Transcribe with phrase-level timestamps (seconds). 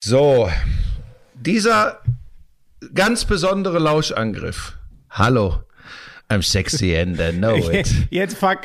[0.00, 0.48] So,
[1.34, 2.00] dieser
[2.94, 4.74] ganz besondere Lauschangriff.
[5.10, 5.64] Hallo,
[6.30, 7.88] I'm sexy and I know it.
[8.10, 8.60] Jetzt fuck.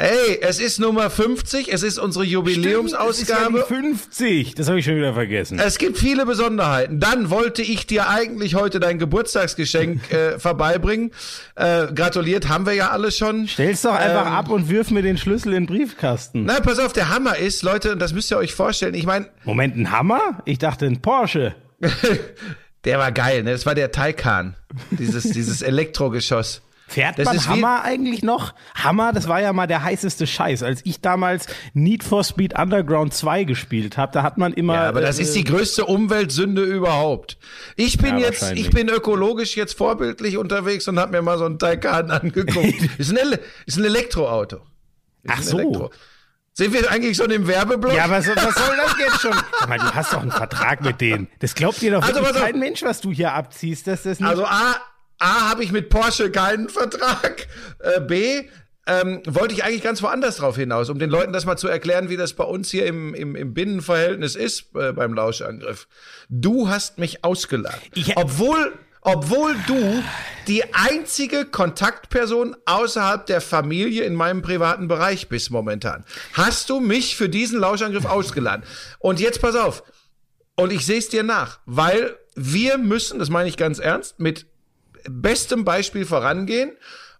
[0.00, 3.62] Ey, es ist Nummer 50, es ist unsere Jubiläumsausgabe.
[3.66, 5.58] Stimmt, es ist ja 50, das habe ich schon wieder vergessen.
[5.58, 7.00] Es gibt viele Besonderheiten.
[7.00, 11.10] Dann wollte ich dir eigentlich heute dein Geburtstagsgeschenk äh, vorbeibringen.
[11.54, 13.46] Äh, gratuliert haben wir ja alle schon.
[13.46, 16.46] Stell's doch einfach ähm, ab und wirf mir den Schlüssel in den Briefkasten.
[16.46, 18.94] Na, pass auf, der Hammer ist, Leute, und das müsst ihr euch vorstellen.
[18.94, 19.28] Ich meine.
[19.44, 20.40] Moment, ein Hammer?
[20.46, 21.54] Ich dachte ein Porsche.
[22.86, 23.52] der war geil, ne?
[23.52, 24.56] Das war der Taycan.
[24.92, 26.62] Dieses, dieses Elektrogeschoss.
[26.90, 28.52] Fährt das man Hammer eigentlich noch?
[28.74, 30.64] Hammer, das war ja mal der heißeste Scheiß.
[30.64, 34.74] Als ich damals Need for Speed Underground 2 gespielt habe, da hat man immer.
[34.74, 37.38] Ja, aber das äh, ist die größte Umweltsünde überhaupt.
[37.76, 41.44] Ich bin ja, jetzt, ich bin ökologisch jetzt vorbildlich unterwegs und habe mir mal so
[41.44, 42.74] einen Taycan angeguckt.
[42.98, 44.56] ist, ein, ist ein Elektroauto.
[44.56, 45.58] Ist Ach ein so.
[45.58, 45.90] Elektro
[46.60, 47.94] sind wir eigentlich schon im Werbeblock?
[47.94, 49.34] Ja, was, was soll das jetzt schon?
[49.66, 51.28] Mal, du hast doch einen Vertrag mit denen.
[51.38, 53.86] Das glaubt dir doch also, kein Mensch, was du hier abziehst.
[53.86, 54.74] Dass das nicht also A,
[55.20, 57.46] A, habe ich mit Porsche keinen Vertrag.
[57.78, 58.48] Äh, B,
[58.86, 62.08] ähm, wollte ich eigentlich ganz woanders drauf hinaus, um den Leuten das mal zu erklären,
[62.08, 65.86] wie das bei uns hier im, im, im Binnenverhältnis ist äh, beim Lauschangriff.
[66.28, 67.78] Du hast mich ausgeladen.
[67.94, 70.02] Ich, obwohl, obwohl du
[70.48, 76.04] die einzige Kontaktperson außerhalb der Familie in meinem privaten Bereich bist momentan.
[76.32, 78.64] Hast du mich für diesen Lauschangriff ausgeladen?
[78.98, 79.84] Und jetzt pass auf.
[80.56, 84.46] Und ich sehe es dir nach, weil wir müssen, das meine ich ganz ernst, mit
[85.08, 86.72] bestem Beispiel vorangehen.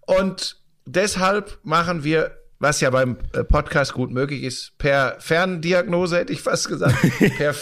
[0.07, 6.33] Und deshalb machen wir, was ja beim äh, Podcast gut möglich ist, per Ferndiagnose hätte
[6.33, 6.97] ich fast gesagt.
[7.39, 7.55] Per,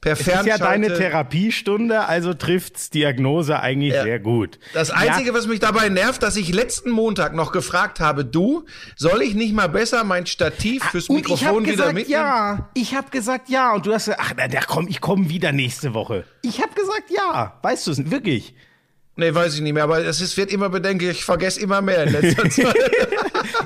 [0.00, 4.02] per es ist ja deine Therapiestunde, also trifft's Diagnose eigentlich ja.
[4.02, 4.58] sehr gut.
[4.74, 5.34] Das Einzige, ja.
[5.34, 9.54] was mich dabei nervt, dass ich letzten Montag noch gefragt habe, du, soll ich nicht
[9.54, 12.10] mal besser mein Stativ ah, fürs Mikrofon wieder mitnehmen?
[12.10, 15.52] Ja, ich habe gesagt ja und du hast gesagt, ach, na, komm, ich komme wieder
[15.52, 16.24] nächste Woche.
[16.42, 18.54] Ich habe gesagt ja, weißt du es wirklich?
[19.16, 22.02] Nee, weiß ich nicht mehr, aber es ist, wird immer bedenklich, ich vergesse immer mehr
[22.04, 22.76] in letzter Zeit.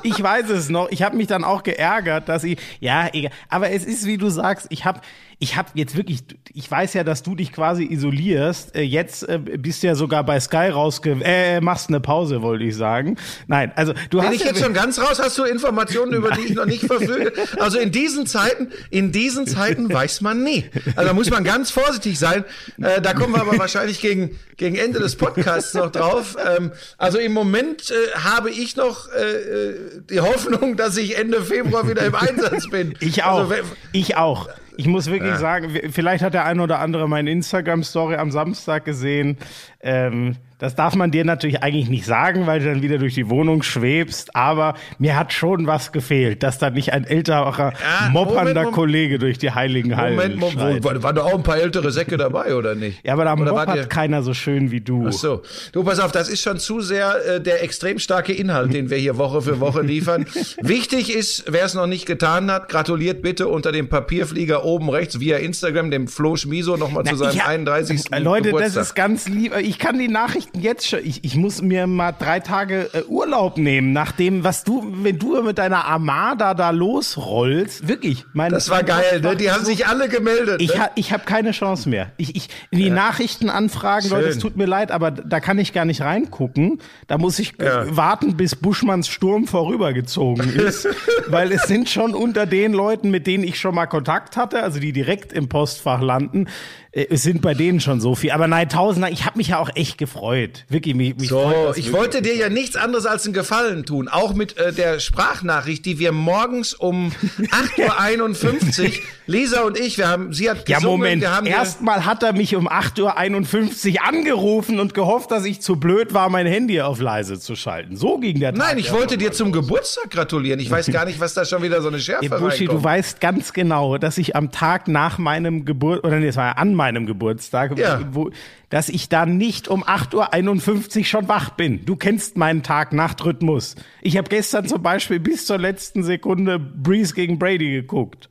[0.03, 0.89] ich weiß es noch.
[0.91, 3.31] Ich habe mich dann auch geärgert, dass ich, ja, egal.
[3.49, 5.01] Aber es ist, wie du sagst, ich habe
[5.41, 6.19] ich habe jetzt wirklich,
[6.53, 8.75] ich weiß ja, dass du dich quasi isolierst.
[8.75, 12.65] Äh, jetzt äh, bist du ja sogar bei Sky rausge, äh, machst eine Pause, wollte
[12.65, 13.15] ich sagen.
[13.47, 14.25] Nein, also du Bin hast.
[14.27, 15.19] Bin ich ja jetzt schon ganz raus?
[15.23, 17.31] Hast du Informationen, über die ich noch nicht verfüge?
[17.57, 20.65] Also in diesen Zeiten, in diesen Zeiten weiß man nie.
[20.97, 22.43] Also da muss man ganz vorsichtig sein.
[22.81, 26.35] Äh, da kommen wir aber wahrscheinlich gegen, gegen Ende des Podcasts noch drauf.
[26.57, 29.75] Ähm, also im Moment äh, habe ich noch äh, äh
[30.09, 32.95] die Hoffnung, dass ich Ende Februar wieder im Einsatz bin.
[32.99, 33.49] Ich auch.
[33.49, 33.63] Also,
[33.93, 34.49] ich auch.
[34.79, 35.37] Ich muss wirklich ja.
[35.37, 39.37] sagen, vielleicht hat der ein oder andere meine Instagram-Story am Samstag gesehen.
[39.81, 43.29] Ähm, das darf man dir natürlich eigentlich nicht sagen, weil du dann wieder durch die
[43.29, 44.35] Wohnung schwebst.
[44.35, 49.37] Aber mir hat schon was gefehlt, dass da nicht ein älterer, ja, moppernder Kollege durch
[49.37, 52.75] die heiligen Hallen Moment, Moment, Moment, waren da auch ein paar ältere Säcke dabei, oder
[52.75, 52.99] nicht?
[53.05, 55.05] Ja, aber da moppert keiner so schön wie du.
[55.07, 55.43] Ach so.
[55.71, 58.97] Du, pass auf, das ist schon zu sehr äh, der extrem starke Inhalt, den wir
[58.97, 60.25] hier Woche für Woche liefern.
[60.61, 65.21] Wichtig ist, wer es noch nicht getan hat, gratuliert bitte unter dem Papierflieger oben rechts
[65.21, 68.09] via Instagram dem Flo Schmiso nochmal zu seinem hab, 31.
[68.19, 68.73] Leute, Geburtstag.
[68.73, 69.55] das ist ganz lieb.
[69.57, 73.57] Ich kann die Nachricht jetzt schon, ich, ich muss mir mal drei Tage äh, Urlaub
[73.57, 78.25] nehmen, nachdem, was du, wenn du mit deiner Armada da losrollst, wirklich.
[78.33, 79.35] Mein, das war geil, ne?
[79.35, 80.61] Die haben sich alle gemeldet.
[80.61, 80.81] Ich, ne?
[80.81, 82.11] ha, ich habe keine Chance mehr.
[82.17, 82.93] Ich, ich, die ja.
[82.93, 86.79] Nachrichtenanfragen, Leute, es tut mir leid, aber da kann ich gar nicht reingucken.
[87.07, 87.95] Da muss ich ja.
[87.95, 90.87] warten, bis Buschmanns Sturm vorübergezogen ist,
[91.27, 94.79] weil es sind schon unter den Leuten, mit denen ich schon mal Kontakt hatte, also
[94.79, 96.47] die direkt im Postfach landen,
[96.88, 98.31] äh, es sind bei denen schon so viel.
[98.31, 100.65] Aber nein, Tausender, ich habe mich ja auch echt gefreut.
[100.69, 104.07] Wirklich, mich, mich so, freut ich wollte dir ja nichts anderes als einen Gefallen tun.
[104.07, 107.11] Auch mit äh, der Sprachnachricht, die wir morgens um
[107.77, 108.91] 8.51 Uhr,
[109.27, 111.21] Lisa und ich, wir haben, sie hat gesungen.
[111.21, 115.75] Ja, Moment, erstmal hat er mich um 8.51 Uhr angerufen und gehofft, dass ich zu
[115.75, 117.97] blöd war, mein Handy auf leise zu schalten.
[117.97, 118.67] So ging der Tag.
[118.67, 119.61] Nein, ich wollte dir zum los.
[119.61, 120.59] Geburtstag gratulieren.
[120.59, 123.21] Ich weiß gar nicht, was da schon wieder so eine Schärfe ja, Buschi, du weißt
[123.21, 126.78] ganz genau, dass ich am Tag nach meinem Geburt, oder nee, es war ja an
[126.79, 128.01] meinem Geburtstag, ja.
[128.11, 128.31] wo,
[128.69, 131.85] dass ich da nicht um 8.51 Uhr schon wach bin.
[131.85, 133.75] Du kennst meinen Tag-Nacht-Rhythmus.
[134.01, 138.29] Ich habe gestern zum Beispiel bis zur letzten Sekunde Breeze gegen Brady geguckt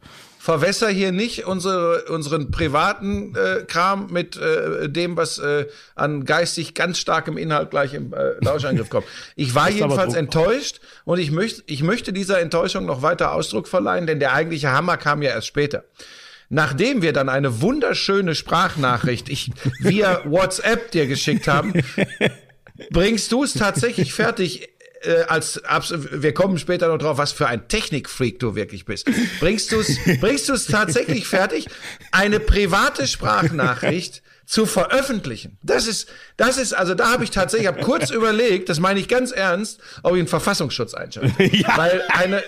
[0.49, 6.73] verwässer hier nicht unsere, unseren privaten äh, Kram mit äh, dem, was äh, an geistig
[6.73, 9.07] ganz starkem Inhalt gleich im äh, Lauschangriff kommt.
[9.37, 14.07] Ich war jedenfalls enttäuscht und ich, möchte ich möchte dieser Enttäuschung noch weiter Ausdruck verleihen,
[14.07, 15.85] denn der eigentliche Hammer kam ja erst später.
[16.51, 19.51] Nachdem wir dann eine wunderschöne Sprachnachricht ich,
[19.81, 21.75] via WhatsApp dir geschickt haben,
[22.91, 24.69] bringst du es tatsächlich fertig,
[25.03, 25.61] äh, als
[26.11, 29.11] wir kommen später noch drauf, was für ein Technikfreak du wirklich bist.
[29.41, 31.69] Bringst du es bringst du es tatsächlich fertig,
[32.13, 35.59] eine private Sprachnachricht zu veröffentlichen.
[35.63, 36.09] Das ist
[36.39, 39.81] das ist also da habe ich tatsächlich hab kurz überlegt, das meine ich ganz ernst,
[40.03, 41.77] ob ich einen Verfassungsschutz einschalte, ja.
[41.77, 42.43] weil eine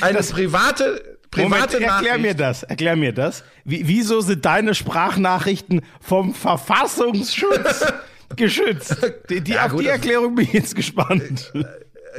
[0.00, 3.44] eine das private private Moment, erklär mir das, erklär mir das.
[3.64, 7.92] Wie, wieso sind deine Sprachnachrichten vom Verfassungsschutz
[8.36, 8.96] geschützt?
[9.30, 11.52] Die, die ja, auf gut, die Erklärung bin ich jetzt gespannt.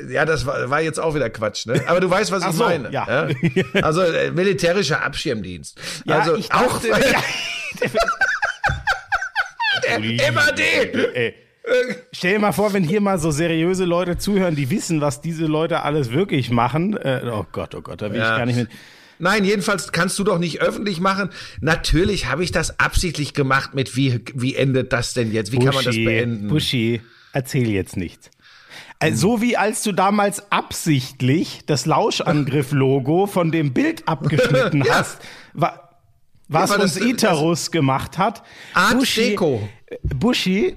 [0.09, 1.81] Ja, das war, war jetzt auch wieder Quatsch, ne?
[1.87, 2.91] Aber du weißt, was ich so, meine.
[2.91, 3.07] Ja.
[3.07, 3.35] ja?
[3.81, 5.79] Also äh, militärischer Abschirmdienst.
[6.05, 6.81] Ja, also ich auch.
[6.81, 6.91] Dachte,
[9.99, 10.59] der MAD!
[10.59, 11.35] Ey.
[12.11, 15.45] Stell dir mal vor, wenn hier mal so seriöse Leute zuhören, die wissen, was diese
[15.45, 16.95] Leute alles wirklich machen.
[16.95, 18.31] Äh, oh Gott, oh Gott, da will ja.
[18.31, 18.69] ich gar nicht mit.
[19.19, 21.29] Nein, jedenfalls kannst du doch nicht öffentlich machen.
[21.61, 25.51] Natürlich habe ich das absichtlich gemacht mit wie, wie endet das denn jetzt?
[25.51, 26.47] Wie Buschi, kann man das beenden?
[26.47, 27.01] Buschi,
[27.33, 28.29] erzähl jetzt nichts.
[28.99, 34.99] Also, so wie als du damals absichtlich das Lauschangriff-Logo von dem Bild abgeschnitten ja.
[34.99, 35.19] hast,
[35.53, 35.83] wa
[36.49, 38.41] was ja, uns das, Itarus das gemacht hat.
[38.73, 39.69] Art Buschi, Deko.
[40.01, 40.75] Buschi,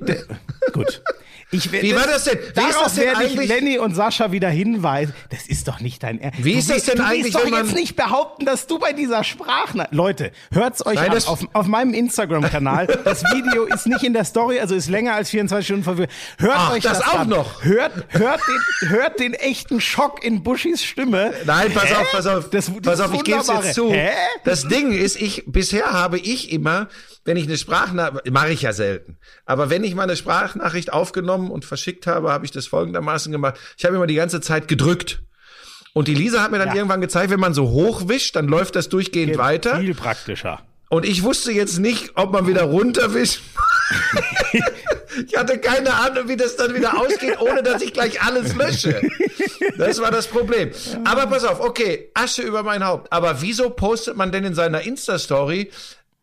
[0.73, 1.03] gut.
[1.53, 2.39] Ich, Wie war das denn?
[2.39, 5.13] Wie darauf das denn werde ich Lenny und Sascha wieder hinweisen.
[5.31, 6.45] Das ist doch nicht dein Ernst.
[6.45, 7.33] Wie ist das denn du eigentlich?
[7.33, 9.89] Du doch jetzt nicht behaupten, dass du bei dieser Sprachna...
[9.91, 11.19] Leute, hört's euch Nein, an.
[11.27, 12.87] Auf, auf meinem Instagram-Kanal.
[13.05, 16.17] das Video ist nicht in der Story, also ist länger als 24 Stunden verfügbar.
[16.39, 17.29] Hört Ach, euch das, das auch an.
[17.29, 17.65] noch.
[17.65, 21.33] Hört, hört, den, hört den echten Schock in Buschis Stimme.
[21.47, 21.95] Nein, pass Hä?
[21.95, 22.51] auf, pass auf.
[22.51, 23.93] Das, das pass auf, ich gebe jetzt zu.
[23.93, 24.11] Hä?
[24.45, 26.89] Das Ding ist, ich bisher habe ich immer
[27.25, 31.40] wenn ich eine Sprachnachricht, mache ich ja selten, aber wenn ich mal eine Sprachnachricht aufgenommen
[31.49, 33.55] und verschickt habe, habe ich das folgendermaßen gemacht.
[33.79, 35.23] Ich habe immer die ganze Zeit gedrückt.
[35.93, 36.75] Und die Lisa hat mir dann ja.
[36.75, 39.79] irgendwann gezeigt, wenn man so hochwischt, dann läuft das durchgehend Geht weiter.
[39.79, 40.61] Viel praktischer.
[40.89, 43.43] Und ich wusste jetzt nicht, ob man wieder runterwischt.
[45.27, 49.01] ich hatte keine Ahnung, wie das dann wieder ausgeht, ohne dass ich gleich alles lösche.
[49.79, 50.71] Das war das Problem.
[51.05, 53.13] Aber pass auf, okay, Asche über mein Haupt.
[53.13, 55.71] Aber wieso postet man denn in seiner Insta-Story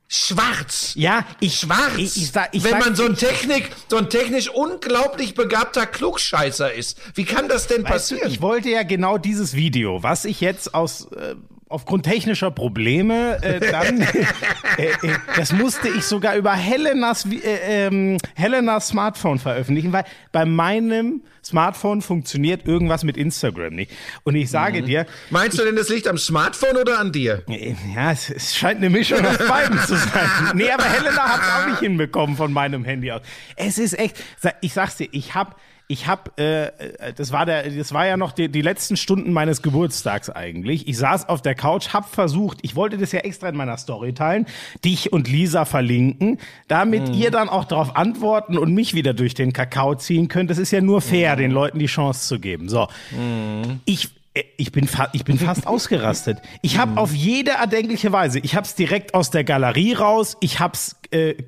[0.08, 0.94] schwarz.
[0.96, 1.98] Ja, ich schwarz.
[1.98, 7.00] Ich, ich, ich Wenn man so ein Technik, so ein technisch unglaublich begabter Klugscheißer ist,
[7.16, 8.24] wie kann das denn passieren?
[8.24, 11.36] Du, ich wollte ja genau dieses Video, was ich jetzt aus äh,
[11.70, 14.02] aufgrund technischer Probleme äh, dann,
[14.78, 20.46] äh, äh, das musste ich sogar über Helenas, äh, ähm, Helenas Smartphone veröffentlichen, weil bei
[20.46, 23.92] meinem Smartphone funktioniert irgendwas mit Instagram nicht.
[24.24, 24.86] Und ich sage mhm.
[24.86, 25.06] dir.
[25.30, 27.44] Meinst du denn, das liegt am Smartphone oder an dir?
[27.50, 30.30] Äh, ja, es, es scheint eine Mischung aus beiden zu sein.
[30.54, 33.22] Nee, aber Helena hat es auch nicht hinbekommen von meinem Handy aus.
[33.56, 34.24] Es ist echt,
[34.62, 35.56] ich sag's dir, ich habe
[35.90, 39.62] ich habe, äh, das war der, das war ja noch die, die letzten Stunden meines
[39.62, 40.88] Geburtstags eigentlich.
[40.88, 44.14] Ich saß auf der Couch, hab versucht, ich wollte das ja extra in meiner Story
[44.14, 44.48] teilen,
[44.84, 47.14] dich und Lisa verlinken, damit mhm.
[47.14, 50.50] ihr dann auch darauf antworten und mich wieder durch den Kakao ziehen könnt.
[50.50, 51.40] Das ist ja nur fair, mhm.
[51.40, 52.68] den Leuten die Chance zu geben.
[52.68, 53.80] So, mhm.
[53.86, 56.40] ich äh, ich bin, ich bin fast ausgerastet.
[56.62, 60.60] Ich habe auf jede erdenkliche Weise, ich habe es direkt aus der Galerie raus, ich
[60.60, 61.44] habe es äh, äh,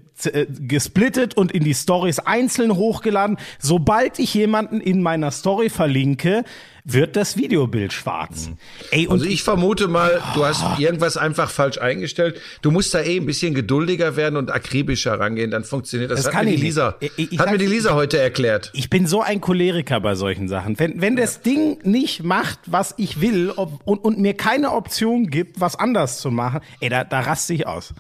[0.60, 3.38] gesplittet und in die Stories einzeln hochgeladen.
[3.60, 6.44] Sobald ich jemanden in meiner Story verlinke,
[6.94, 8.48] wird das Videobild schwarz.
[8.48, 8.58] Mhm.
[8.92, 12.40] Ey, also ich vermute mal, du hast irgendwas einfach falsch eingestellt.
[12.62, 16.24] Du musst da eh ein bisschen geduldiger werden und akribischer rangehen, dann funktioniert das.
[16.24, 18.72] das hat mir die Lisa, ich, ich hat mir die Lisa heute erklärt.
[18.74, 20.80] Ich bin so ein Choleriker bei solchen Sachen.
[20.80, 25.28] Wenn, wenn das Ding nicht macht, was ich will ob, und, und mir keine Option
[25.28, 27.94] gibt, was anders zu machen, ey, da, da raste ich aus.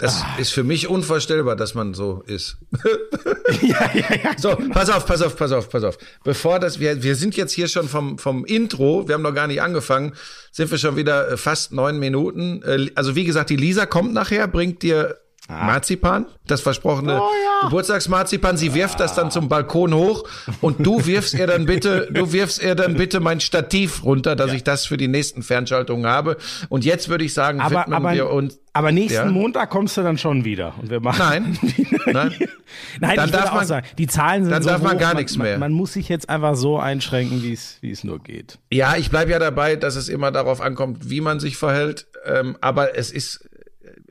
[0.00, 0.36] Das ah.
[0.38, 2.56] ist für mich unvorstellbar, dass man so ist.
[3.60, 4.38] ja, ja, ja.
[4.38, 5.98] So, pass auf, pass auf, pass auf, pass auf.
[6.24, 9.46] Bevor das, wir, wir sind jetzt hier schon vom, vom Intro, wir haben noch gar
[9.46, 10.14] nicht angefangen,
[10.52, 12.62] sind wir schon wieder äh, fast neun Minuten.
[12.62, 15.18] Äh, also wie gesagt, die Lisa kommt nachher, bringt dir
[15.48, 15.64] Ah.
[15.64, 17.68] Marzipan, das versprochene oh, ja.
[17.68, 18.56] Geburtstagsmarzipan.
[18.56, 20.24] Sie wirft das dann zum Balkon hoch
[20.60, 24.48] und du wirfst ihr dann bitte, du wirfst ihr dann bitte mein Stativ runter, dass
[24.48, 24.54] ja.
[24.54, 26.36] ich das für die nächsten Fernschaltungen habe.
[26.68, 28.60] Und jetzt würde ich sagen, aber, widmen aber, wir uns.
[28.72, 29.32] Aber nächsten ja?
[29.32, 31.18] Montag kommst du dann schon wieder und wir machen.
[31.18, 31.58] Nein,
[32.06, 32.34] nein,
[33.00, 33.16] nein.
[33.16, 35.52] Dann darf man sagen, die Zahlen sind dann so darf man hoch, gar nichts mehr.
[35.58, 38.58] Man, man, muss sich jetzt einfach so einschränken, wie es wie es nur geht.
[38.70, 42.06] Ja, ich bleibe ja dabei, dass es immer darauf ankommt, wie man sich verhält.
[42.24, 43.49] Ähm, aber es ist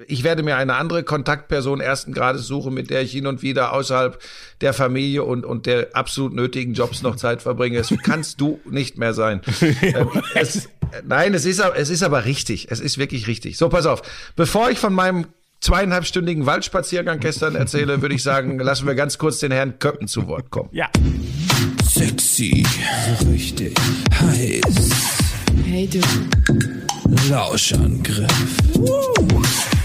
[0.08, 3.74] ich werde mir eine andere Kontaktperson ersten Grades suchen, mit der ich hin und wieder
[3.74, 4.20] außerhalb
[4.62, 7.78] der Familie und, und der absolut nötigen Jobs noch Zeit verbringe.
[7.78, 9.42] Das kannst du nicht mehr sein.
[9.82, 10.70] ähm, es,
[11.06, 12.68] nein, es ist, es ist aber richtig.
[12.72, 13.58] Es ist wirklich richtig.
[13.58, 14.02] So, pass auf.
[14.36, 15.28] Bevor ich von meinem
[15.60, 20.28] zweieinhalbstündigen Waldspaziergang gestern erzähle, würde ich sagen, lassen wir ganz kurz den Herrn Köppen zu
[20.28, 20.70] Wort kommen.
[20.72, 20.90] Ja.
[21.86, 22.66] Sexy,
[23.28, 23.76] richtig
[24.14, 25.29] heiß.
[25.66, 26.00] Hey du.
[27.30, 28.28] Lauschangriff.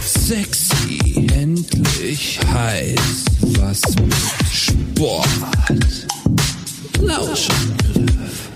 [0.00, 3.24] Sexy, endlich heiß,
[3.58, 4.14] was mit
[4.50, 5.28] Sport.
[7.00, 8.50] Lauschangriff.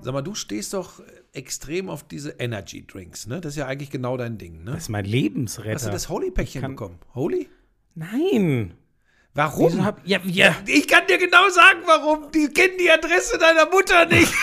[0.00, 1.02] Sag mal, du stehst doch
[1.32, 3.40] extrem auf diese Energy Drinks, ne?
[3.40, 4.72] Das ist ja eigentlich genau dein Ding, ne?
[4.72, 5.74] Das ist mein Lebensretter.
[5.74, 6.98] Hast du das Holy-Päckchen bekommen?
[7.14, 7.48] Holy?
[7.94, 8.74] Nein.
[9.34, 9.72] Warum?
[9.72, 10.54] Wieso hab, ja, ja.
[10.66, 12.30] Ich kann dir genau sagen, warum.
[12.32, 14.32] Die kennen die Adresse deiner Mutter nicht.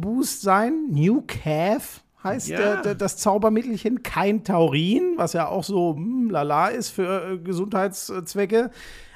[0.01, 0.87] Boost sein.
[0.89, 2.57] New Calf heißt Ja.
[2.57, 4.03] der, der, das Zaubermittelchen.
[4.03, 8.71] Kein Taurin, was ja auch so hm, lala ist für äh, Gesundheitszwecke.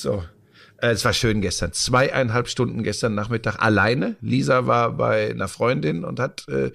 [0.00, 0.22] So.
[0.80, 1.72] Äh, Es war schön gestern.
[1.72, 4.16] Zweieinhalb Stunden gestern Nachmittag alleine.
[4.20, 6.70] Lisa war bei einer Freundin und hat äh,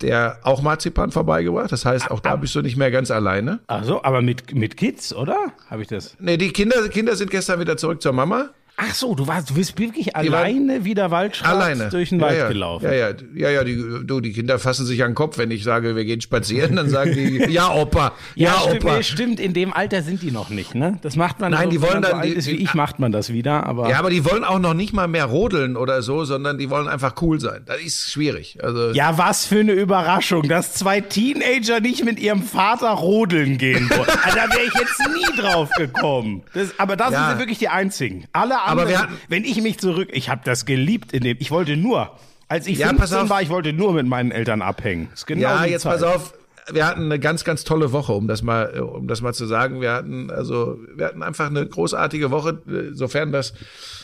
[0.00, 1.70] der auch Marzipan vorbeigebracht.
[1.70, 3.60] Das heißt, auch da bist du nicht mehr ganz alleine.
[3.68, 5.52] Ach so, aber mit, mit Kids, oder?
[5.70, 6.16] Habe ich das?
[6.18, 8.50] Nee, die Kinder, Kinder sind gestern wieder zurück zur Mama.
[8.84, 12.38] Ach so, du warst, du bist wirklich alleine wie der Waldschrat durch den ja, Wald
[12.38, 12.48] ja.
[12.48, 12.84] gelaufen.
[12.86, 15.62] Ja, ja, ja, ja, die, du, die Kinder fassen sich an den Kopf, wenn ich
[15.64, 18.96] sage, wir gehen spazieren, dann sagen die, ja, Opa, ja, stimmt, Opa.
[18.96, 20.98] nee, stimmt, in dem Alter sind die noch nicht, ne?
[21.02, 22.64] Das macht man Nein, so, die wollen man so dann alt die- ist wie die-
[22.64, 25.26] ich, macht man das wieder, aber Ja, aber die wollen auch noch nicht mal mehr
[25.26, 27.62] rodeln oder so, sondern die wollen einfach cool sein.
[27.66, 28.58] Das ist schwierig.
[28.62, 33.88] Also, Ja, was für eine Überraschung, dass zwei Teenager nicht mit ihrem Vater rodeln gehen
[33.90, 34.08] wollen.
[34.24, 36.42] Also, da wäre ich jetzt nie drauf gekommen.
[36.54, 37.28] Das, aber da Ja.
[37.30, 38.24] sind wirklich die einzigen.
[38.32, 41.50] Alle anderen, wir hatten- wenn ich mich zurück, ich habe das geliebt in dem, ich
[41.50, 42.10] wollte nur,
[42.48, 43.30] als ich Ja, 15 pass auf.
[43.30, 45.08] war, ich wollte nur mit meinen Eltern abhängen.
[45.26, 45.92] Genau ja, jetzt Zeit.
[46.00, 46.34] pass auf.
[46.70, 49.80] Wir hatten eine ganz, ganz tolle Woche, um das mal, um das mal zu sagen.
[49.80, 53.52] Wir hatten also, wir hatten einfach eine großartige Woche, äh, sofern das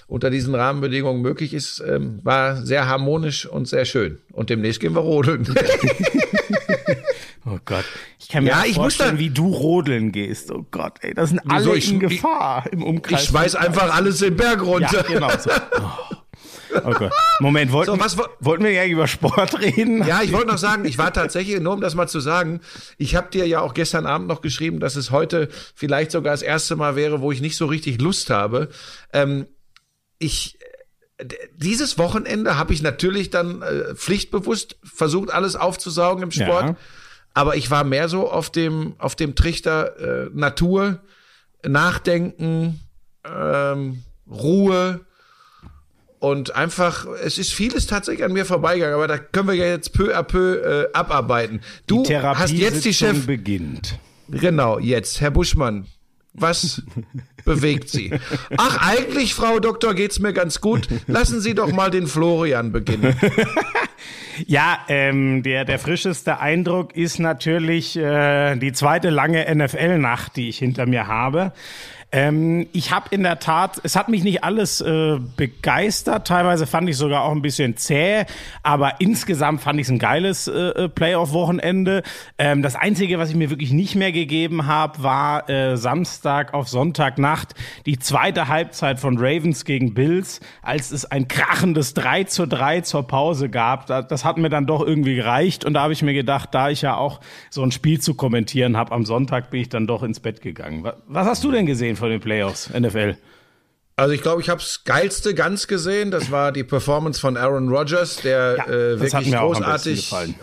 [0.09, 4.19] unter diesen Rahmenbedingungen möglich ist, ähm, war sehr harmonisch und sehr schön.
[4.33, 5.47] Und demnächst gehen wir rodeln.
[7.51, 7.85] Oh Gott,
[8.19, 10.53] ich kann mir Ja, ich vorstellen, da- wie du rodeln gehst.
[10.53, 13.23] Oh Gott, ey, das sind alle ich- in ich- Gefahr im Umkreis.
[13.23, 14.93] ich schmeiß einfach alles den Berg runter.
[14.93, 15.51] Ja, genau so.
[16.85, 16.91] Oh.
[16.93, 17.11] Gott.
[17.41, 20.07] Moment, wollten, So, was wo- wollten wir ja über Sport reden?
[20.07, 22.61] Ja, ich wollte noch sagen, ich war tatsächlich, nur um das mal zu sagen,
[22.99, 26.43] ich habe dir ja auch gestern Abend noch geschrieben, dass es heute vielleicht sogar das
[26.43, 28.69] erste Mal wäre, wo ich nicht so richtig Lust habe.
[29.15, 29.47] Ähm,
[30.19, 30.59] ich
[31.57, 36.65] dieses Wochenende habe ich natürlich dann äh, pflichtbewusst versucht, alles aufzusaugen im Sport.
[36.65, 36.77] Ja.
[37.35, 41.01] Aber ich war mehr so auf dem, auf dem Trichter äh, Natur,
[41.67, 42.81] Nachdenken,
[43.25, 45.01] ähm, Ruhe
[46.21, 49.93] und einfach, es ist vieles tatsächlich an mir vorbeigegangen, aber da können wir ja jetzt
[49.93, 51.61] peu à peu äh, abarbeiten.
[51.87, 53.27] Du hast jetzt die Chef.
[53.27, 53.99] beginnt.
[54.29, 55.87] Genau, jetzt, Herr Buschmann.
[56.41, 56.83] Was
[57.45, 58.13] bewegt Sie?
[58.57, 60.89] Ach, eigentlich, Frau Doktor, geht's mir ganz gut.
[61.07, 63.17] Lassen Sie doch mal den Florian beginnen.
[64.47, 70.59] Ja, ähm, der, der frischeste Eindruck ist natürlich äh, die zweite lange NFL-Nacht, die ich
[70.59, 71.53] hinter mir habe.
[72.11, 76.89] Ähm, ich habe in der Tat, es hat mich nicht alles äh, begeistert, teilweise fand
[76.89, 78.25] ich sogar auch ein bisschen zäh,
[78.63, 82.03] aber insgesamt fand ich es ein geiles äh, äh, Playoff-Wochenende.
[82.39, 86.69] Ähm, das Einzige, was ich mir wirklich nicht mehr gegeben habe, war äh, Samstag auf
[86.69, 92.81] Sonntagnacht die zweite Halbzeit von Ravens gegen Bills, als es ein krachendes 3 zu 3
[92.83, 93.87] zur Pause gab.
[93.87, 96.81] Das hat mir dann doch irgendwie gereicht und da habe ich mir gedacht, da ich
[96.81, 100.21] ja auch so ein Spiel zu kommentieren habe, am Sonntag bin ich dann doch ins
[100.21, 100.91] Bett gegangen.
[101.07, 101.98] Was hast du denn gesehen?
[101.99, 103.17] Von den Playoffs, NFL?
[103.99, 106.13] Also ich glaube, ich habe das geilste ganz gesehen.
[106.13, 110.13] Das war die Performance von Aaron Rodgers, der ja, äh, wirklich großartig.
[110.13, 110.35] Äh,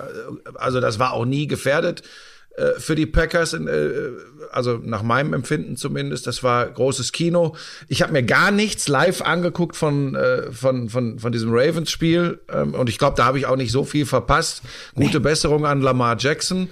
[0.55, 2.03] also das war auch nie gefährdet
[2.57, 3.53] äh, für die Packers.
[3.53, 4.11] Äh,
[4.51, 6.27] also nach meinem Empfinden zumindest.
[6.27, 7.55] Das war großes Kino.
[7.87, 12.73] Ich habe mir gar nichts live angeguckt von äh, von von von diesem Ravens-Spiel ähm,
[12.73, 14.63] und ich glaube, da habe ich auch nicht so viel verpasst.
[14.95, 15.23] Gute nee.
[15.23, 16.69] Besserung an Lamar Jackson.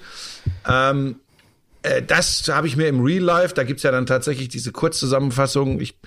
[0.68, 1.23] Ähm, äh,
[2.06, 5.80] das habe ich mir im Real Life, da gibt's ja dann tatsächlich diese Kurzzusammenfassung.
[5.80, 5.98] Ich,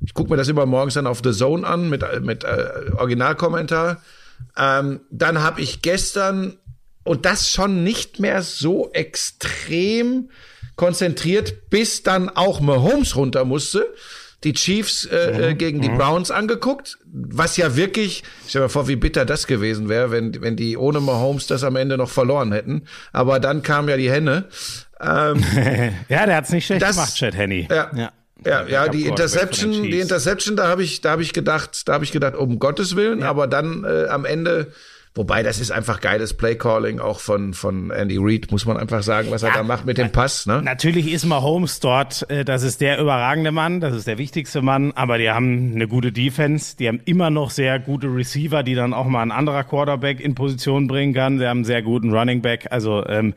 [0.00, 4.02] ich gucke mir das immer morgens dann auf The Zone an mit, mit äh, Originalkommentar.
[4.56, 6.56] Ähm, dann habe ich gestern,
[7.04, 10.30] und das schon nicht mehr so extrem
[10.76, 13.86] konzentriert, bis dann auch Mahomes runter musste
[14.44, 15.42] die Chiefs äh, mhm.
[15.42, 15.98] Äh, gegen die mhm.
[15.98, 20.40] Browns angeguckt, was ja wirklich, stell dir mal vor, wie bitter das gewesen wäre, wenn,
[20.40, 22.84] wenn die ohne Mahomes das am Ende noch verloren hätten.
[23.12, 24.44] Aber dann kam ja die Henne.
[25.00, 25.42] Ähm,
[26.08, 27.68] ja, der hat's nicht schlecht das, gemacht, Chad Henny.
[27.70, 27.90] Ja.
[27.94, 28.12] ja.
[28.44, 32.04] Ja, ja, die Interception, die Interception, da habe ich, da habe ich gedacht, da habe
[32.04, 33.28] ich gedacht, um Gottes Willen, ja.
[33.28, 34.72] aber dann äh, am Ende
[35.18, 39.32] Wobei, das ist einfach geiles Playcalling auch von, von Andy Reid, muss man einfach sagen,
[39.32, 40.46] was er da macht mit dem Pass.
[40.46, 40.62] Ne?
[40.62, 44.92] Natürlich ist Mahomes dort, äh, das ist der überragende Mann, das ist der wichtigste Mann,
[44.92, 48.94] aber die haben eine gute Defense, die haben immer noch sehr gute Receiver, die dann
[48.94, 51.40] auch mal ein anderer Quarterback in Position bringen kann.
[51.40, 52.68] Sie haben einen sehr guten Running Back.
[52.70, 53.34] Also ähm,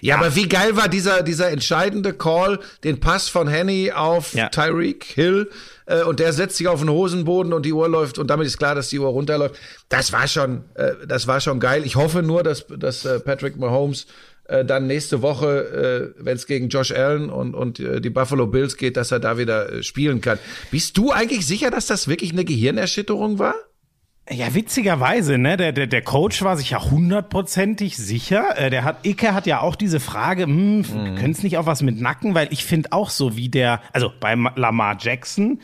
[0.00, 4.34] ja, ja, aber wie geil war dieser, dieser entscheidende Call, den Pass von Henny auf
[4.34, 4.50] ja.
[4.50, 5.50] Tyreek Hill
[5.86, 8.58] äh, und der setzt sich auf den Hosenboden und die Uhr läuft und damit ist
[8.58, 9.56] klar, dass die Uhr runterläuft.
[9.88, 11.84] Das war schon, äh, das war schon geil.
[11.84, 14.06] Ich hoffe nur, dass, dass äh, Patrick Mahomes
[14.46, 18.46] äh, dann nächste Woche, äh, wenn es gegen Josh Allen und, und äh, die Buffalo
[18.46, 20.38] Bills geht, dass er da wieder äh, spielen kann.
[20.70, 23.54] Bist du eigentlich sicher, dass das wirklich eine Gehirnerschütterung war?
[24.30, 25.58] Ja, witzigerweise, ne?
[25.58, 28.56] Der, der, der Coach war sich ja hundertprozentig sicher.
[28.56, 31.14] Äh, der hat, Icke hat ja auch diese Frage, hm, mhm.
[31.16, 32.34] können es nicht auch was mit Nacken?
[32.34, 35.60] Weil ich finde auch so wie der, also bei Lamar Jackson,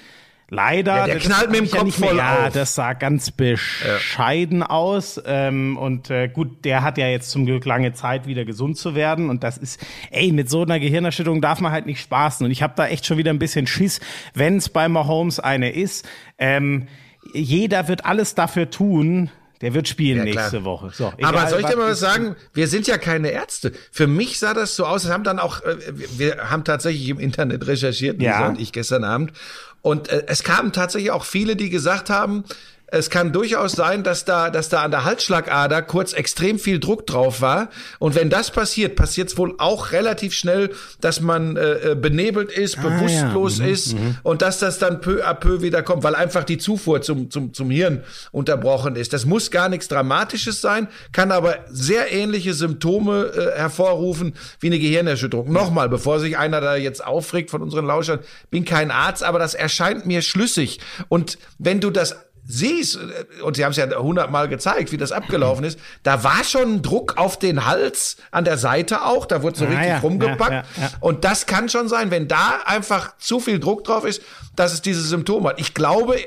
[0.51, 0.95] leider.
[0.95, 2.53] Ja, der knallt mit dem Kopf ja voll Ja, auf.
[2.53, 4.69] das sah ganz bescheiden ja.
[4.69, 5.19] aus.
[5.25, 8.95] Ähm, und äh, gut, der hat ja jetzt zum Glück lange Zeit, wieder gesund zu
[8.95, 9.31] werden.
[9.31, 12.45] Und das ist, ey, mit so einer Gehirnerschütterung darf man halt nicht spaßen.
[12.45, 14.01] Und ich habe da echt schon wieder ein bisschen Schiss,
[14.35, 16.07] wenn es bei Mahomes eine ist.
[16.37, 16.89] Ähm,
[17.33, 20.91] jeder wird alles dafür tun, der wird spielen ja, nächste Woche.
[20.93, 22.35] So, egal, Aber soll ich dir mal was sagen?
[22.55, 23.73] Wir sind ja keine Ärzte.
[23.93, 25.05] Für mich sah das so aus.
[25.05, 25.77] Es haben dann auch, äh,
[26.17, 28.49] wir haben tatsächlich im Internet recherchiert, ja.
[28.49, 29.33] und ich gestern Abend.
[29.83, 32.45] Und äh, es kamen tatsächlich auch viele, die gesagt haben,
[32.91, 37.07] es kann durchaus sein, dass da, dass da an der Halsschlagader kurz extrem viel Druck
[37.07, 37.69] drauf war.
[37.99, 42.51] Und wenn das passiert, passiert es wohl auch relativ schnell, dass man äh, äh benebelt
[42.51, 43.65] ist, ah, bewusstlos ja.
[43.65, 44.17] mhm, ist mhm.
[44.23, 47.55] und dass das dann peu à peu wieder kommt, weil einfach die Zufuhr zum, zum,
[47.55, 49.13] zum Hirn unterbrochen ist.
[49.13, 54.79] Das muss gar nichts Dramatisches sein, kann aber sehr ähnliche Symptome äh, hervorrufen wie eine
[54.79, 55.53] Gehirnerschütterung.
[55.53, 59.55] Nochmal, bevor sich einer da jetzt aufregt von unseren Lauschern, bin kein Arzt, aber das
[59.55, 60.81] erscheint mir schlüssig.
[61.09, 62.17] Und wenn du das
[62.51, 62.99] siehst,
[63.43, 67.17] und sie haben es ja hundertmal gezeigt, wie das abgelaufen ist, da war schon Druck
[67.17, 70.51] auf den Hals an der Seite auch, da wurde so richtig ja, rumgepackt.
[70.51, 74.23] Ja, ja, und das kann schon sein, wenn da einfach zu viel Druck drauf ist,
[74.57, 75.61] dass es diese Symptome hat.
[75.61, 76.19] Ich glaube,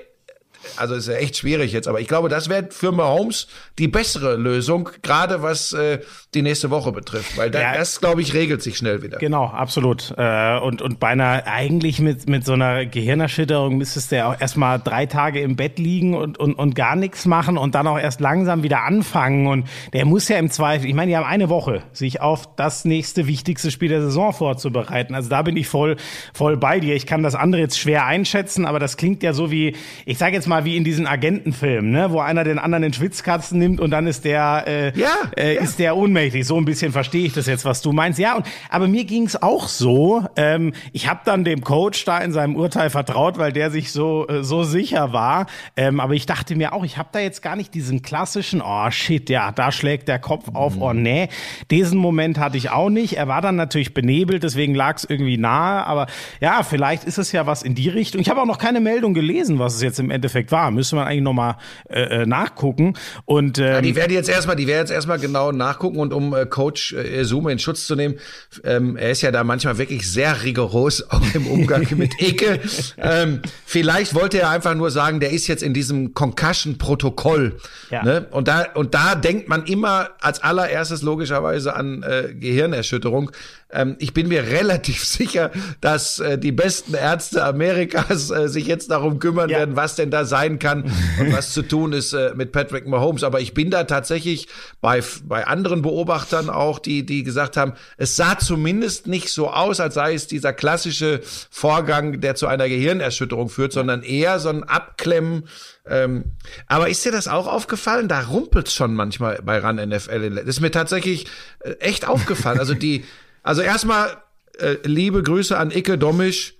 [0.77, 3.47] also ist ja echt schwierig jetzt, aber ich glaube, das wäre für Mahomes
[3.79, 5.99] die bessere Lösung, gerade was äh,
[6.33, 9.17] die nächste Woche betrifft, weil da, ja, das, glaube ich, regelt sich schnell wieder.
[9.17, 10.13] Genau, absolut.
[10.17, 14.79] Äh, und, und beinahe eigentlich mit, mit so einer Gehirnerschütterung müsstest du ja auch erstmal
[14.79, 18.19] drei Tage im Bett liegen und, und, und gar nichts machen und dann auch erst
[18.19, 19.47] langsam wieder anfangen.
[19.47, 22.85] Und der muss ja im Zweifel, ich meine, die haben eine Woche, sich auf das
[22.85, 25.15] nächste wichtigste Spiel der Saison vorzubereiten.
[25.15, 25.97] Also da bin ich voll,
[26.33, 26.95] voll bei dir.
[26.95, 30.35] Ich kann das andere jetzt schwer einschätzen, aber das klingt ja so wie, ich sage
[30.35, 33.91] jetzt mal wie in diesen Agentenfilmen, ne, wo einer den anderen in Schwitzkatzen nimmt und
[33.91, 35.61] dann ist der, äh, ja, äh, ja.
[35.61, 36.45] ist der ohnmächtig.
[36.45, 38.19] So ein bisschen verstehe ich das jetzt, was du meinst.
[38.19, 40.25] Ja, und aber mir ging es auch so.
[40.35, 44.27] Ähm, ich habe dann dem Coach da in seinem Urteil vertraut, weil der sich so
[44.27, 45.47] äh, so sicher war.
[45.75, 48.89] Ähm, aber ich dachte mir auch, ich habe da jetzt gar nicht diesen klassischen, oh
[48.91, 51.29] shit, ja, da schlägt der Kopf auf, oh nee.
[51.71, 53.17] Diesen Moment hatte ich auch nicht.
[53.17, 55.85] Er war dann natürlich benebelt, deswegen lag es irgendwie nahe.
[55.85, 56.07] Aber
[56.39, 58.21] ja, vielleicht ist es ja was in die Richtung.
[58.21, 60.71] Ich habe auch noch keine Meldung gelesen, was es jetzt im Endeffekt Endeffekt war.
[60.71, 61.55] Müsste man eigentlich nochmal
[61.89, 62.93] äh, äh, nachgucken.
[63.25, 66.33] Und, ähm, ja, die werden jetzt erstmal, die werden jetzt erstmal genau nachgucken und um
[66.33, 68.15] äh, Coach äh, Sume in Schutz zu nehmen,
[68.63, 72.59] ähm, er ist ja da manchmal wirklich sehr rigoros, auch im Umgang mit Ecke.
[72.97, 77.57] Ähm, vielleicht wollte er einfach nur sagen, der ist jetzt in diesem Concussion-Protokoll.
[77.89, 78.03] Ja.
[78.03, 78.27] Ne?
[78.31, 83.31] Und da und da denkt man immer als allererstes logischerweise an äh, Gehirnerschütterung.
[83.73, 88.91] Ähm, ich bin mir relativ sicher, dass äh, die besten Ärzte Amerikas äh, sich jetzt
[88.91, 89.59] darum kümmern ja.
[89.59, 90.83] werden, was denn da sein kann
[91.19, 93.23] und was zu tun ist äh, mit Patrick Mahomes.
[93.23, 94.47] Aber ich bin da tatsächlich
[94.81, 99.79] bei, bei anderen Beobachtern auch, die, die gesagt haben, es sah zumindest nicht so aus,
[99.79, 104.63] als sei es dieser klassische Vorgang, der zu einer Gehirnerschütterung führt, sondern eher so ein
[104.63, 105.47] Abklemmen.
[105.85, 106.25] Ähm,
[106.67, 108.07] aber ist dir das auch aufgefallen?
[108.07, 110.29] Da rumpelt's schon manchmal bei RAN NFL.
[110.35, 111.27] Das ist mir tatsächlich
[111.59, 112.59] äh, echt aufgefallen.
[112.59, 113.03] Also die,
[113.43, 114.17] also erstmal
[114.59, 116.55] äh, liebe Grüße an Icke Domisch.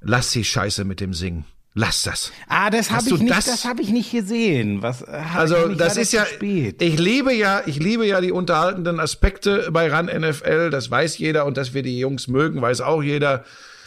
[0.00, 1.44] Lass die Scheiße mit dem Singen.
[1.74, 2.32] Lass das.
[2.48, 4.82] Ah, das habe ich nicht, das, das habe ich nicht gesehen.
[4.82, 6.82] Was äh, Also, das ist ja spät.
[6.82, 11.46] ich liebe ja, ich liebe ja die unterhaltenden Aspekte bei Ran NFL, das weiß jeder
[11.46, 13.44] und dass wir die Jungs mögen, weiß auch jeder.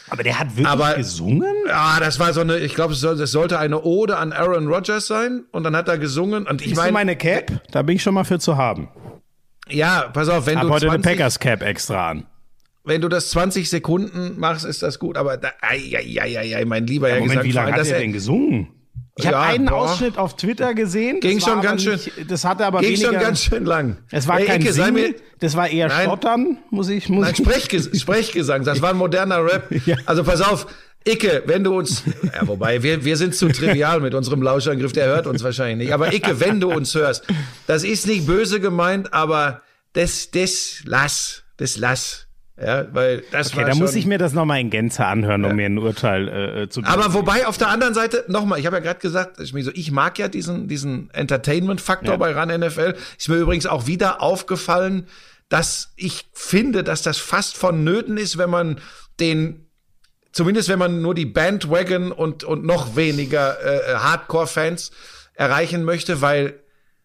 [0.08, 1.54] Aber der hat wirklich Aber, gesungen?
[1.66, 5.44] Ja, das war so eine, ich glaube, es sollte eine Ode an Aaron Rodgers sein
[5.52, 8.24] und dann hat er gesungen und ich meine meine Cap, da bin ich schon mal
[8.24, 8.88] für zu haben.
[9.68, 12.26] Ja, pass auf, wenn Hab du heute 20, eine Packers Cap extra an
[12.84, 15.16] wenn du das 20 Sekunden machst, ist das gut.
[15.16, 17.98] Aber da, ai, ai, ai, ai, mein lieber ja, Moment, gesagt, wie lange hat er
[17.98, 18.68] denn gesungen?
[19.16, 19.82] Ich ja, habe einen boah.
[19.82, 21.20] Ausschnitt auf Twitter gesehen.
[21.20, 22.26] Ging schon ganz nicht, schön.
[22.28, 23.98] Das hatte aber ging weniger, schon ganz schön lang.
[24.10, 27.10] Es war Ey, kein Ecke, Singen, das war eher nein, Stottern, muss ich.
[27.10, 28.64] Muss nein, Sprechges Sprechgesang.
[28.64, 29.70] Das war ein moderner Rap.
[29.86, 29.96] ja.
[30.06, 30.66] Also pass auf,
[31.06, 35.06] Icke, wenn du uns, ja, wobei wir wir sind zu trivial mit unserem Lauschangriff, der
[35.06, 35.92] hört uns wahrscheinlich nicht.
[35.92, 37.26] Aber Icke, wenn du uns hörst,
[37.66, 39.60] das ist nicht böse gemeint, aber
[39.92, 42.28] das das lass, das lass.
[42.64, 45.56] Ja, weil das okay, da muss ich mir das nochmal in Gänze anhören, um ja.
[45.56, 46.92] mir ein Urteil äh, zu geben.
[46.92, 49.90] Aber wobei auf der anderen Seite, nochmal, ich habe ja gerade gesagt, ich, so, ich
[49.90, 52.16] mag ja diesen, diesen Entertainment-Faktor ja.
[52.16, 52.94] bei RAN NFL.
[53.18, 55.06] Ist mir übrigens auch wieder aufgefallen,
[55.48, 58.78] dass ich finde, dass das fast vonnöten ist, wenn man
[59.20, 59.66] den
[60.32, 64.90] zumindest wenn man nur die Bandwagon und, und noch weniger äh, Hardcore-Fans
[65.34, 66.61] erreichen möchte, weil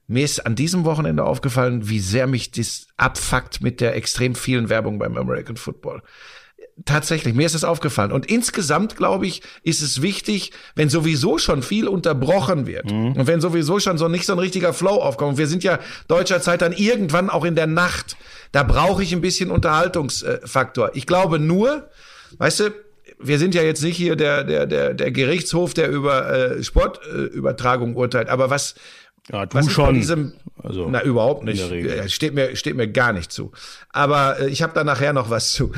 [0.08, 4.70] mir ist an diesem Wochenende aufgefallen, wie sehr mich das abfuckt mit der extrem vielen
[4.70, 6.02] Werbung beim American Football.
[6.86, 8.12] Tatsächlich, mir ist es aufgefallen.
[8.12, 13.14] Und insgesamt, glaube ich, ist es wichtig, wenn sowieso schon viel unterbrochen wird mhm.
[13.14, 15.38] und wenn sowieso schon so nicht so ein richtiger Flow aufkommt.
[15.38, 18.16] Wir sind ja deutscher Zeit dann irgendwann auch in der Nacht.
[18.52, 20.92] Da brauche ich ein bisschen Unterhaltungsfaktor.
[20.94, 21.90] Ich glaube nur,
[22.38, 22.74] weißt du,
[23.20, 27.94] wir sind ja jetzt nicht hier der, der, der, der Gerichtshof, der über äh, Sportübertragung
[27.94, 28.30] äh, urteilt.
[28.30, 28.76] Aber was,
[29.32, 29.96] ja, du was schon.
[29.96, 31.62] Diesem, also, na, überhaupt nicht.
[32.12, 33.52] Steht mir, steht mir gar nicht zu.
[33.90, 35.72] Aber äh, ich habe da nachher noch was zu.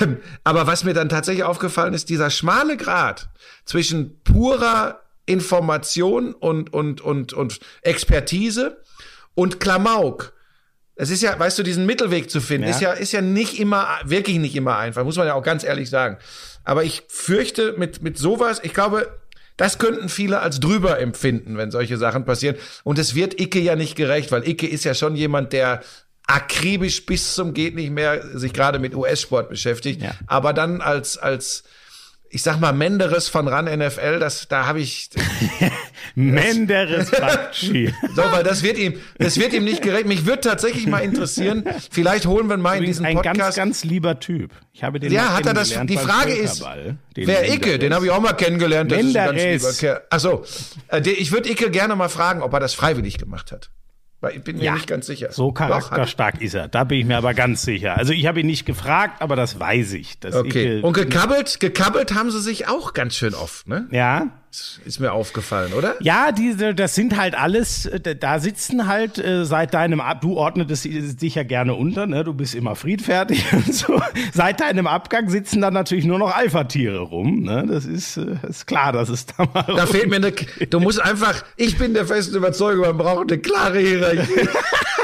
[0.00, 3.28] Ähm, aber was mir dann tatsächlich aufgefallen ist, dieser schmale Grad
[3.64, 8.82] zwischen purer Information und, und, und, und Expertise
[9.34, 10.32] und Klamauk.
[10.94, 12.70] Es ist ja, weißt du, diesen Mittelweg zu finden, ja.
[12.70, 15.62] ist ja, ist ja nicht immer, wirklich nicht immer einfach, muss man ja auch ganz
[15.62, 16.16] ehrlich sagen.
[16.64, 19.08] Aber ich fürchte, mit, mit sowas, ich glaube,
[19.56, 22.56] das könnten viele als drüber empfinden, wenn solche Sachen passieren.
[22.84, 25.82] Und es wird Icke ja nicht gerecht, weil Icke ist ja schon jemand, der
[26.26, 30.12] akribisch bis zum geht nicht mehr sich gerade mit US-Sport beschäftigt, ja.
[30.26, 31.62] aber dann als als
[32.36, 35.08] ich sag mal, Menderes von RAN NFL, das, da habe ich.
[36.14, 37.94] Menderes Bakshi.
[38.14, 40.04] so, weil das wird ihm, das wird ihm nicht gerecht.
[40.04, 43.26] Mich würde tatsächlich mal interessieren, vielleicht holen wir mal in diesen Podcast.
[43.26, 44.52] Ein ganz, ganz lieber Typ.
[44.74, 46.62] Ich habe den Ja, hat er das, die Frage ist,
[47.14, 48.92] wer Icke, den habe ich auch mal kennengelernt.
[48.92, 49.24] Das Menderes.
[49.24, 50.44] ist ein ganz lieber Ach so,
[50.88, 53.70] äh, ich würde Icke gerne mal fragen, ob er das freiwillig gemacht hat.
[54.20, 55.30] Weil ich bin mir ja, nicht ganz sicher.
[55.30, 56.68] So charakterstark ist er.
[56.68, 57.98] Da bin ich mir aber ganz sicher.
[57.98, 60.18] Also ich habe ihn nicht gefragt, aber das weiß ich.
[60.32, 60.78] okay.
[60.78, 63.86] Ich, Und gekabbelt, gekabbelt haben sie sich auch ganz schön oft, ne?
[63.90, 64.28] Ja.
[64.84, 65.96] Ist mir aufgefallen, oder?
[66.00, 70.84] Ja, diese, das sind halt alles, da sitzen halt äh, seit deinem Ab, du ordnetest
[71.20, 72.24] dich ja gerne unter, ne?
[72.24, 74.00] Du bist immer friedfertig und so.
[74.32, 77.66] Seit deinem Abgang sitzen dann natürlich nur noch Alpha-Tiere rum, ne?
[77.68, 79.64] Das ist, äh, ist klar, dass es da mal.
[79.66, 83.40] Da fehlt mir eine, du musst einfach, ich bin der festen Überzeugung, man braucht eine
[83.40, 84.48] klare Hierarchie.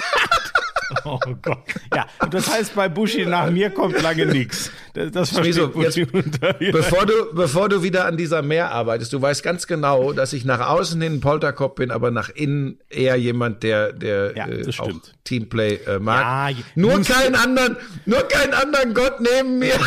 [1.05, 1.59] Oh Gott.
[1.95, 4.71] Ja, das heißt, bei Buschi nach mir kommt lange nichts.
[4.95, 9.13] Das, das versteht so, Buschi unter bevor du, bevor du wieder an dieser Mehr arbeitest,
[9.13, 12.79] du weißt ganz genau, dass ich nach außen hin ein Polterkopf bin, aber nach innen
[12.89, 14.91] eher jemand, der, der ja, äh, auch
[15.25, 16.57] Teamplay äh, mag.
[16.57, 17.77] Ja, nur keinen anderen,
[18.07, 19.75] nur keinen anderen Gott neben mir.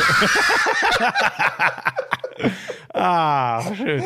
[2.98, 4.02] Ah, schön.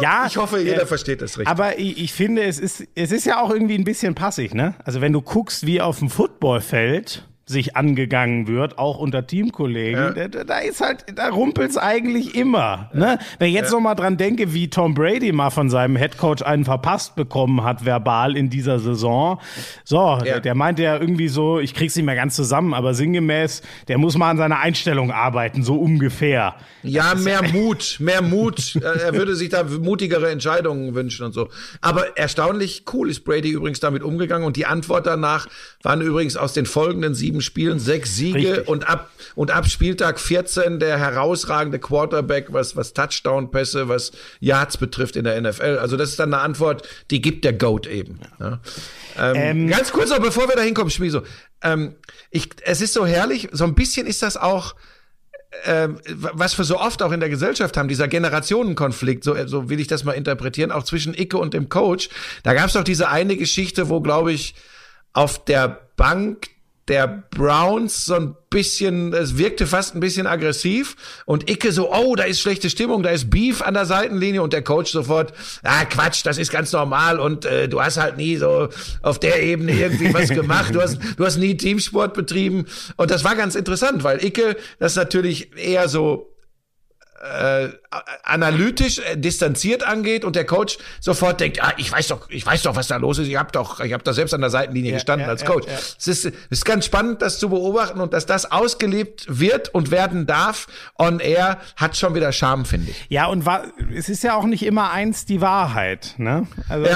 [0.00, 1.48] Ja, ich hoffe, jeder äh, versteht das richtig.
[1.48, 4.74] Aber ich, ich, finde, es ist, es ist ja auch irgendwie ein bisschen passig, ne?
[4.84, 6.08] Also wenn du guckst, wie auf dem
[6.38, 10.28] Footballfeld sich angegangen wird, auch unter Teamkollegen, ja.
[10.28, 12.90] da, da, ist halt, da rumpelt's eigentlich immer.
[12.92, 13.18] Ne?
[13.38, 13.76] Wenn ich jetzt ja.
[13.76, 17.86] noch mal dran denke, wie Tom Brady mal von seinem Headcoach einen verpasst bekommen hat,
[17.86, 19.40] verbal in dieser Saison.
[19.84, 23.62] So, der, der meinte ja irgendwie so, ich krieg's nicht mehr ganz zusammen, aber sinngemäß,
[23.88, 26.54] der muss mal an seiner Einstellung arbeiten, so ungefähr.
[26.82, 28.76] Ja, mehr Mut, mehr Mut.
[28.76, 31.48] er würde sich da mutigere Entscheidungen wünschen und so.
[31.80, 35.46] Aber erstaunlich cool ist Brady übrigens damit umgegangen und die Antwort danach
[35.82, 40.78] waren übrigens aus den folgenden sieben Spielen sechs Siege und ab, und ab Spieltag 14
[40.78, 45.78] der herausragende Quarterback, was, was Touchdown-Pässe, was Yards betrifft in der NFL.
[45.80, 48.20] Also das ist dann eine Antwort, die gibt der Goat eben.
[48.40, 48.60] Ja.
[49.18, 51.22] Ähm, ähm, ganz kurz noch, bevor wir da hinkommen, Schmieso.
[51.62, 51.96] Ähm,
[52.30, 54.74] ich, es ist so herrlich, so ein bisschen ist das auch,
[55.64, 59.80] äh, was wir so oft auch in der Gesellschaft haben, dieser Generationenkonflikt, so, so will
[59.80, 62.10] ich das mal interpretieren, auch zwischen Icke und dem Coach.
[62.42, 64.54] Da gab es doch diese eine Geschichte, wo, glaube ich,
[65.12, 66.48] auf der Bank
[66.88, 70.96] der Browns so ein bisschen, es wirkte fast ein bisschen aggressiv
[71.26, 74.52] und Icke so, oh, da ist schlechte Stimmung, da ist Beef an der Seitenlinie und
[74.52, 78.36] der Coach sofort, ah, Quatsch, das ist ganz normal und äh, du hast halt nie
[78.36, 78.68] so
[79.02, 82.64] auf der Ebene irgendwie was gemacht, du hast, du hast nie Teamsport betrieben
[82.96, 86.34] und das war ganz interessant, weil Icke das natürlich eher so
[87.20, 87.70] äh,
[88.22, 92.62] analytisch äh, distanziert angeht und der Coach sofort denkt, ah, ich weiß doch, ich weiß
[92.62, 93.28] doch, was da los ist.
[93.28, 95.66] Ich habe doch, ich habe da selbst an der Seitenlinie ja, gestanden ja, als Coach.
[95.66, 99.74] Ja, es, ist, es ist ganz spannend, das zu beobachten und dass das ausgelebt wird
[99.74, 100.66] und werden darf
[100.98, 103.06] on air, hat schon wieder Charme, finde ich.
[103.08, 106.14] Ja, und war, es ist ja auch nicht immer eins die Wahrheit.
[106.18, 106.46] Ne?
[106.68, 106.86] Also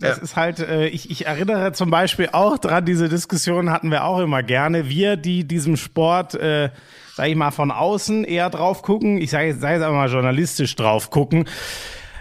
[0.00, 4.04] das ist halt, äh, ich, ich erinnere zum Beispiel auch dran, diese Diskussion hatten wir
[4.04, 4.88] auch immer gerne.
[4.88, 6.70] Wir, die diesem Sport äh,
[7.18, 9.20] sag ich mal, von außen eher drauf gucken.
[9.20, 11.46] Ich sage sag jetzt aber mal journalistisch drauf gucken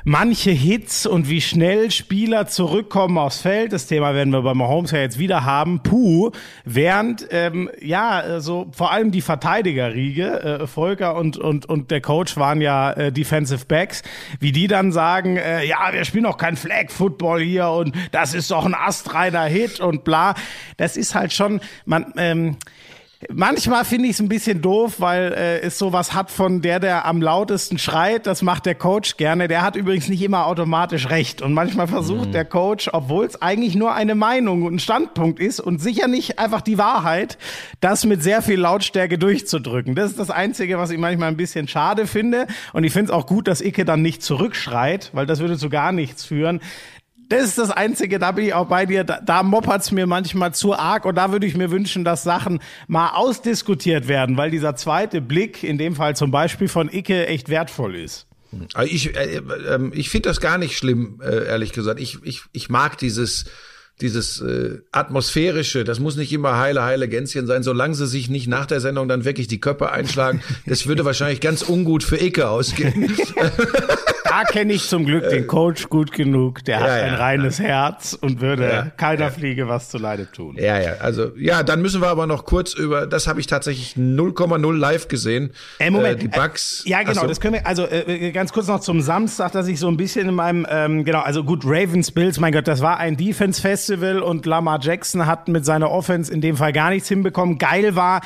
[0.08, 3.74] manche Hits und wie schnell Spieler zurückkommen aufs Feld.
[3.74, 5.82] Das Thema werden wir beim Mahomes ja jetzt wieder haben.
[5.84, 6.32] Puh,
[6.64, 12.38] während ähm, ja so vor allem die Verteidigerriege, äh, Volker und und und der Coach
[12.38, 14.02] waren ja äh, Defensive Backs,
[14.40, 18.34] wie die dann sagen, äh, ja wir spielen auch kein Flag Football hier und das
[18.34, 20.36] ist doch ein astreiner Hit und bla.
[20.78, 22.56] Das ist halt schon man ähm,
[23.34, 27.06] Manchmal finde ich es ein bisschen doof, weil äh, es sowas hat von der, der
[27.06, 28.27] am lautesten schreit.
[28.27, 29.47] Das macht der Coach gerne.
[29.47, 31.41] Der hat übrigens nicht immer automatisch recht.
[31.41, 32.32] Und manchmal versucht mhm.
[32.34, 36.38] der Coach, obwohl es eigentlich nur eine Meinung und ein Standpunkt ist und sicher nicht
[36.38, 37.39] einfach die Wahrheit,
[37.80, 39.95] das mit sehr viel Lautstärke durchzudrücken.
[39.95, 42.45] Das ist das Einzige, was ich manchmal ein bisschen schade finde.
[42.73, 45.69] Und ich finde es auch gut, dass Icke dann nicht zurückschreit, weil das würde zu
[45.69, 46.62] gar nichts führen
[47.30, 49.04] das ist das Einzige, da bin ich auch bei dir.
[49.04, 52.60] Da, da moppert's mir manchmal zu arg und da würde ich mir wünschen, dass Sachen
[52.88, 57.50] mal ausdiskutiert werden, weil dieser zweite Blick, in dem Fall zum Beispiel von Icke, echt
[57.50, 58.28] wertvoll ist.
[58.74, 62.00] Also ich, äh, äh, ich finde das gar nicht schlimm, äh, ehrlich gesagt.
[62.00, 63.46] Ich, ich, ich mag dieses
[64.00, 68.48] dieses äh, atmosphärische, das muss nicht immer heile, heile Gänschen sein, solange sie sich nicht
[68.48, 70.44] nach der Sendung dann wirklich die Köpfe einschlagen.
[70.68, 73.12] Das würde wahrscheinlich ganz ungut für Icke ausgehen.
[74.38, 76.63] da kenne ich zum Glück den Coach gut genug.
[76.65, 80.56] Der hat ja, ein reines Herz und würde ja, keiner Fliege was zu Leide tun.
[80.60, 83.95] Ja, ja, also ja, dann müssen wir aber noch kurz über, das habe ich tatsächlich
[83.95, 85.52] 0,0 live gesehen.
[85.80, 86.84] Äh, Moment, äh, die Bugs.
[86.86, 87.28] Äh, ja, genau, so.
[87.28, 90.30] das können wir, also äh, ganz kurz noch zum Samstag, dass ich so ein bisschen
[90.30, 94.45] in meinem, ähm, genau, also gut, Ravens Bills, mein Gott, das war ein Defense-Festival und
[94.45, 97.58] Lamar Jackson hat mit seiner Offense in dem Fall gar nichts hinbekommen.
[97.58, 98.21] Geil war,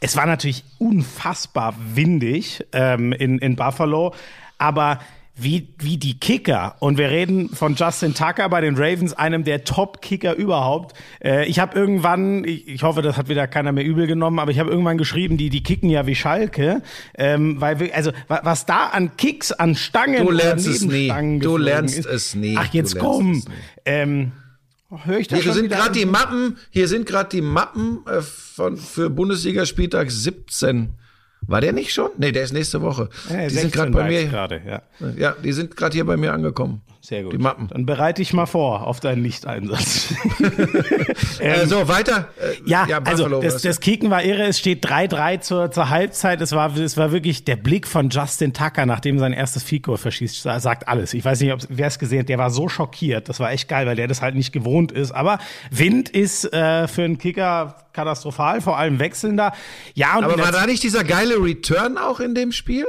[0.00, 4.12] es war natürlich unfassbar windig ähm, in, in Buffalo,
[4.58, 4.98] aber
[5.34, 6.76] wie, wie die Kicker.
[6.80, 10.94] Und wir reden von Justin Tucker bei den Ravens, einem der Top-Kicker überhaupt.
[11.24, 14.50] Äh, ich habe irgendwann, ich, ich, hoffe, das hat wieder keiner mehr übel genommen, aber
[14.50, 16.82] ich habe irgendwann geschrieben, die, die kicken ja wie Schalke.
[17.14, 21.08] Ähm, weil wir, also was da an Kicks, an Stangen du lernst es nie.
[21.40, 22.56] Du lernst ist, es nie.
[22.58, 23.42] Ach, jetzt komm.
[23.84, 24.32] Ähm,
[25.04, 28.76] Hör ich da hier sind gerade die Mappen, hier sind gerade die Mappen äh, von,
[28.76, 30.90] für Bundesligaspieltag 17.
[31.46, 32.10] War der nicht schon?
[32.18, 33.08] Nee, der ist nächste Woche.
[33.28, 34.26] Ja, die sind gerade bei mir.
[34.26, 34.82] Grade, ja.
[35.16, 36.82] ja, die sind gerade hier bei mir angekommen.
[37.04, 37.32] Sehr gut.
[37.32, 37.66] Die Mappen.
[37.66, 40.14] Dann bereite ich mal vor auf deinen Lichteinsatz.
[41.40, 42.28] ähm, so, weiter.
[42.40, 44.44] Äh, ja, ja also das, das Kicken war irre.
[44.44, 46.40] Es steht 3-3 zur, zur Halbzeit.
[46.40, 50.42] Es war, es war wirklich der Blick von Justin Tucker, nachdem sein erstes Fico verschießt,
[50.42, 51.12] sagt alles.
[51.12, 52.28] Ich weiß nicht, wer es gesehen hat.
[52.28, 53.28] Der war so schockiert.
[53.28, 55.10] Das war echt geil, weil der das halt nicht gewohnt ist.
[55.10, 55.40] Aber
[55.72, 59.52] Wind ist äh, für einen Kicker katastrophal, vor allem wechselnder.
[59.94, 62.86] Ja, und Aber war da nicht dieser geile Return auch in dem Spiel?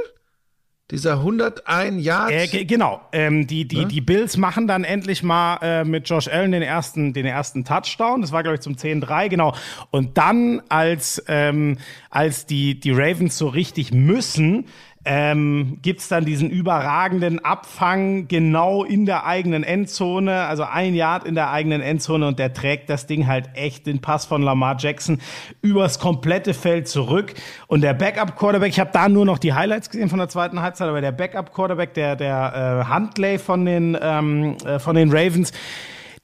[0.94, 2.54] Dieser 101 Yards.
[2.54, 3.00] Äh, genau.
[3.10, 3.86] Ähm, die, die, ne?
[3.86, 8.20] die Bills machen dann endlich mal äh, mit Josh Allen den ersten, den ersten Touchdown.
[8.20, 9.56] Das war, glaube ich, zum 10-3, genau.
[9.90, 11.78] Und dann, als, ähm,
[12.10, 14.66] als die, die Ravens so richtig müssen,
[15.04, 21.34] ähm, gibt dann diesen überragenden Abfang genau in der eigenen Endzone, also ein Yard in
[21.34, 25.20] der eigenen Endzone und der trägt das Ding halt echt den Pass von Lamar Jackson
[25.60, 27.34] übers komplette Feld zurück.
[27.66, 30.88] Und der Backup-Quarterback, ich habe da nur noch die Highlights gesehen von der zweiten Halbzeit,
[30.88, 35.52] aber der Backup-Quarterback, der, der äh, Huntley von den, ähm, äh, von den Ravens,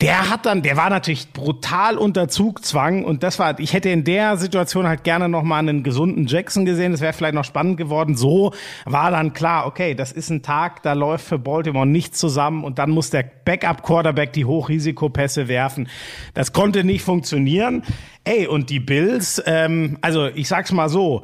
[0.00, 4.02] der hat dann, der war natürlich brutal unter Zugzwang und das war, ich hätte in
[4.04, 8.16] der Situation halt gerne nochmal einen gesunden Jackson gesehen, das wäre vielleicht noch spannend geworden.
[8.16, 8.54] So
[8.86, 12.78] war dann klar, okay, das ist ein Tag, da läuft für Baltimore nichts zusammen und
[12.78, 15.88] dann muss der Backup-Quarterback die Hochrisikopässe werfen.
[16.32, 17.82] Das konnte nicht funktionieren.
[18.24, 21.22] Ey, und die Bills, ähm, also ich sag's mal so,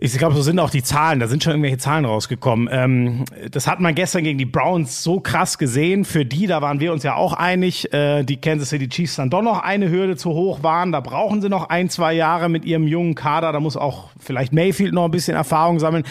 [0.00, 1.18] ich glaube, so sind auch die Zahlen.
[1.18, 2.68] Da sind schon irgendwelche Zahlen rausgekommen.
[2.70, 6.04] Ähm, das hat man gestern gegen die Browns so krass gesehen.
[6.04, 9.28] Für die, da waren wir uns ja auch einig, äh, die Kansas City Chiefs dann
[9.28, 10.92] doch noch eine Hürde zu hoch waren.
[10.92, 13.50] Da brauchen sie noch ein, zwei Jahre mit ihrem jungen Kader.
[13.50, 16.04] Da muss auch vielleicht Mayfield noch ein bisschen Erfahrung sammeln.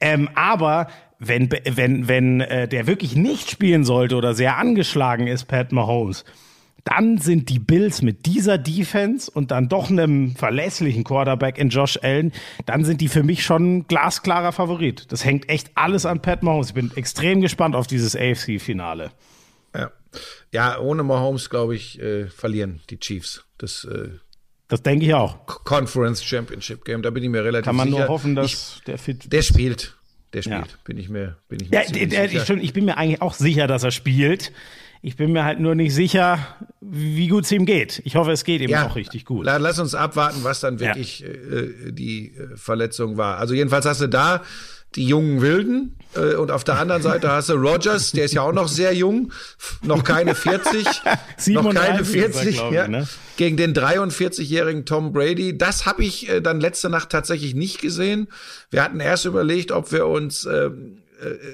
[0.00, 0.88] Ähm, aber
[1.20, 6.24] wenn, wenn, wenn äh, der wirklich nicht spielen sollte oder sehr angeschlagen ist, Pat Mahomes,
[6.84, 11.98] dann sind die Bills mit dieser Defense und dann doch einem verlässlichen Quarterback in Josh
[12.02, 12.32] Allen,
[12.66, 15.06] dann sind die für mich schon glasklarer Favorit.
[15.10, 16.68] Das hängt echt alles an Pat Mahomes.
[16.68, 19.10] Ich bin extrem gespannt auf dieses AFC-Finale.
[19.74, 19.90] Ja.
[20.52, 23.44] ja, ohne Mahomes, glaube ich, äh, verlieren die Chiefs.
[23.58, 24.08] Das, äh,
[24.68, 25.46] das denke ich auch.
[25.46, 27.70] Conference Championship Game, da bin ich mir relativ sicher.
[27.70, 27.98] Kann man sicher.
[27.98, 29.96] nur hoffen, dass ich, der fit Der spielt.
[30.32, 30.78] Der spielt, ja.
[30.84, 32.56] bin ich mir, bin ich mir ja, der, der, sicher.
[32.56, 34.52] Ich bin mir eigentlich auch sicher, dass er spielt.
[35.02, 36.38] Ich bin mir halt nur nicht sicher,
[36.80, 38.02] wie gut es ihm geht.
[38.04, 39.46] Ich hoffe, es geht ihm ja, auch richtig gut.
[39.46, 41.28] Lass uns abwarten, was dann wirklich ja.
[41.28, 43.38] äh, die äh, Verletzung war.
[43.38, 44.42] Also jedenfalls hast du da
[44.96, 48.42] die jungen Wilden äh, und auf der anderen Seite hast du Rogers, der ist ja
[48.42, 49.32] auch noch sehr jung,
[49.82, 50.84] noch keine 40,
[51.46, 53.08] noch keine 40, er, ja, ich, ne?
[53.36, 55.56] gegen den 43-jährigen Tom Brady.
[55.56, 58.28] Das habe ich äh, dann letzte Nacht tatsächlich nicht gesehen.
[58.70, 60.70] Wir hatten erst überlegt, ob wir uns äh, äh,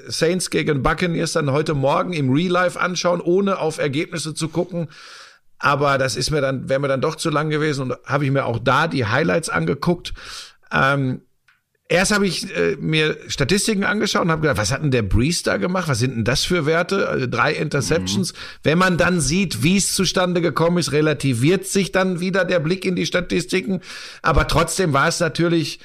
[0.07, 4.87] Saints gegen Buccaneers dann heute Morgen im Real Life anschauen, ohne auf Ergebnisse zu gucken.
[5.59, 8.31] Aber das ist mir dann, wäre mir dann doch zu lang gewesen und habe ich
[8.31, 10.13] mir auch da die Highlights angeguckt.
[10.71, 11.21] Ähm,
[11.89, 15.43] erst habe ich äh, mir Statistiken angeschaut und habe gedacht, was hat denn der Breeze
[15.43, 15.87] da gemacht?
[15.87, 17.09] Was sind denn das für Werte?
[17.09, 18.33] Also drei Interceptions.
[18.33, 18.37] Mhm.
[18.63, 22.85] Wenn man dann sieht, wie es zustande gekommen ist, relativiert sich dann wieder der Blick
[22.85, 23.81] in die Statistiken.
[24.21, 25.79] Aber trotzdem war es natürlich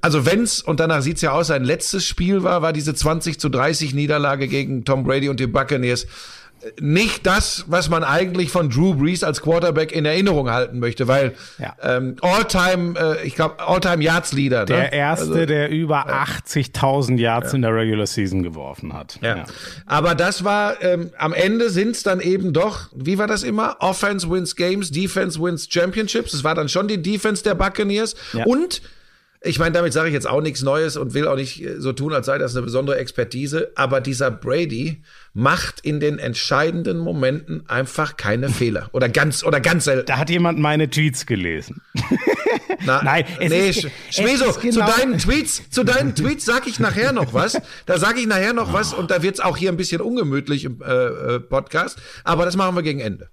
[0.00, 3.48] also wenn's, und danach sieht's ja aus, sein letztes Spiel war, war diese 20 zu
[3.48, 6.06] 30 Niederlage gegen Tom Brady und die Buccaneers
[6.80, 11.34] nicht das, was man eigentlich von Drew Brees als Quarterback in Erinnerung halten möchte, weil
[11.58, 11.74] ja.
[11.82, 14.60] ähm, All-Time, äh, ich glaube, All-Time Yards Leader.
[14.60, 14.66] Ne?
[14.66, 16.24] Der erste, also, der über ja.
[16.24, 17.56] 80.000 Yards ja.
[17.56, 19.18] in der Regular Season geworfen hat.
[19.20, 19.44] Ja.
[19.86, 23.76] Aber das war ähm, am Ende sind's dann eben doch, wie war das immer?
[23.80, 26.32] Offense wins Games, Defense wins Championships.
[26.32, 28.80] Es war dann schon die Defense der Buccaneers und
[29.44, 31.92] ich meine, damit sage ich jetzt auch nichts Neues und will auch nicht äh, so
[31.92, 33.70] tun, als sei das eine besondere Expertise.
[33.74, 35.02] Aber dieser Brady
[35.34, 38.88] macht in den entscheidenden Momenten einfach keine Fehler.
[38.92, 40.06] Oder ganz, oder ganz selten.
[40.06, 41.82] Da hat jemand meine Tweets gelesen.
[42.86, 46.80] Na, Nein, es nee, ist, Schmeso, genau zu deinen Tweets, zu deinen Tweets sag ich
[46.80, 47.60] nachher noch was.
[47.86, 50.82] Da sage ich nachher noch was und da wird's auch hier ein bisschen ungemütlich im
[50.82, 51.98] äh, äh Podcast.
[52.24, 53.30] Aber das machen wir gegen Ende.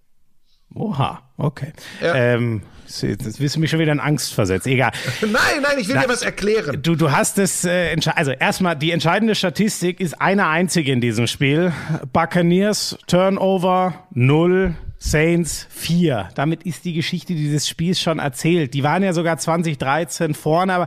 [0.73, 1.73] Oha, okay.
[2.01, 2.15] Ja.
[2.15, 2.61] Ähm,
[2.99, 4.69] Jetzt willst du mich schon wieder in Angst versetzen.
[4.69, 4.91] Egal.
[5.21, 6.81] Nein, nein, ich will Na, dir was erklären.
[6.81, 11.27] Du, du hast es, äh, also erstmal, die entscheidende Statistik ist eine einzige in diesem
[11.27, 11.71] Spiel.
[12.11, 14.75] Buccaneers, Turnover, null.
[15.03, 16.29] Saints 4.
[16.35, 18.75] Damit ist die Geschichte dieses Spiels schon erzählt.
[18.75, 20.85] Die waren ja sogar 2013 vorne, aber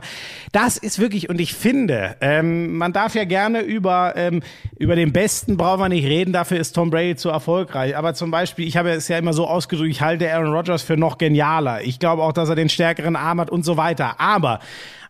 [0.53, 4.41] das ist wirklich, und ich finde, ähm, man darf ja gerne über, ähm,
[4.79, 7.97] über den Besten brauchen wir nicht reden, dafür ist Tom Brady zu erfolgreich.
[7.97, 10.95] Aber zum Beispiel, ich habe es ja immer so ausgedrückt, ich halte Aaron Rodgers für
[10.95, 11.81] noch genialer.
[11.81, 14.21] Ich glaube auch, dass er den stärkeren Arm hat und so weiter.
[14.21, 14.61] Aber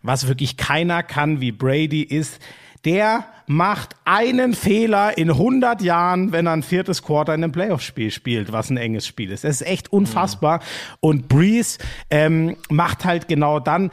[0.02, 2.40] was wirklich keiner kann wie Brady ist,
[2.84, 8.10] der macht einen Fehler in 100 Jahren, wenn er ein viertes Quarter in einem Playoff-Spiel
[8.10, 9.44] spielt, was ein enges Spiel ist.
[9.44, 10.58] Das ist echt unfassbar.
[10.58, 10.62] Mhm.
[11.00, 11.78] Und Breeze
[12.10, 13.90] ähm, macht halt genau dann,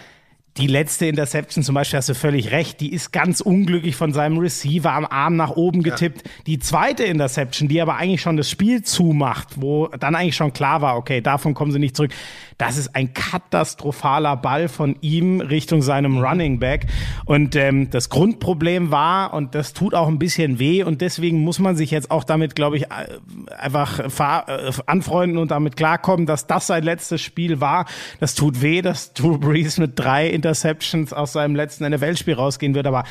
[0.58, 4.38] die letzte Interception zum Beispiel hast du völlig recht, die ist ganz unglücklich von seinem
[4.38, 6.22] Receiver am Arm nach oben getippt.
[6.24, 6.32] Ja.
[6.46, 10.82] Die zweite Interception, die aber eigentlich schon das Spiel zumacht, wo dann eigentlich schon klar
[10.82, 12.12] war, okay, davon kommen sie nicht zurück.
[12.60, 16.86] Das ist ein katastrophaler Ball von ihm Richtung seinem Running Back.
[17.26, 21.58] Und ähm, das Grundproblem war, und das tut auch ein bisschen weh, und deswegen muss
[21.58, 26.46] man sich jetzt auch damit, glaube ich, äh, einfach äh, anfreunden und damit klarkommen, dass
[26.46, 27.86] das sein letztes Spiel war.
[28.20, 32.86] Das tut weh, dass Drew Brees mit drei Interceptions aus seinem letzten NFL-Spiel rausgehen wird,
[32.86, 33.06] aber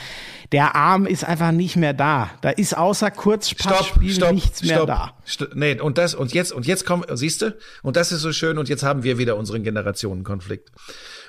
[0.52, 2.30] der Arm ist einfach nicht mehr da.
[2.42, 5.16] Da ist außer Kurzpassspiel nichts mehr stopp, da.
[5.24, 5.54] Stopp.
[5.54, 8.58] Nee, und das, und jetzt, und jetzt kommt, siehst du, und das ist so schön,
[8.58, 10.70] und jetzt haben wir wieder unseren Generationenkonflikt.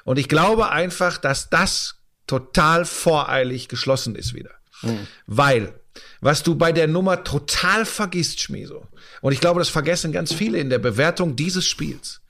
[0.04, 1.96] Und ich glaube einfach, dass das
[2.28, 4.52] total voreilig geschlossen ist wieder.
[4.82, 5.08] Mhm.
[5.26, 5.74] Weil,
[6.20, 8.88] was du bei der Nummer total vergisst, Schmieso,
[9.22, 12.22] und ich glaube, das vergessen ganz viele in der Bewertung dieses Spiels.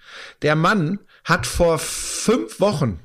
[0.44, 3.00] Der Mann hat vor fünf Wochen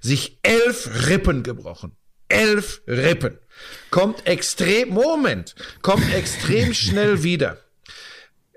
[0.00, 1.96] sich elf Rippen gebrochen.
[2.28, 3.38] Elf Rippen.
[3.90, 7.58] Kommt extrem, Moment, kommt extrem schnell wieder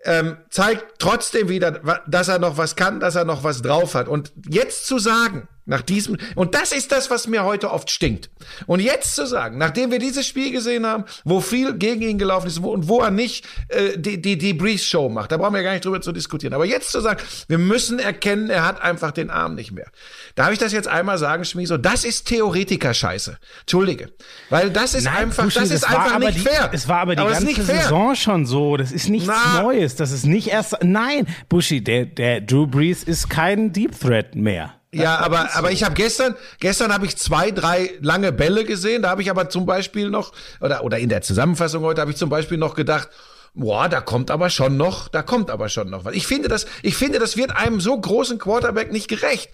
[0.05, 4.07] ähm, zeigt trotzdem wieder, dass er noch was kann, dass er noch was drauf hat.
[4.07, 8.29] Und jetzt zu sagen, nach diesem, und das ist das, was mir heute oft stinkt.
[8.67, 12.47] Und jetzt zu sagen, nachdem wir dieses Spiel gesehen haben, wo viel gegen ihn gelaufen
[12.47, 15.73] ist und wo er nicht äh, die, die, die Breeze-Show macht, da brauchen wir gar
[15.73, 16.53] nicht drüber zu diskutieren.
[16.53, 19.87] Aber jetzt zu sagen, wir müssen erkennen, er hat einfach den Arm nicht mehr.
[20.35, 21.77] Darf ich das jetzt einmal sagen, Schmieso?
[21.77, 23.37] Das ist Theoretiker-Scheiße.
[23.61, 24.11] Entschuldige.
[24.49, 26.69] Weil das ist Nein, einfach, Buschi, das ist einfach nicht die, fair.
[26.73, 28.77] Es war aber die aber ganze Saison schon so.
[28.77, 29.63] Das ist nichts Na.
[29.63, 29.95] Neues.
[29.95, 34.73] Das ist nicht erst, nein, Buschi, der, der Drew Brees ist kein Deep Threat mehr.
[35.01, 39.01] Ja, aber, aber ich habe gestern, gestern habe ich zwei, drei lange Bälle gesehen.
[39.01, 40.31] Da habe ich aber zum Beispiel noch,
[40.61, 43.09] oder, oder in der Zusammenfassung heute habe ich zum Beispiel noch gedacht,
[43.55, 46.13] boah, da kommt aber schon noch, da kommt aber schon noch was.
[46.13, 49.49] Ich finde das, ich finde, das wird einem so großen Quarterback nicht gerecht.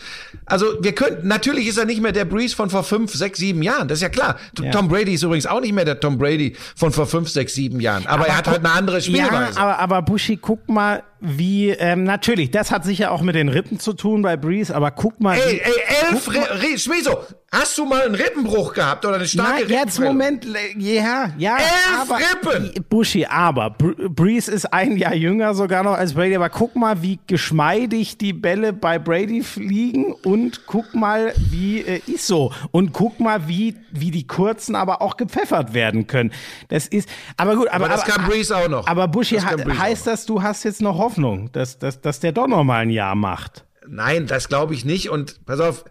[0.46, 3.62] Also wir können, natürlich ist er nicht mehr der Breeze von vor fünf, sechs, sieben
[3.62, 3.88] Jahren.
[3.88, 4.38] Das ist ja klar.
[4.60, 4.72] Ja.
[4.72, 7.80] Tom Brady ist übrigens auch nicht mehr der Tom Brady von vor fünf, sechs, sieben
[7.80, 8.06] Jahren.
[8.08, 9.56] Aber, er hat halt eine andere Spielweise.
[9.56, 13.48] Ja, aber, aber Buschi, guck mal, wie, ähm, natürlich, das hat sicher auch mit den
[13.48, 15.38] Rippen zu tun bei Breeze, aber guck mal.
[15.38, 15.74] ey, wie, ey,
[16.12, 17.20] elf, Ri- Schmieso,
[17.52, 20.00] hast du mal einen Rippenbruch gehabt oder eine starke Nein, jetzt?
[20.00, 20.48] Moment,
[20.78, 21.58] ja, ja.
[21.58, 22.84] Elf aber, Rippen!
[22.90, 27.02] Buschi, aber Br- Breeze ist ein Jahr jünger sogar noch als Brady, aber guck mal,
[27.04, 32.94] wie geschmeidig die Bälle bei Brady fliegen und guck mal, wie äh, ist so und
[32.94, 36.32] guck mal, wie wie die kurzen aber auch gepfeffert werden können.
[36.70, 38.88] Das ist, aber gut, aber, Aber das kann Breeze auch noch.
[38.88, 41.11] Aber Das auch heißt das, du hast jetzt noch Hoffnung,
[41.52, 43.66] dass, dass, dass der doch noch mal ein Jahr macht?
[43.88, 45.10] Nein, das glaube ich nicht.
[45.10, 45.86] Und pass auf,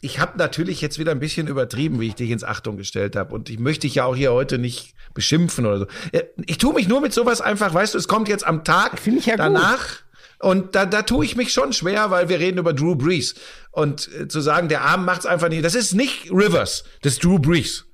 [0.00, 3.34] ich habe natürlich jetzt wieder ein bisschen übertrieben, wie ich dich ins Achtung gestellt habe.
[3.34, 5.86] Und ich möchte dich ja auch hier heute nicht beschimpfen oder so.
[6.12, 8.98] Äh, Ich tue mich nur mit sowas einfach, weißt du, es kommt jetzt am Tag
[9.06, 9.38] ja gut.
[9.38, 9.86] danach.
[10.40, 13.34] Und da, da tue ich mich schon schwer, weil wir reden über Drew Brees.
[13.70, 15.64] Und äh, zu sagen, der Arm macht's einfach nicht.
[15.64, 17.86] Das ist nicht Rivers, das ist Drew Brees.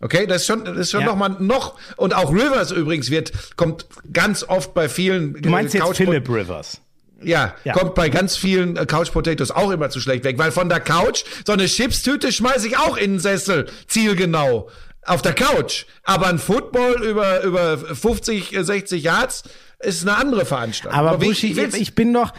[0.00, 1.06] Okay, das ist schon, das ist schon Ja.
[1.06, 5.72] noch mal noch und auch Rivers übrigens wird kommt ganz oft bei vielen Du meinst
[5.74, 6.80] jetzt Couch- Philip Rivers?
[7.22, 7.72] ja, Ja.
[7.72, 10.80] kommt bei ganz vielen äh, Couch Potatoes auch immer zu schlecht weg, weil von der
[10.80, 14.68] Couch so eine Chipstüte schmeiße ich auch in den Sessel, zielgenau.
[15.08, 15.84] Auf der Couch.
[16.02, 19.44] Aber ein Football über, über 50, äh, 60 Yards
[19.78, 20.98] ist eine andere Veranstaltung.
[20.98, 22.32] Aber wie- Buschi, ich ich bin doch.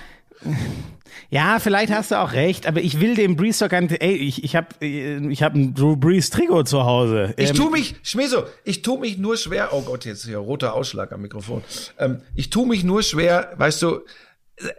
[1.29, 4.01] Ja, vielleicht hast du auch recht, aber ich will dem Breeze doch gar nicht.
[4.01, 7.33] Ey, ich, ich habe ich hab ein Drew Breeze Trikot zu Hause.
[7.37, 10.73] Ich Ähm, tu mich, Schmeso, ich tu mich nur schwer, oh Gott, jetzt hier roter
[10.73, 11.63] Ausschlag am Mikrofon.
[11.97, 13.95] Ähm, ich tu mich nur schwer, weißt du,
[14.57, 14.69] äh,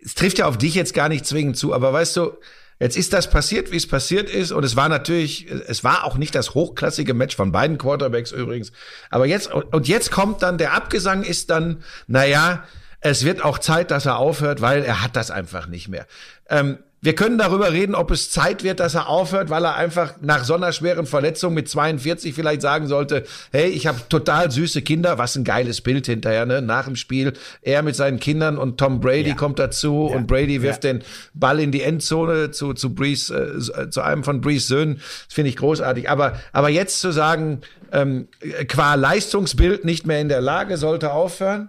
[0.00, 2.32] es trifft ja auf dich jetzt gar nicht zwingend zu, aber weißt du,
[2.80, 6.16] jetzt ist das passiert, wie es passiert ist und es war natürlich, es war auch
[6.16, 8.72] nicht das hochklassige Match von beiden Quarterbacks übrigens,
[9.10, 12.64] aber jetzt, und jetzt kommt dann, der Abgesang ist dann, naja,
[13.04, 16.06] es wird auch Zeit, dass er aufhört, weil er hat das einfach nicht mehr.
[16.48, 20.14] Ähm, wir können darüber reden, ob es Zeit wird, dass er aufhört, weil er einfach
[20.22, 24.80] nach so einer schweren Verletzung mit 42 vielleicht sagen sollte, hey, ich habe total süße
[24.80, 26.62] Kinder, was ein geiles Bild hinterher, ne?
[26.62, 29.34] Nach dem Spiel, er mit seinen Kindern und Tom Brady Ja.
[29.34, 31.02] kommt dazu und Brady wirft den
[31.34, 34.94] Ball in die Endzone zu, zu Breeze, äh, zu einem von Breeze Söhnen.
[35.26, 36.08] Das finde ich großartig.
[36.08, 37.60] Aber, aber jetzt zu sagen,
[37.92, 38.28] ähm,
[38.66, 41.68] qua Leistungsbild nicht mehr in der Lage, sollte aufhören?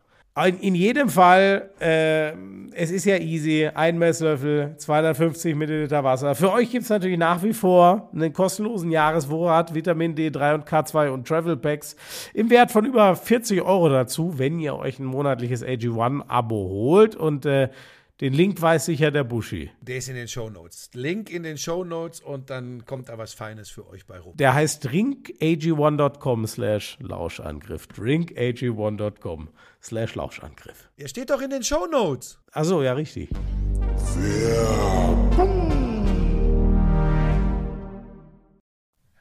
[0.33, 2.31] In jedem Fall, äh,
[2.73, 6.35] es ist ja easy, ein Messlöffel, 250 Milliliter Wasser.
[6.35, 11.09] Für euch gibt es natürlich nach wie vor einen kostenlosen Jahresvorrat Vitamin D3 und K2
[11.09, 11.97] und Travel Packs
[12.33, 17.17] im Wert von über 40 Euro dazu, wenn ihr euch ein monatliches AG1-Abo holt.
[17.17, 17.67] Und äh,
[18.21, 19.69] den Link weiß sicher der Buschi.
[19.81, 20.91] Der ist in den Show Notes.
[20.93, 24.37] Link in den Show Notes und dann kommt da was Feines für euch bei rum.
[24.37, 27.87] Der heißt drinkag1.com slash Lauschangriff.
[27.93, 29.49] drinkag1.com
[29.83, 30.89] slash Lauschangriff.
[30.97, 32.39] Er steht doch in den Show Notes.
[32.51, 33.29] Achso, ja, richtig.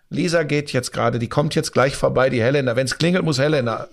[0.09, 2.75] Lisa geht jetzt gerade, die kommt jetzt gleich vorbei, die Helena.
[2.75, 3.89] Wenn es klingelt, muss Helena.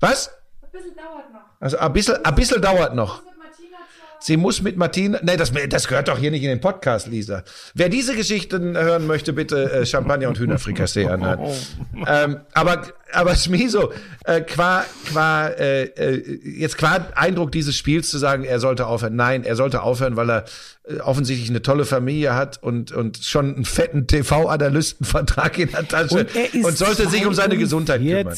[0.00, 0.30] Was?
[0.62, 1.40] Ein bisschen dauert noch.
[1.60, 3.22] Also ein bisschen, ein bisschen dauert noch.
[4.28, 5.18] Sie muss mit Martina.
[5.22, 7.44] Nee, das, das gehört doch hier nicht in den Podcast, Lisa.
[7.72, 11.40] Wer diese Geschichten hören möchte, bitte äh, Champagner und Hühnerfrikassee anhören.
[12.06, 13.90] ähm, aber, aber Smiso,
[14.26, 19.16] äh, qua, qua, äh, äh, jetzt qua Eindruck dieses Spiels zu sagen, er sollte aufhören.
[19.16, 20.44] Nein, er sollte aufhören, weil er
[20.84, 26.26] äh, offensichtlich eine tolle Familie hat und, und schon einen fetten TV-Analystenvertrag in der Tasche
[26.54, 28.36] und, und sollte sich um seine Gesundheit kümmern.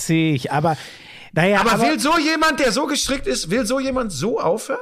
[0.51, 0.77] Aber,
[1.33, 4.79] naja, aber, aber will so jemand, der so gestrickt ist, will so jemand so aufhören?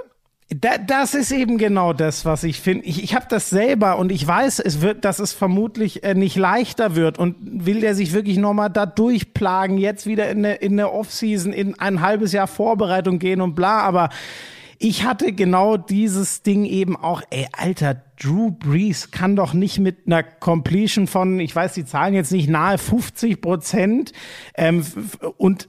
[0.50, 2.86] Da, das ist eben genau das, was ich finde.
[2.86, 6.36] Ich, ich habe das selber und ich weiß, es wird, dass es vermutlich äh, nicht
[6.36, 7.18] leichter wird.
[7.18, 11.52] Und will der sich wirklich nochmal da durchplagen, jetzt wieder in eine, in eine Offseason,
[11.52, 13.80] in ein halbes Jahr Vorbereitung gehen und bla.
[13.82, 14.08] Aber
[14.78, 20.06] ich hatte genau dieses Ding eben auch, ey, Alter, Drew Brees kann doch nicht mit
[20.06, 24.12] einer Completion von, ich weiß die Zahlen jetzt nicht, nahe 50 Prozent
[24.54, 24.84] ähm,
[25.36, 25.68] und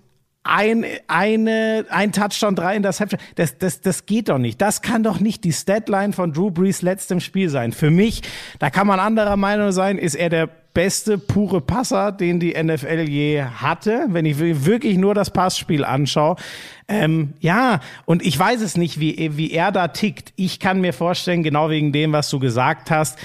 [0.49, 3.21] ein, eine, ein Touchdown, drei Interception.
[3.35, 4.59] Das, das, das geht doch nicht.
[4.61, 7.71] Das kann doch nicht die Statline von Drew Brees letztem Spiel sein.
[7.71, 8.23] Für mich,
[8.57, 13.05] da kann man anderer Meinung sein, ist er der beste pure Passer, den die NFL
[13.07, 16.35] je hatte, wenn ich wirklich nur das Passspiel anschaue.
[16.87, 20.33] Ähm, ja, und ich weiß es nicht, wie, wie er da tickt.
[20.35, 23.19] Ich kann mir vorstellen, genau wegen dem, was du gesagt hast,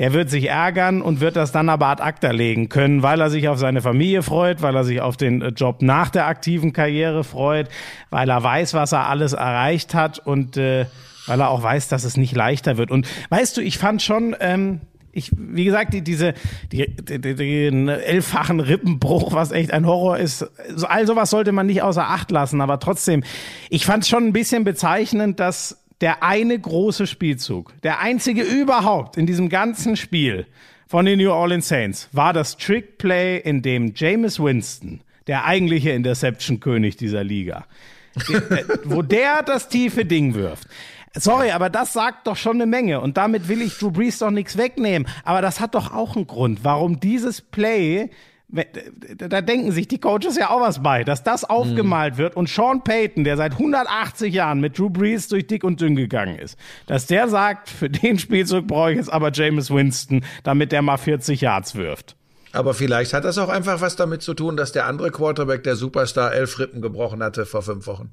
[0.00, 3.28] der wird sich ärgern und wird das dann aber ad acta legen können, weil er
[3.28, 6.72] sich auf seine Familie freut, weil er sich auf den äh, Job nach der aktiven
[6.72, 7.68] Karriere freut,
[8.08, 10.86] weil er weiß, was er alles erreicht hat und äh,
[11.26, 12.90] weil er auch weiß, dass es nicht leichter wird.
[12.90, 14.80] Und weißt du, ich fand schon, ähm,
[15.12, 16.32] ich, wie gesagt, die, diese,
[16.72, 20.48] die, die, den elffachen Rippenbruch, was echt ein Horror ist,
[20.84, 23.22] all sowas sollte man nicht außer Acht lassen, aber trotzdem,
[23.68, 29.26] ich fand schon ein bisschen bezeichnend, dass der eine große Spielzug, der einzige überhaupt in
[29.26, 30.46] diesem ganzen Spiel
[30.86, 36.96] von den New Orleans Saints, war das Trick-Play, in dem Jameis Winston, der eigentliche Interception-König
[36.96, 37.66] dieser Liga,
[38.28, 40.66] äh, wo der das tiefe Ding wirft.
[41.14, 43.00] Sorry, aber das sagt doch schon eine Menge.
[43.00, 45.08] Und damit will ich Drew Brees doch nichts wegnehmen.
[45.24, 48.10] Aber das hat doch auch einen Grund, warum dieses Play
[48.52, 52.82] da denken sich die Coaches ja auch was bei, dass das aufgemalt wird und Sean
[52.82, 57.06] Payton, der seit 180 Jahren mit Drew Brees durch dick und dünn gegangen ist, dass
[57.06, 61.40] der sagt, für den Spielzug brauche ich jetzt aber Jameis Winston, damit der mal 40
[61.40, 62.16] Yards wirft.
[62.52, 65.76] Aber vielleicht hat das auch einfach was damit zu tun, dass der andere Quarterback, der
[65.76, 68.12] Superstar, elf Rippen gebrochen hatte vor fünf Wochen.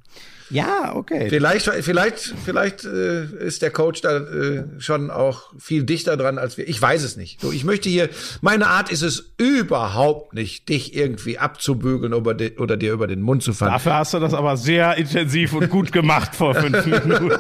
[0.50, 1.28] Ja, okay.
[1.30, 6.58] Vielleicht, vielleicht, vielleicht äh, ist der Coach da äh, schon auch viel dichter dran als
[6.58, 6.68] wir.
[6.68, 7.42] Ich weiß es nicht.
[7.42, 8.10] So, ich möchte hier,
[8.42, 13.22] meine Art ist es überhaupt nicht, dich irgendwie abzubügeln oder, de, oder dir über den
[13.22, 13.74] Mund zu fallen.
[13.74, 17.32] Dafür hast du das aber sehr intensiv und gut gemacht vor fünf Minuten.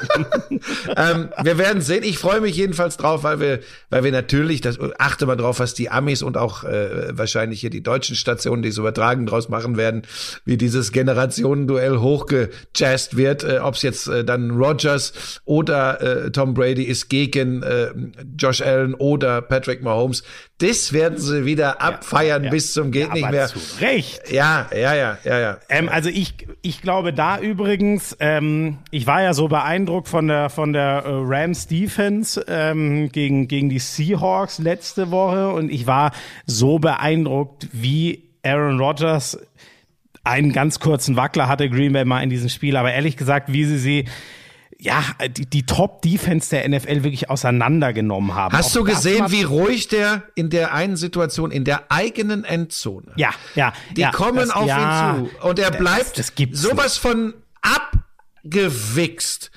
[0.95, 2.03] ähm, wir werden sehen.
[2.03, 5.73] Ich freue mich jedenfalls drauf, weil wir, weil wir natürlich, das achte mal drauf, was
[5.73, 9.77] die Amis und auch äh, wahrscheinlich hier die deutschen Stationen, die es übertragen draus machen
[9.77, 10.01] werden,
[10.43, 16.31] wie dieses Generationenduell hochgejazzt getestet wird, äh, ob es jetzt äh, dann Rogers oder äh,
[16.31, 17.89] Tom Brady ist gegen äh,
[18.37, 20.23] Josh Allen oder Patrick Mahomes.
[20.59, 23.47] Das werden sie wieder abfeiern ja, bis zum geht ja, nicht mehr.
[23.47, 24.31] Zu Recht.
[24.31, 25.57] Ja, ja, ja, ja, ja.
[25.69, 30.49] Ähm, also ich, ich glaube da übrigens, ähm, ich war ja so beeindruckt von der
[30.49, 36.11] von der äh, Rams Defense ähm, gegen gegen die Seahawks letzte Woche und ich war
[36.45, 39.37] so beeindruckt, wie Aaron Rodgers
[40.27, 43.65] einen ganz kurzen Wackler hatte Green Bay mal in diesem Spiel, aber ehrlich gesagt, wie
[43.65, 44.05] sie sie
[44.79, 48.55] ja, die, die Top-Defense der NFL wirklich auseinandergenommen haben.
[48.55, 53.11] Hast Auch du gesehen, wie ruhig der in der einen Situation, in der eigenen Endzone?
[53.15, 53.73] Ja, ja.
[53.95, 56.97] Die ja, kommen das, auf ja, ihn zu und er bleibt das, das sowas nicht.
[56.99, 57.33] von
[58.43, 59.51] abgewichst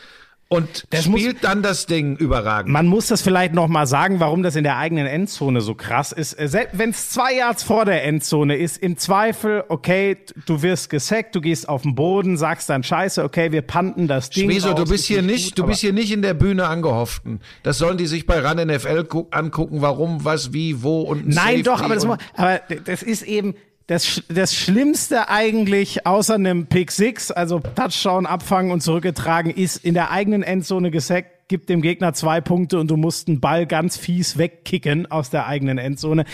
[0.52, 2.72] und Das spielt muss- dann das Ding überragend.
[2.72, 6.10] Man muss das vielleicht noch mal sagen, warum das in der eigenen Endzone so krass
[6.10, 6.36] ist.
[6.72, 11.40] Wenn es zwei Yards vor der Endzone ist, im Zweifel, okay, du wirst gesackt, du
[11.40, 14.50] gehst auf den Boden, sagst dann Scheiße, okay, wir panten das Ding.
[14.50, 17.40] Schmeso, du bist ist hier nicht, gut, du bist hier nicht in der Bühne angehofften.
[17.62, 21.28] Das sollen die sich bei RAN NFL gu- angucken, warum, was, wie, wo und ein
[21.28, 23.54] Nein, Safety doch, aber das, aber das ist eben
[23.90, 29.94] das, das Schlimmste eigentlich, außer einem Pick Six, also Touchdown abfangen und zurückgetragen, ist in
[29.94, 33.96] der eigenen Endzone gesackt, gibt dem Gegner zwei Punkte und du musst einen Ball ganz
[33.96, 36.24] fies wegkicken aus der eigenen Endzone.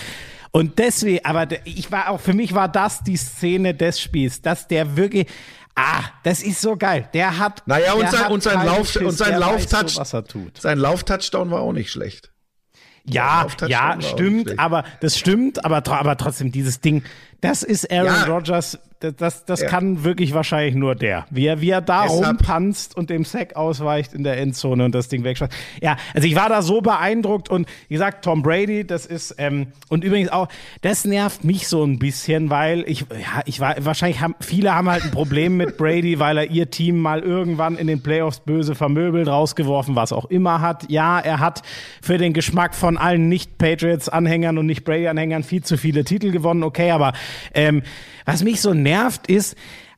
[0.50, 4.68] Und deswegen, aber ich war auch, für mich war das die Szene des Spiels, dass
[4.68, 5.26] der wirklich,
[5.76, 7.08] ah, das ist so geil.
[7.14, 10.24] Der hat, Naja, und sein, und sein Lauf, Schiss, und sein Lauftouch, so, was er
[10.24, 10.60] tut.
[10.60, 12.32] sein Lauftouchdown war auch nicht schlecht.
[13.08, 17.04] Ja, ja, stimmt, aber das stimmt, aber, aber trotzdem dieses Ding,
[17.40, 18.24] das ist Aaron Ja.
[18.24, 19.68] Rodgers, das, das, Ja.
[19.68, 21.26] kann wirklich wahrscheinlich nur der.
[21.30, 24.94] Wie er, wie er da Deshalb- rumpanzt und dem Sack ausweicht in der Endzone und
[24.94, 25.52] das Ding wegschmeißt.
[25.82, 29.68] Ja, also ich war da so beeindruckt und wie gesagt, Tom Brady, das ist, ähm,
[29.88, 30.48] und übrigens auch,
[30.82, 34.88] das nervt mich so ein bisschen, weil ich, ja, ich war, wahrscheinlich haben, viele haben
[34.90, 38.74] halt ein Problem mit Brady, weil er ihr Team mal irgendwann in den Playoffs böse
[38.74, 40.90] vermöbelt, rausgeworfen, was auch immer hat.
[40.90, 41.62] Ja, er hat
[42.00, 47.12] für den Geschmack von allen Nicht-Patriots-Anhängern und Nicht-Brady-Anhängern viel zu viele Titel gewonnen, okay, aber
[47.54, 47.82] ähm,
[48.24, 48.85] was mich so nervt
[49.28, 49.56] ist,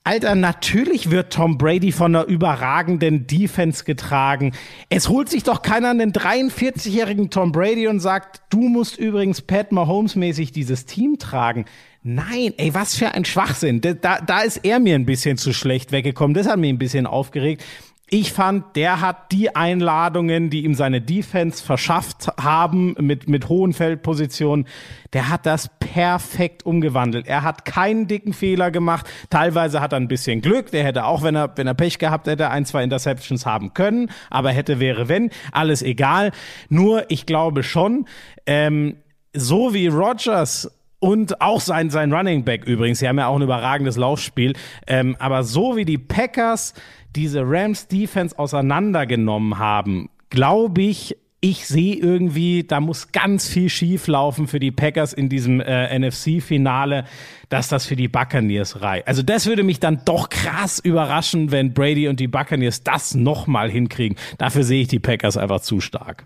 [0.08, 4.52] Alter, natürlich wird Tom Brady von einer überragenden Defense getragen.
[4.88, 9.70] Es holt sich doch keiner einen 43-jährigen Tom Brady und sagt, du musst übrigens Pat
[9.70, 11.66] Mahomes-mäßig dieses Team tragen.
[12.02, 13.82] Nein, ey, was für ein Schwachsinn.
[13.82, 16.32] Da, da ist er mir ein bisschen zu schlecht weggekommen.
[16.32, 17.62] Das hat mich ein bisschen aufgeregt.
[18.10, 23.74] Ich fand, der hat die Einladungen, die ihm seine Defense verschafft haben, mit, mit hohen
[23.74, 24.66] Feldpositionen,
[25.12, 27.26] der hat das perfekt umgewandelt.
[27.26, 29.06] Er hat keinen dicken Fehler gemacht.
[29.28, 30.70] Teilweise hat er ein bisschen Glück.
[30.70, 34.10] Der hätte auch, wenn er, wenn er Pech gehabt hätte, ein, zwei Interceptions haben können.
[34.30, 35.30] Aber hätte, wäre, wenn.
[35.52, 36.32] Alles egal.
[36.70, 38.06] Nur, ich glaube schon,
[38.46, 38.96] ähm,
[39.34, 43.42] so wie Rogers und auch sein, sein Running Back übrigens, sie haben ja auch ein
[43.42, 44.54] überragendes Laufspiel,
[44.86, 46.74] ähm, aber so wie die Packers
[47.14, 54.08] diese Rams Defense auseinandergenommen haben, glaube ich, ich sehe irgendwie, da muss ganz viel schief
[54.08, 57.04] laufen für die Packers in diesem äh, NFC-Finale,
[57.48, 59.06] dass das für die Buccaneers reicht.
[59.06, 63.70] Also das würde mich dann doch krass überraschen, wenn Brady und die Buccaneers das nochmal
[63.70, 64.18] hinkriegen.
[64.36, 66.24] Dafür sehe ich die Packers einfach zu stark.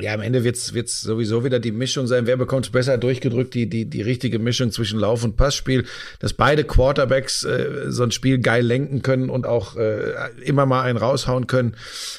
[0.00, 2.26] Ja, am Ende wird's wird's sowieso wieder die Mischung sein.
[2.26, 3.54] Wer bekommt's besser durchgedrückt?
[3.54, 5.86] Die, die, die richtige Mischung zwischen Lauf- und Passspiel,
[6.18, 10.82] dass beide Quarterbacks äh, so ein Spiel geil lenken können und auch äh, immer mal
[10.82, 11.76] einen raushauen können,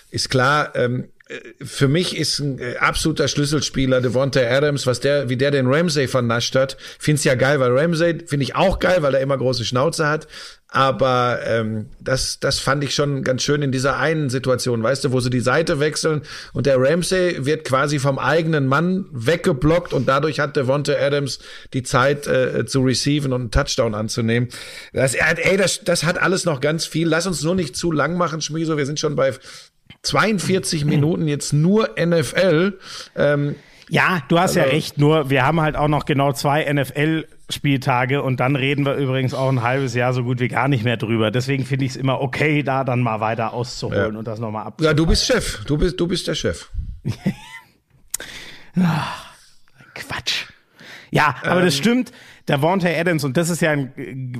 [0.09, 0.73] ist klar.
[0.75, 1.14] Ähm, äh,
[1.63, 6.07] für mich ist ein äh, absoluter Schlüsselspieler Devonta Adams, was der, wie der den Ramsey
[6.07, 6.77] vernascht hat.
[6.99, 10.27] Find's ja geil, weil Ramsey finde ich auch geil, weil er immer große Schnauze hat.
[10.67, 15.11] Aber ähm, das, das fand ich schon ganz schön in dieser einen Situation, weißt du,
[15.13, 16.23] wo sie die Seite wechseln
[16.53, 21.39] und der Ramsey wird quasi vom eigenen Mann weggeblockt und dadurch hat Devonta Adams
[21.73, 24.49] die Zeit äh, zu receiven und einen Touchdown anzunehmen.
[24.91, 27.07] Das, ey, das, das hat alles noch ganz viel.
[27.07, 28.75] Lass uns nur nicht zu lang machen, Schmieso.
[28.75, 29.33] Wir sind schon bei
[30.03, 32.79] 42 Minuten jetzt nur NFL.
[33.15, 33.55] Ähm,
[33.89, 38.23] Ja, du hast ja Also- recht, nur wir haben halt auch noch genau zwei NFL-Spieltage
[38.23, 40.97] und dann reden wir übrigens auch ein halbes Jahr so gut wie gar nicht mehr
[40.97, 41.29] drüber.
[41.29, 44.17] Deswegen finde ich es immer okay, da dann mal weiter auszuholen Ja.
[44.19, 44.81] und das nochmal ab.
[44.81, 45.63] ja, du bist Chef.
[45.65, 46.69] Du bist, du bist der Chef.
[49.93, 50.45] Quatsch.
[51.11, 52.11] Ja, aber das stimmt.
[52.47, 53.91] Der Vontae Adams, und das ist ja ein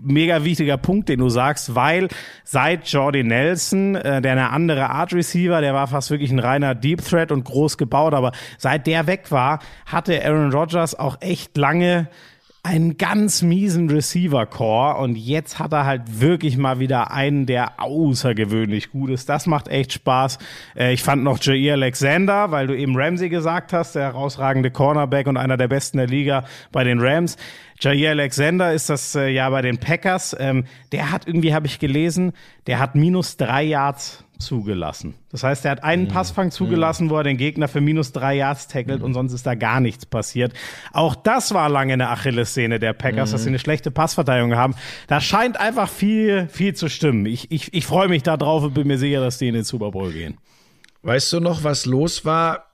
[0.04, 2.08] mega wichtiger Punkt, den du sagst, weil
[2.44, 6.76] seit Jordy Nelson, äh, der eine andere Art Receiver, der war fast wirklich ein reiner
[6.76, 11.58] Deep Threat und groß gebaut, aber seit der weg war, hatte Aaron Rodgers auch echt
[11.58, 12.08] lange
[12.66, 18.90] einen ganz miesen Receiver-Core und jetzt hat er halt wirklich mal wieder einen, der außergewöhnlich
[18.90, 19.30] gut ist.
[19.30, 20.40] Das macht echt Spaß.
[20.76, 25.28] Äh, ich fand noch Jair Alexander, weil du eben Ramsey gesagt hast, der herausragende Cornerback
[25.28, 27.38] und einer der besten der Liga bei den Rams.
[27.80, 30.36] Jair Alexander ist das äh, ja bei den Packers.
[30.40, 32.34] Ähm, der hat irgendwie, habe ich gelesen,
[32.66, 35.16] der hat minus drei Yards zugelassen.
[35.32, 38.68] Das heißt, er hat einen Passfang zugelassen, wo er den Gegner für minus drei Yards
[38.68, 40.54] tackelt und sonst ist da gar nichts passiert.
[40.94, 44.76] Auch das war lange eine Achillessehne der Packers, dass sie eine schlechte Passverteidigung haben.
[45.08, 47.26] Da scheint einfach viel, viel zu stimmen.
[47.26, 49.64] Ich, ich, ich freue mich da drauf und bin mir sicher, dass die in den
[49.64, 50.38] Super Bowl gehen.
[51.04, 52.65] Weißt du noch, was los war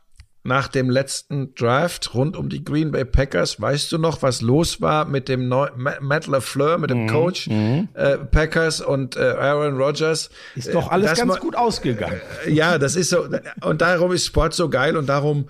[0.44, 3.62] nach dem letzten Draft rund um die Green Bay Packers?
[3.62, 7.48] Weißt du noch, was los war mit dem Neu Ma- Matt LaFleur, mit dem Coach
[7.48, 10.30] äh, Packers und äh, Aaron Rodgers?
[10.56, 12.20] Ist doch alles Das ganz gut ausgegangen.
[12.48, 13.28] Ja, das ist so.
[13.62, 15.48] Und darum ist Sport so geil und darum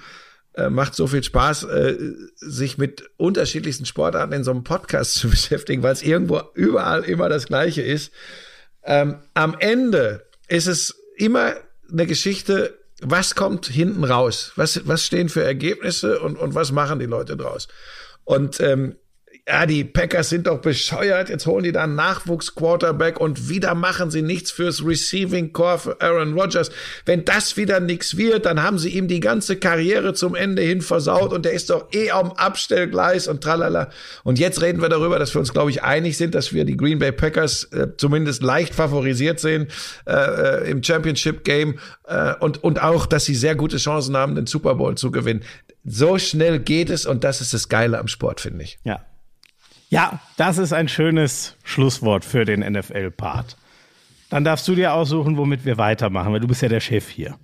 [0.55, 1.97] äh, macht so viel Spaß, äh,
[2.35, 7.29] sich mit unterschiedlichsten Sportarten in so einem Podcast zu beschäftigen, weil es irgendwo überall immer
[7.29, 8.11] das Gleiche ist.
[8.83, 11.53] Ähm, am Ende ist es immer
[11.89, 14.53] eine Geschichte, was kommt hinten raus?
[14.55, 17.67] Was, was stehen für Ergebnisse und, und was machen die Leute draus?
[18.23, 18.95] Und ähm,
[19.47, 21.29] ja, die Packers sind doch bescheuert.
[21.29, 26.01] Jetzt holen die da einen Nachwuchs-Quarterback und wieder machen sie nichts fürs Receiving Core für
[26.01, 26.69] Aaron Rodgers.
[27.05, 30.81] Wenn das wieder nichts wird, dann haben sie ihm die ganze Karriere zum Ende hin
[30.81, 33.89] versaut und der ist doch eh am Abstellgleis und tralala.
[34.23, 36.77] Und jetzt reden wir darüber, dass wir uns, glaube ich, einig sind, dass wir die
[36.77, 39.67] Green Bay Packers äh, zumindest leicht favorisiert sehen
[40.05, 44.35] äh, äh, im Championship Game äh, und, und auch, dass sie sehr gute Chancen haben,
[44.35, 45.41] den Super Bowl zu gewinnen.
[45.83, 48.77] So schnell geht es und das ist das Geile am Sport, finde ich.
[48.83, 49.03] Ja,
[49.91, 53.57] ja, das ist ein schönes Schlusswort für den NFL-Part.
[54.29, 57.35] Dann darfst du dir aussuchen, womit wir weitermachen, weil du bist ja der Chef hier.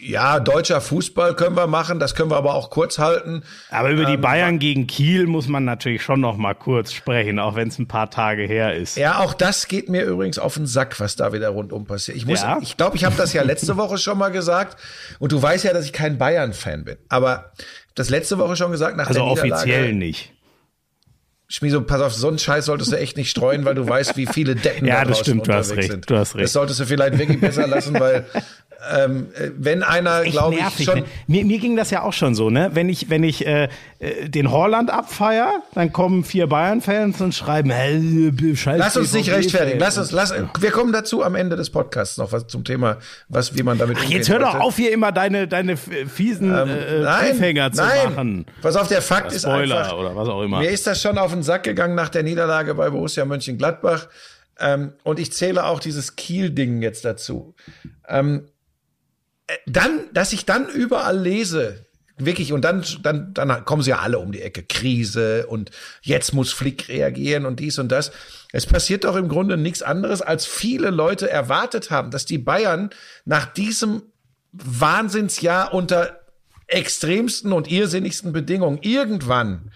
[0.00, 3.42] Ja, deutscher Fußball können wir machen, das können wir aber auch kurz halten.
[3.70, 7.38] Aber über die ähm, Bayern gegen Kiel muss man natürlich schon noch mal kurz sprechen,
[7.38, 8.98] auch wenn es ein paar Tage her ist.
[8.98, 12.18] Ja, auch das geht mir übrigens auf den Sack, was da wieder rundum passiert.
[12.18, 12.58] Ich muss, ja?
[12.60, 14.78] ich glaube, ich habe das ja letzte Woche schon mal gesagt
[15.18, 16.98] und du weißt ja, dass ich kein Bayern-Fan bin.
[17.08, 17.52] Aber
[17.94, 19.52] das letzte Woche schon gesagt nach also der Niederlage.
[19.52, 20.32] Also offiziell nicht.
[21.50, 24.26] Schmieso, pass auf, so einen Scheiß solltest du echt nicht streuen, weil du weißt, wie
[24.26, 26.10] viele Decken ja, da das stimmt, du hast recht, sind.
[26.10, 26.44] Du hast recht.
[26.44, 28.26] Das solltest du vielleicht wirklich besser lassen, weil
[28.90, 29.26] ähm,
[29.56, 31.00] wenn einer, glaube ich, schon.
[31.00, 31.04] Ne?
[31.26, 32.70] Mir, mir ging das ja auch schon so, ne?
[32.74, 33.68] Wenn ich, wenn ich äh,
[33.98, 38.78] äh den Horland abfeier, dann kommen vier Bayern-Fans und schreiben, äh, scheiße.
[38.78, 39.80] Lass uns nicht rechtfertigen.
[39.80, 42.98] Lass uns, lass, wir kommen dazu am Ende des Podcasts noch was zum Thema,
[43.28, 46.68] was, wie man damit Ach, jetzt hör doch auf, hier immer deine, deine fiesen ähm,
[46.68, 48.14] äh, nein, zu nein.
[48.14, 48.46] machen.
[48.62, 49.92] Pass auf, der Fakt ist einfach.
[49.92, 50.60] oder was auch immer.
[50.60, 54.06] Mir ist das schon auf den Sack gegangen nach der Niederlage bei Borussia Mönchengladbach.
[54.60, 57.54] Ähm, und ich zähle auch dieses Kiel-Ding jetzt dazu.
[58.08, 58.48] Ähm,
[59.66, 61.86] dann, dass ich dann überall lese,
[62.18, 64.62] wirklich, und dann, dann, dann kommen sie ja alle um die Ecke.
[64.62, 65.70] Krise und
[66.02, 68.10] jetzt muss Flick reagieren und dies und das.
[68.52, 72.90] Es passiert doch im Grunde nichts anderes, als viele Leute erwartet haben, dass die Bayern
[73.24, 74.02] nach diesem
[74.52, 76.20] Wahnsinnsjahr unter
[76.66, 79.72] extremsten und irrsinnigsten Bedingungen irgendwann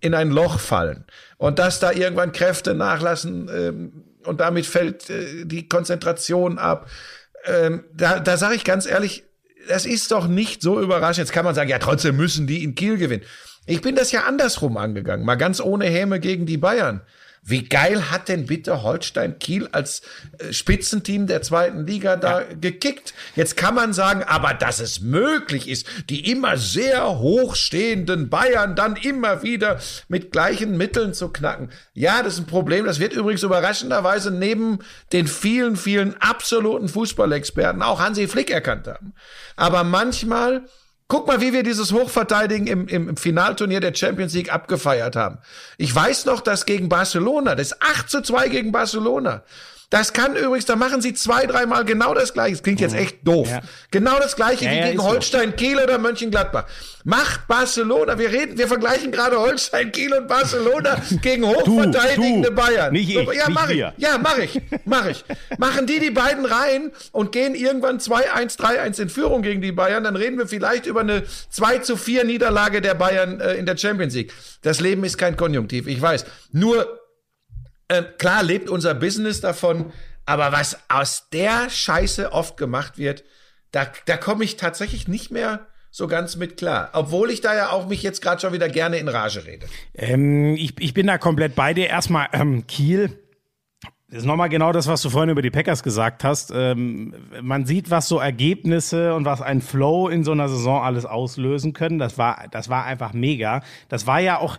[0.00, 1.04] in ein Loch fallen
[1.38, 6.88] und dass da irgendwann Kräfte nachlassen ähm, und damit fällt äh, die Konzentration ab
[7.46, 9.24] ähm, da, da sage ich ganz ehrlich,
[9.68, 11.26] das ist doch nicht so überraschend.
[11.26, 13.24] Jetzt kann man sagen, ja, trotzdem müssen die in Kiel gewinnen.
[13.66, 17.00] Ich bin das ja andersrum angegangen, mal ganz ohne Häme gegen die Bayern.
[17.46, 20.00] Wie geil hat denn bitte Holstein Kiel als
[20.38, 22.46] äh, Spitzenteam der zweiten Liga da ja.
[22.58, 23.12] gekickt?
[23.36, 28.96] Jetzt kann man sagen, aber dass es möglich ist, die immer sehr hochstehenden Bayern dann
[28.96, 29.78] immer wieder
[30.08, 31.68] mit gleichen Mitteln zu knacken.
[31.92, 32.86] Ja, das ist ein Problem.
[32.86, 34.78] Das wird übrigens überraschenderweise neben
[35.12, 39.12] den vielen, vielen absoluten Fußballexperten auch Hansi Flick erkannt haben.
[39.56, 40.64] Aber manchmal
[41.06, 45.38] Guck mal, wie wir dieses Hochverteidigen im, im, Finalturnier der Champions League abgefeiert haben.
[45.76, 49.42] Ich weiß noch, dass gegen Barcelona, das ist 8 zu 2 gegen Barcelona.
[49.90, 52.52] Das kann übrigens, da machen sie zwei, dreimal genau das gleiche.
[52.52, 53.02] Das klingt jetzt mhm.
[53.02, 53.48] echt doof.
[53.50, 53.60] Ja.
[53.90, 55.56] Genau das gleiche ja, wie gegen Holstein, so.
[55.56, 56.64] Kiel oder Mönchengladbach.
[57.04, 62.62] Macht Barcelona, wir reden, wir vergleichen gerade Holstein, Kiel und Barcelona gegen hochverteidigende du, du,
[62.62, 62.92] Bayern.
[62.92, 63.78] Nicht ich, ja, mach ich.
[63.78, 64.60] Ja, mach ich.
[64.84, 65.24] Mach ich.
[65.58, 70.04] Machen die die beiden rein und gehen irgendwann 2-1, 3-1 in Führung gegen die Bayern,
[70.04, 73.76] dann reden wir vielleicht über eine 2 zu 4 Niederlage der Bayern äh, in der
[73.76, 74.32] Champions League.
[74.62, 76.24] Das Leben ist kein Konjunktiv, ich weiß.
[76.52, 77.03] Nur
[77.88, 79.92] äh, klar lebt unser Business davon,
[80.26, 83.24] aber was aus der Scheiße oft gemacht wird,
[83.72, 86.90] da, da komme ich tatsächlich nicht mehr so ganz mit klar.
[86.92, 89.66] Obwohl ich da ja auch mich jetzt gerade schon wieder gerne in Rage rede.
[89.94, 91.88] Ähm, ich, ich bin da komplett bei dir.
[91.88, 93.18] Erstmal ähm, Kiel.
[94.08, 96.52] Das ist nochmal genau das, was du vorhin über die Packers gesagt hast.
[96.54, 101.04] Ähm, man sieht, was so Ergebnisse und was ein Flow in so einer Saison alles
[101.04, 101.98] auslösen können.
[101.98, 103.62] Das war, das war einfach mega.
[103.88, 104.58] Das war ja auch,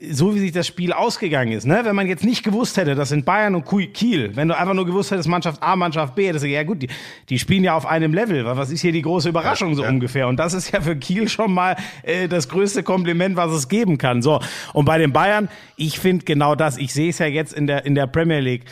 [0.00, 1.80] so wie sich das Spiel ausgegangen ist, ne?
[1.84, 3.64] Wenn man jetzt nicht gewusst hätte, das sind Bayern und
[3.94, 6.82] Kiel, wenn du einfach nur gewusst hättest, Mannschaft A, Mannschaft B, das ist ja gut,
[6.82, 6.88] die,
[7.28, 8.44] die spielen ja auf einem Level.
[8.44, 9.88] Was ist hier die große Überraschung so ja.
[9.88, 10.26] ungefähr?
[10.26, 13.96] Und das ist ja für Kiel schon mal äh, das größte Kompliment, was es geben
[13.96, 14.20] kann.
[14.20, 14.40] So
[14.72, 16.76] und bei den Bayern, ich finde genau das.
[16.76, 18.64] Ich sehe es ja jetzt in der in der Premier League.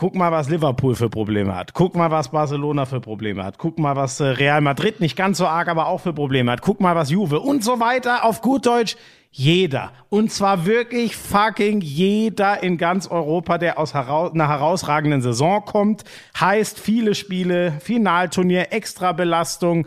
[0.00, 1.74] Guck mal, was Liverpool für Probleme hat.
[1.74, 3.58] Guck mal, was Barcelona für Probleme hat.
[3.58, 6.62] Guck mal, was äh, Real Madrid nicht ganz so arg, aber auch für Probleme hat.
[6.62, 8.24] Guck mal, was Juve und so weiter.
[8.24, 8.94] Auf gut Deutsch,
[9.32, 9.90] jeder.
[10.08, 16.04] Und zwar wirklich fucking jeder in ganz Europa, der aus heraus einer herausragenden Saison kommt.
[16.38, 19.84] Heißt viele Spiele, Finalturnier, Extrabelastung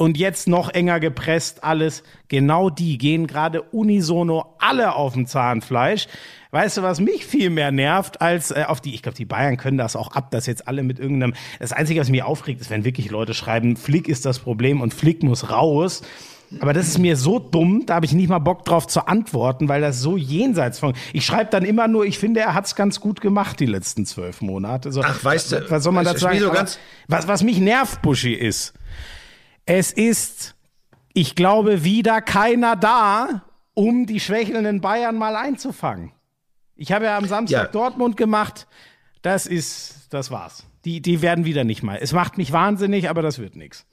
[0.00, 2.02] und jetzt noch enger gepresst alles.
[2.28, 6.08] Genau die gehen gerade unisono alle auf dem Zahnfleisch.
[6.52, 9.58] Weißt du, was mich viel mehr nervt als äh, auf die, ich glaube, die Bayern
[9.58, 12.70] können das auch ab, dass jetzt alle mit irgendeinem, das Einzige, was mich aufregt, ist,
[12.70, 16.00] wenn wirklich Leute schreiben, Flick ist das Problem und Flick muss raus
[16.60, 19.68] Aber das ist mir so dumm, da habe ich nicht mal Bock drauf zu antworten,
[19.68, 20.94] weil das so jenseits von.
[21.12, 24.06] Ich schreibe dann immer nur, ich finde, er hat es ganz gut gemacht die letzten
[24.06, 24.92] zwölf Monate.
[24.92, 26.38] So, Ach, weißt du, was soll man dazu sagen?
[26.38, 26.50] so
[27.06, 28.72] was, was mich nervt, Buschi, ist,
[29.72, 30.56] es ist,
[31.12, 33.44] ich glaube, wieder keiner da,
[33.74, 36.10] um die schwächelnden Bayern mal einzufangen.
[36.74, 37.70] Ich habe ja am Samstag Ja.
[37.70, 38.66] Dortmund gemacht.
[39.22, 40.66] Das ist, das war's.
[40.84, 41.98] Die, die werden wieder nicht mal.
[42.00, 43.86] Es macht mich wahnsinnig, aber das wird nichts.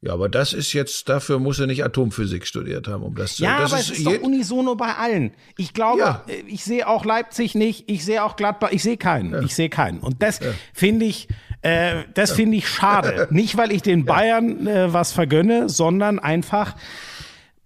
[0.00, 3.42] Ja, aber das ist jetzt, dafür muss er nicht Atomphysik studiert haben, um das zu
[3.42, 5.32] Ja, das aber es ist doch unisono bei allen.
[5.56, 6.24] Ich glaube, Ja.
[6.28, 9.70] äh, ich sehe auch Leipzig nicht, ich sehe auch Gladbach, ich sehe keinen, ich sehe
[9.70, 9.98] keinen.
[10.00, 10.40] Und das
[10.74, 11.26] finde ich,
[11.64, 13.26] äh, das finde ich schade.
[13.30, 16.76] Nicht, weil ich den Bayern äh, was vergönne, sondern einfach,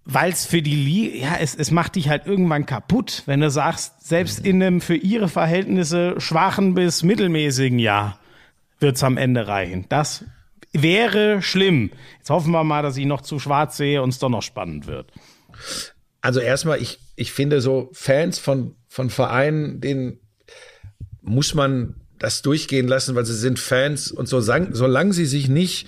[0.05, 3.49] weil es für die Liga, ja, es, es macht dich halt irgendwann kaputt, wenn du
[3.49, 8.19] sagst, selbst in einem für ihre Verhältnisse schwachen bis mittelmäßigen Jahr
[8.79, 9.85] wird's am Ende reichen.
[9.89, 10.23] Das
[10.71, 11.91] wäre schlimm.
[12.19, 14.87] Jetzt hoffen wir mal, dass ich noch zu schwarz sehe und es doch noch spannend
[14.87, 15.11] wird.
[16.21, 20.21] Also erstmal, ich, ich finde so Fans von, von Vereinen, denen
[21.21, 24.11] muss man das durchgehen lassen, weil sie sind Fans.
[24.11, 25.87] Und so sang, solange sie sich nicht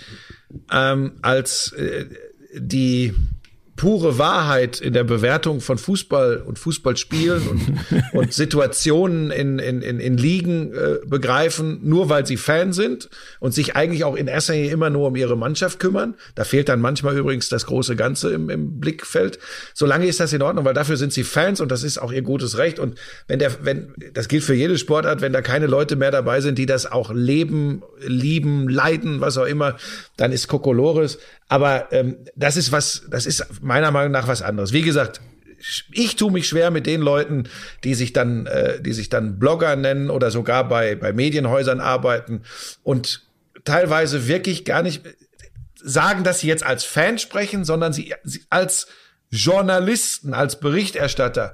[0.71, 2.05] ähm, als äh,
[2.53, 3.13] die
[3.81, 9.99] pure Wahrheit in der Bewertung von Fußball und Fußballspielen und, und Situationen in, in, in,
[9.99, 13.09] in Ligen äh, begreifen, nur weil sie Fan sind
[13.39, 16.13] und sich eigentlich auch in erster Linie immer nur um ihre Mannschaft kümmern.
[16.35, 19.39] Da fehlt dann manchmal übrigens das große Ganze im, im Blickfeld.
[19.73, 22.21] Solange ist das in Ordnung, weil dafür sind sie Fans und das ist auch ihr
[22.21, 22.77] gutes Recht.
[22.77, 26.41] Und wenn der, wenn, das gilt für jede Sportart, wenn da keine Leute mehr dabei
[26.41, 29.77] sind, die das auch leben, lieben, leiden, was auch immer,
[30.17, 31.17] dann ist Kokolores.
[31.51, 34.71] Aber ähm, das ist was, das ist meiner Meinung nach was anderes.
[34.71, 35.19] Wie gesagt,
[35.91, 37.49] ich tue mich schwer mit den Leuten,
[37.83, 42.43] die sich dann, äh, die sich dann Blogger nennen oder sogar bei bei Medienhäusern arbeiten
[42.83, 43.27] und
[43.65, 45.01] teilweise wirklich gar nicht
[45.75, 48.87] sagen, dass sie jetzt als Fan sprechen, sondern sie, sie als
[49.29, 51.53] Journalisten, als Berichterstatter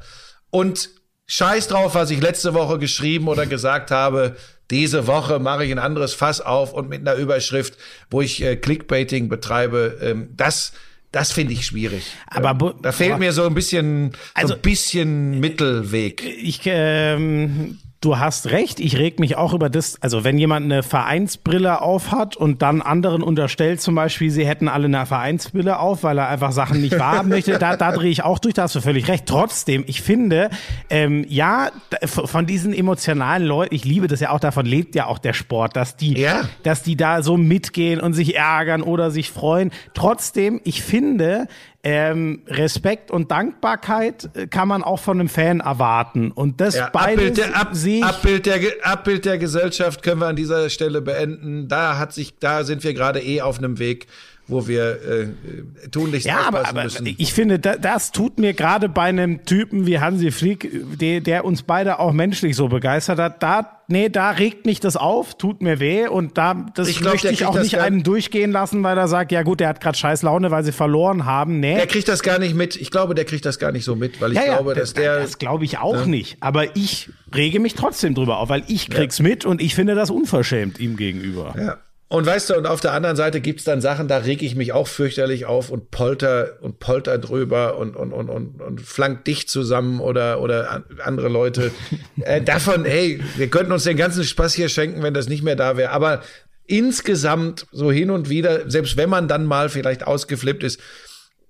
[0.51, 0.91] und
[1.25, 4.35] Scheiß drauf, was ich letzte Woche geschrieben oder gesagt habe.
[4.71, 7.77] Diese Woche mache ich ein anderes Fass auf und mit einer Überschrift,
[8.09, 9.97] wo ich äh, Clickbaiting betreibe.
[10.01, 10.73] Ähm, das,
[11.11, 12.03] das finde ich schwierig.
[12.27, 16.23] Aber ähm, da fehlt mir so ein bisschen, Also- so ein bisschen Mittelweg.
[16.23, 18.79] Ich, ähm, du hast recht.
[18.79, 20.01] Ich reg mich auch über das.
[20.01, 24.67] Also wenn jemand eine Vereinsbrille auf hat und dann anderen unterstellt, zum Beispiel, sie hätten
[24.67, 28.23] alle eine Vereinsbrille auf, weil er einfach Sachen nicht wahrhaben möchte, da, da drehe ich
[28.23, 28.53] auch durch.
[28.53, 29.25] Da hast du völlig recht.
[29.25, 30.49] Trotzdem, ich finde,
[30.89, 31.69] ähm, ja,
[32.05, 34.39] von diesen emotionalen Leuten, ich liebe das ja auch.
[34.39, 36.41] Davon lebt ja auch der Sport, dass die, Ja.
[36.63, 39.71] dass die da so mitgehen und sich ärgern oder sich freuen.
[39.93, 41.47] Trotzdem, ich finde,
[41.83, 46.31] ähm, Respekt und Dankbarkeit äh, kann man auch von einem Fan erwarten.
[46.31, 47.67] Und das Ja, beides Abbild, der, ab.
[48.09, 51.67] Abbild, der, Abbild der Gesellschaft können wir an dieser Stelle beenden.
[51.67, 54.07] Da hat sich, da sind wir gerade eh auf einem Weg,
[54.47, 57.15] wo wir äh, tunlichst ja, aber, aufpassen aber müssen.
[57.17, 61.43] ich finde, da, das tut mir gerade bei einem Typen wie Hansi Flick, der, der
[61.43, 65.61] uns beide auch menschlich so begeistert hat, da, nee, da regt mich das auf, tut
[65.61, 68.81] mir weh und da, das Ich glaub, möchte ich auch das nicht einen durchgehen lassen,
[68.83, 71.75] weil er sagt, ja gut, der hat gerade scheiß Laune, weil sie verloren haben, nee.
[71.75, 72.77] der kriegt das gar nicht mit.
[72.77, 75.19] Ich glaube, der kriegt das gar nicht so mit, weil ich glaube, dass der.
[75.19, 76.37] das glaube ich auch nicht.
[76.39, 80.09] Aber ich rege mich trotzdem drüber auf, weil ich krieg's mit und ich finde das
[80.09, 81.53] unverschämt ihm gegenüber.
[81.57, 81.77] Ja.
[82.09, 84.71] Und weißt du, und auf der anderen Seite gibt's dann Sachen, da reg ich mich
[84.71, 89.49] auch fürchterlich auf und polter und polter drüber und, und, und, und, und flank dich
[89.49, 91.71] zusammen oder, oder an- andere Leute.
[92.21, 95.57] äh, davon, hey, wir könnten uns den ganzen Spaß hier schenken, wenn das nicht mehr
[95.57, 95.91] da wäre.
[95.91, 96.21] Aber
[96.65, 100.79] insgesamt so hin und wieder, selbst wenn man dann mal vielleicht ausgeflippt ist,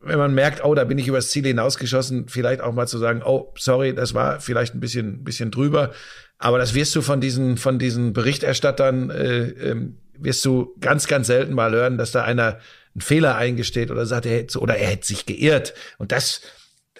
[0.02, 3.22] wenn man merkt, oh, da bin ich übers Ziel hinausgeschossen, vielleicht auch mal zu sagen,
[3.24, 5.92] oh, sorry, das war vielleicht ein bisschen, bisschen drüber.
[6.40, 11.28] Aber das wirst du von diesen, von diesen Berichterstattern, äh, ähm, wirst du ganz, ganz
[11.28, 12.60] selten mal hören, dass da einer
[12.98, 15.76] einen Fehler eingesteht oder sagt, er hätte, oder er hätte sich geirrt.
[16.00, 16.42] Und das,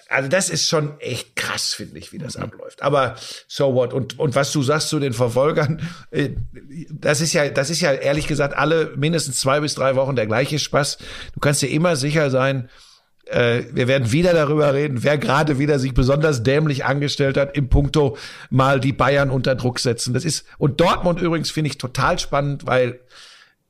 [0.08, 2.82] also das ist schon echt krass, finde ich, wie das abläuft.
[2.82, 3.16] Aber
[3.48, 3.92] so what?
[3.92, 6.30] Und, und was du sagst zu den Verfolgern, äh,
[6.92, 10.26] das ist ja, das ist ja ehrlich gesagt alle mindestens zwei bis drei Wochen der
[10.26, 10.98] gleiche Spaß.
[11.34, 12.68] Du kannst dir immer sicher sein,
[13.28, 17.68] äh, wir werden wieder darüber reden, wer gerade wieder sich besonders dämlich angestellt hat im
[17.68, 18.16] Punkto
[18.50, 20.14] mal die Bayern unter Druck setzen.
[20.14, 23.00] Das ist und Dortmund übrigens finde ich total spannend, weil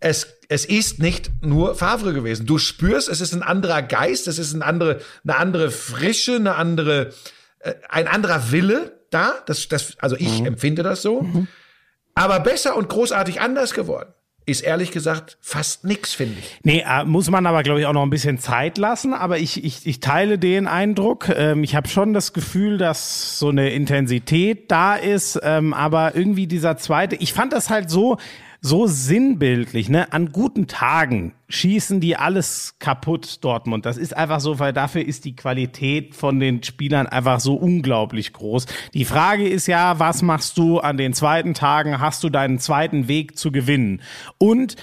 [0.00, 2.46] es es ist nicht nur Favre gewesen.
[2.46, 6.54] Du spürst, es ist ein anderer Geist, es ist eine andere eine andere Frische, eine
[6.54, 7.12] andere
[7.58, 9.34] äh, ein anderer Wille da.
[9.46, 11.26] Das das also ich empfinde das so.
[12.14, 14.12] Aber besser und großartig anders geworden
[14.48, 16.58] ist ehrlich gesagt fast nix, finde ich.
[16.62, 19.14] Nee, äh, muss man aber, glaube ich, auch noch ein bisschen Zeit lassen.
[19.14, 21.28] Aber ich, ich, ich teile den Eindruck.
[21.28, 25.38] Ähm, ich habe schon das Gefühl, dass so eine Intensität da ist.
[25.42, 28.18] Ähm, aber irgendwie dieser zweite, ich fand das halt so,
[28.60, 30.12] so sinnbildlich, ne?
[30.12, 33.86] An guten Tagen schießen die alles kaputt, Dortmund.
[33.86, 38.32] Das ist einfach so, weil dafür ist die Qualität von den Spielern einfach so unglaublich
[38.32, 38.66] groß.
[38.94, 42.00] Die Frage ist ja, was machst du an den zweiten Tagen?
[42.00, 44.02] Hast du deinen zweiten Weg zu gewinnen?
[44.38, 44.76] Und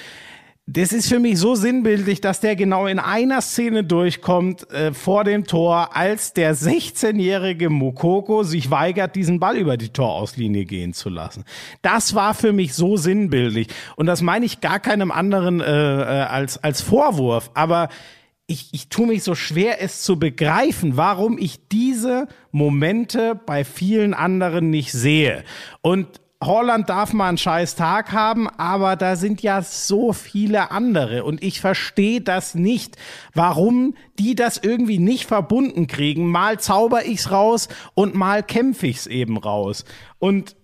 [0.68, 5.24] das ist für mich so sinnbildlich, dass der genau in einer Szene durchkommt äh, vor
[5.24, 11.10] dem Tor, als der 16-jährige Mokoko sich weigert, diesen Ball über die Torauslinie gehen zu
[11.10, 11.44] lassen.
[11.84, 16.24] Das war für mich so sinnbildlich und das meine ich gar keinem anderen äh, äh,
[16.24, 17.90] als als Vorwurf, aber
[18.48, 24.14] ich, ich tue mich so schwer, es zu begreifen, warum ich diese Momente bei vielen
[24.14, 25.44] anderen nicht sehe.
[25.82, 31.24] Und Holland darf mal einen scheiß Tag haben, aber da sind ja so viele andere
[31.24, 32.98] und ich verstehe das nicht,
[33.34, 36.30] warum die das irgendwie nicht verbunden kriegen.
[36.30, 39.86] Mal zauber ich's raus und mal kämpfe ich's eben raus.
[40.20, 40.56] Und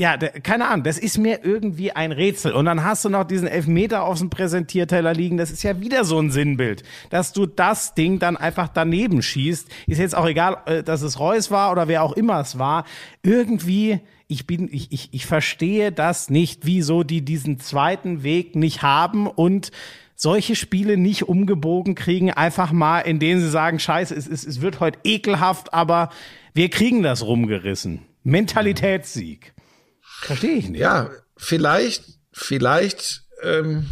[0.00, 2.52] ja, keine Ahnung, das ist mir irgendwie ein Rätsel.
[2.52, 5.36] Und dann hast du noch diesen Elfmeter auf dem Präsentierteller liegen.
[5.36, 9.68] Das ist ja wieder so ein Sinnbild, dass du das Ding dann einfach daneben schießt.
[9.86, 12.86] Ist jetzt auch egal, äh, dass es Reus war oder wer auch immer es war.
[13.22, 18.82] Irgendwie, ich bin, ich, ich, ich verstehe das nicht, wieso die diesen zweiten Weg nicht
[18.82, 19.72] haben und
[20.14, 24.78] solche Spiele nicht umgebogen kriegen, einfach mal, indem sie sagen, scheiße, es, es, es wird
[24.80, 26.10] heute ekelhaft, aber
[26.52, 28.02] wir kriegen das rumgerissen.
[28.22, 29.54] Mentalitätssieg.
[30.02, 30.80] Verstehe ich nicht.
[30.80, 33.86] Ja, vielleicht, vielleicht ähm,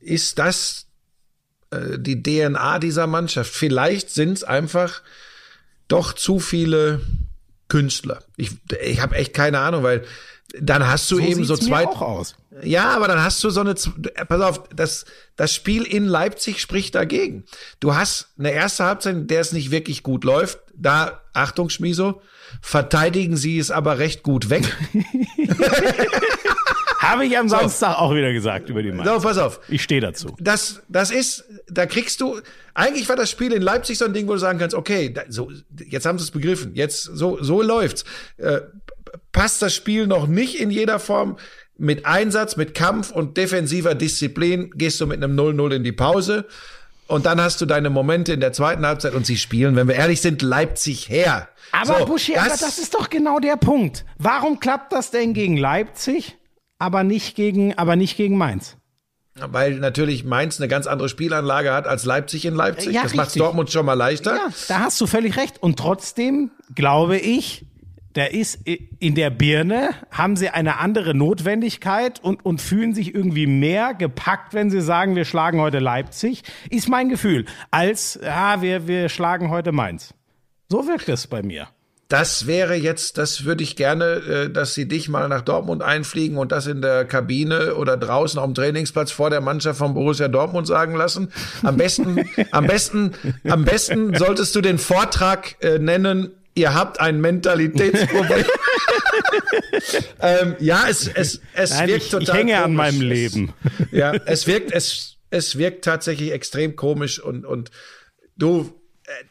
[0.00, 0.88] ist das
[1.70, 3.52] äh, die DNA dieser Mannschaft.
[3.52, 5.02] Vielleicht sind es einfach
[5.86, 7.00] doch zu viele
[7.68, 8.22] Künstler.
[8.36, 8.52] Ich,
[8.82, 10.04] ich habe echt keine Ahnung, weil
[10.60, 11.86] dann hast du so eben so zwei.
[11.86, 12.36] Auch aus.
[12.62, 13.74] Ja, aber dann hast du so eine.
[13.74, 15.04] Pass auf, das,
[15.36, 17.44] das Spiel in Leipzig spricht dagegen.
[17.80, 20.58] Du hast eine erste Halbzeit, in der es nicht wirklich gut läuft.
[20.76, 22.20] Da, Achtung, Schmiso,
[22.60, 24.64] verteidigen sie es aber recht gut weg.
[26.98, 27.98] Habe ich am Samstag so.
[27.98, 29.08] auch wieder gesagt über die Mainz.
[29.08, 29.60] So, pass auf.
[29.68, 30.34] Ich stehe dazu.
[30.38, 32.40] Das, das ist, da kriegst du,
[32.74, 35.22] eigentlich war das Spiel in Leipzig so ein Ding, wo du sagen kannst, okay, da,
[35.28, 35.50] so,
[35.86, 38.04] jetzt haben sie es begriffen, jetzt, so, so läuft's.
[38.36, 38.60] Äh,
[39.32, 41.36] passt das Spiel noch nicht in jeder Form.
[41.76, 46.46] Mit Einsatz, mit Kampf und defensiver Disziplin gehst du mit einem 0-0 in die Pause.
[47.06, 49.96] Und dann hast du deine Momente in der zweiten Halbzeit und sie spielen, wenn wir
[49.96, 51.48] ehrlich sind, Leipzig her.
[51.72, 54.04] Aber so, Buschi, das, aber das ist doch genau der Punkt.
[54.18, 56.36] Warum klappt das denn gegen Leipzig?
[56.78, 58.76] Aber nicht gegen, aber nicht gegen Mainz.
[59.36, 62.94] Weil natürlich Mainz eine ganz andere Spielanlage hat als Leipzig in Leipzig.
[62.94, 64.36] Ja, das macht Dortmund schon mal leichter.
[64.36, 65.60] Ja, da hast du völlig recht.
[65.60, 67.66] Und trotzdem glaube ich,
[68.14, 73.48] der ist in der Birne, haben sie eine andere Notwendigkeit und, und fühlen sich irgendwie
[73.48, 78.86] mehr gepackt, wenn sie sagen, wir schlagen heute Leipzig, ist mein Gefühl, als, ja, wir,
[78.86, 80.14] wir schlagen heute Mainz.
[80.68, 81.68] So wirkt es bei mir.
[82.08, 86.36] Das wäre jetzt, das würde ich gerne, äh, dass sie dich mal nach Dortmund einfliegen
[86.36, 90.28] und das in der Kabine oder draußen auf dem Trainingsplatz vor der Mannschaft von Borussia
[90.28, 91.32] Dortmund sagen lassen.
[91.62, 93.12] Am besten, am besten,
[93.48, 96.30] am besten solltest du den Vortrag äh, nennen.
[96.54, 98.44] Ihr habt ein Mentalitätsproblem.
[100.20, 102.22] ähm, ja, es, es, es Nein, wirkt ich, total.
[102.22, 102.64] Ich hänge komisch.
[102.64, 103.54] an meinem Leben.
[103.64, 107.70] Es, ja, es wirkt, es, es wirkt tatsächlich extrem komisch und, und
[108.36, 108.72] du,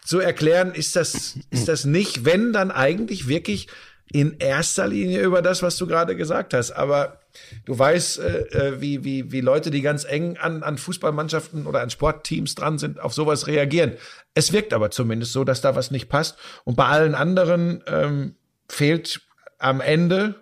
[0.03, 3.67] zu erklären ist das, ist das nicht, wenn dann eigentlich wirklich
[4.11, 6.71] in erster Linie über das, was du gerade gesagt hast.
[6.71, 7.19] Aber
[7.65, 11.81] du weißt, äh, äh, wie, wie, wie Leute, die ganz eng an, an Fußballmannschaften oder
[11.81, 13.93] an Sportteams dran sind, auf sowas reagieren.
[14.35, 16.37] Es wirkt aber zumindest so, dass da was nicht passt.
[16.63, 18.35] Und bei allen anderen ähm,
[18.69, 19.21] fehlt
[19.57, 20.35] am Ende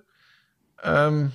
[0.84, 1.32] ähm,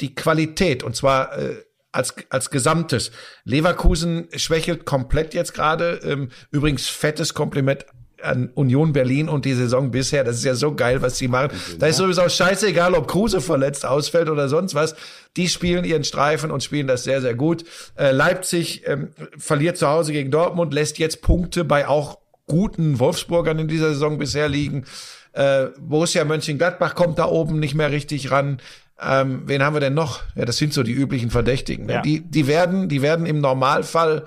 [0.00, 0.84] die Qualität.
[0.84, 1.56] Und zwar äh,
[1.92, 3.10] als, als Gesamtes.
[3.44, 6.00] Leverkusen schwächelt komplett jetzt gerade.
[6.04, 7.86] Ähm, übrigens fettes Kompliment
[8.22, 10.24] an Union Berlin und die Saison bisher.
[10.24, 11.50] Das ist ja so geil, was sie machen.
[11.78, 14.94] Da ist sowieso scheißegal, ob Kruse verletzt ausfällt oder sonst was.
[15.36, 17.64] Die spielen ihren Streifen und spielen das sehr, sehr gut.
[17.96, 23.58] Äh, Leipzig ähm, verliert zu Hause gegen Dortmund, lässt jetzt Punkte bei auch guten Wolfsburgern
[23.58, 24.84] in dieser Saison bisher liegen.
[25.32, 28.60] Äh, Borussia Mönchengladbach kommt da oben nicht mehr richtig ran.
[29.02, 30.20] Ähm, wen haben wir denn noch?
[30.34, 31.86] Ja, das sind so die üblichen Verdächtigen.
[31.86, 31.94] Ne?
[31.94, 32.02] Ja.
[32.02, 34.24] Die, die werden, die werden im Normalfall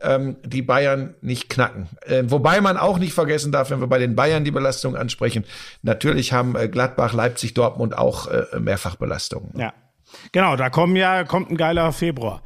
[0.00, 1.88] ähm, die Bayern nicht knacken.
[2.02, 5.44] Äh, wobei man auch nicht vergessen darf, wenn wir bei den Bayern die Belastung ansprechen,
[5.82, 9.52] natürlich haben äh, Gladbach, Leipzig, Dortmund auch äh, Mehrfachbelastungen.
[9.56, 9.72] Ja.
[10.32, 12.42] Genau, da kommen ja, kommt ein geiler Februar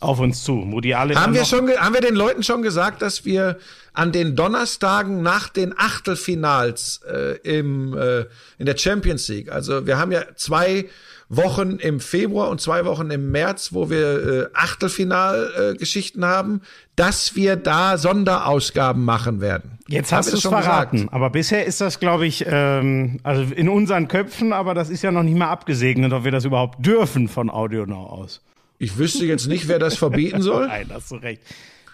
[0.00, 1.14] auf uns zu, wo die alle.
[1.14, 3.58] Haben wir schon, haben wir den Leuten schon gesagt, dass wir
[3.92, 8.26] an den Donnerstagen nach den Achtelfinals äh, im, äh,
[8.58, 10.86] in der Champions League, also wir haben ja zwei
[11.28, 16.60] Wochen im Februar und zwei Wochen im März, wo wir äh, Achtelfinalgeschichten äh, haben,
[16.94, 19.78] dass wir da Sonderausgaben machen werden.
[19.88, 21.14] Jetzt hast du es verraten, gesagt?
[21.14, 25.10] aber bisher ist das, glaube ich, ähm, also in unseren Köpfen, aber das ist ja
[25.10, 28.40] noch nicht mal abgesegnet, ob wir das überhaupt dürfen von Audio Now aus.
[28.78, 30.66] Ich wüsste jetzt nicht, wer das verbieten soll.
[30.68, 31.42] Nein, hast du recht.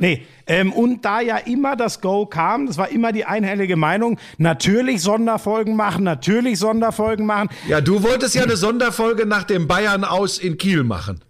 [0.02, 4.18] Nee, ähm, und da ja immer das Go kam, das war immer die einhellige Meinung,
[4.36, 7.50] natürlich Sonderfolgen machen, natürlich Sonderfolgen machen.
[7.68, 11.20] Ja, du wolltest ja eine Sonderfolge nach dem Bayern aus in Kiel machen.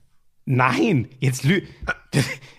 [0.47, 1.61] Nein, jetzt lü.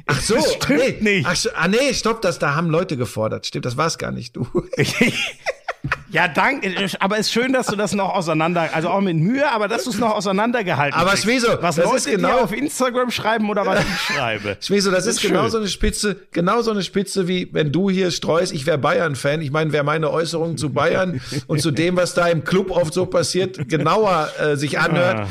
[0.06, 1.18] Ach so, das stimmt nee.
[1.18, 1.28] nicht.
[1.28, 3.48] Ach, ah nee, stopp, das da haben Leute gefordert.
[3.48, 4.46] Stimmt, das war's gar nicht du.
[6.12, 9.50] ja, danke, aber es ist schön, dass du das noch auseinander, also auch mit Mühe,
[9.52, 11.24] aber dass du es noch auseinandergehalten Aber kriegst.
[11.26, 14.58] Schwieso, was das Leute ist genau- auf Instagram schreiben oder was ich schreibe.
[14.62, 15.32] Schmieso, das, ist, schön.
[15.32, 18.78] genau so eine Spitze, genau so eine Spitze wie wenn du hier streust, ich wäre
[18.78, 19.42] Bayern-Fan.
[19.42, 22.94] Ich meine, wer meine Äußerungen zu Bayern und zu dem, was da im Club oft
[22.94, 25.28] so passiert, genauer äh, sich anhört, Ah.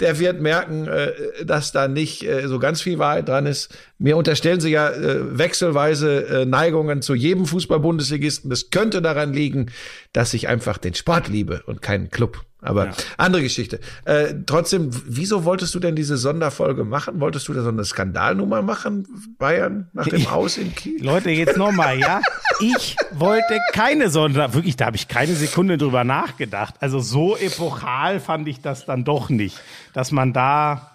[0.00, 1.12] Der wird merken, äh,
[1.44, 3.76] dass da nicht äh, so ganz viel Wahrheit dran ist.
[3.98, 8.50] Mir unterstellen sie ja äh, wechselweise Neigungen zu jedem Fußball-Bundesligisten.
[8.50, 9.66] Das könnte daran liegen,
[10.12, 12.44] dass ich einfach den Sport liebe und keinen Club.
[12.66, 13.78] Aber andere Geschichte.
[14.04, 17.20] Äh, trotzdem, wieso wolltest du denn diese Sonderfolge machen?
[17.20, 19.06] Wolltest du da so eine Skandalnummer machen,
[19.38, 21.04] Bayern, nach dem Aus in Kiel?
[21.04, 22.20] Leute, jetzt nochmal, ja?
[22.58, 26.76] Ich wollte keine Sonder, wirklich, da habe ich keine Sekunde drüber nachgedacht.
[26.80, 29.60] Also so epochal fand ich das dann doch nicht,
[29.92, 30.92] dass man da,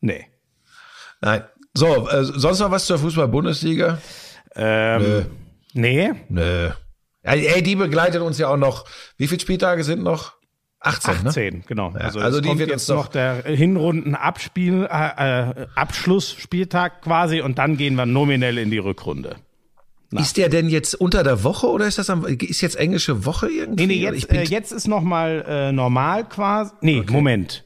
[0.00, 0.26] nee.
[1.20, 1.44] Nein.
[1.72, 3.98] So, äh, sonst noch was zur Fußball-Bundesliga?
[4.56, 5.24] Ähm, Nö.
[5.74, 6.70] Nee, Nö.
[7.22, 8.86] Ja, ey, die begleitet uns ja auch noch.
[9.16, 10.37] Wie viele Spieltage sind noch?
[10.80, 11.28] 18, ne?
[11.28, 11.90] 18, genau.
[11.94, 17.58] also, also es die kommt wird jetzt noch der Hinrunden-Abspiel, äh, äh, Abschlussspieltag quasi und
[17.58, 19.36] dann gehen wir nominell in die Rückrunde.
[20.10, 23.48] Ist der denn jetzt unter der Woche oder ist das am, ist jetzt englische Woche
[23.48, 23.86] irgendwie?
[23.86, 26.72] Nee, nee, jetzt, äh, jetzt ist noch mal äh, normal quasi.
[26.80, 27.64] Nee, Moment.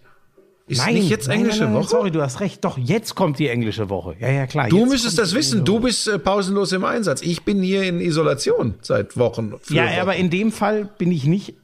[0.66, 1.90] ist nicht jetzt nein, englische nein, nein, Woche?
[1.90, 2.64] Sorry, du hast recht.
[2.64, 4.16] Doch, jetzt kommt die englische Woche.
[4.18, 4.68] Ja, ja, klar.
[4.68, 5.64] Du müsstest das wissen.
[5.64, 7.22] Du bist äh, pausenlos im Einsatz.
[7.22, 9.54] Ich bin hier in Isolation seit Wochen.
[9.68, 10.00] Ja, Wochen.
[10.00, 11.54] aber in dem Fall bin ich nicht.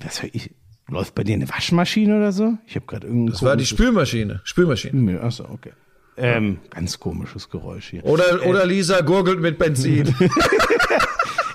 [0.00, 0.50] Hör ich?
[0.92, 2.58] Läuft bei dir eine Waschmaschine oder so?
[2.66, 3.32] Ich habe gerade irgendein.
[3.32, 4.42] das war die Spülmaschine.
[4.44, 5.22] Spülmaschine.
[5.22, 5.72] Achso, okay.
[6.18, 8.04] Ähm, ganz komisches Geräusch hier.
[8.04, 10.14] Oder, oder Lisa gurgelt mit Benzin.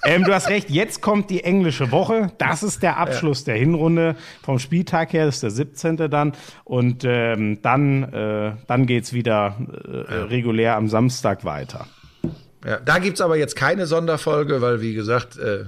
[0.03, 2.31] Ähm, du hast recht, jetzt kommt die englische Woche.
[2.37, 5.97] Das ist der Abschluss der Hinrunde vom Spieltag her, das ist der 17.
[6.09, 6.31] dann.
[6.63, 11.87] Und ähm, dann, äh, dann geht's wieder äh, regulär am Samstag weiter.
[12.65, 15.65] Ja, da gibt's aber jetzt keine Sonderfolge, weil, wie gesagt, äh,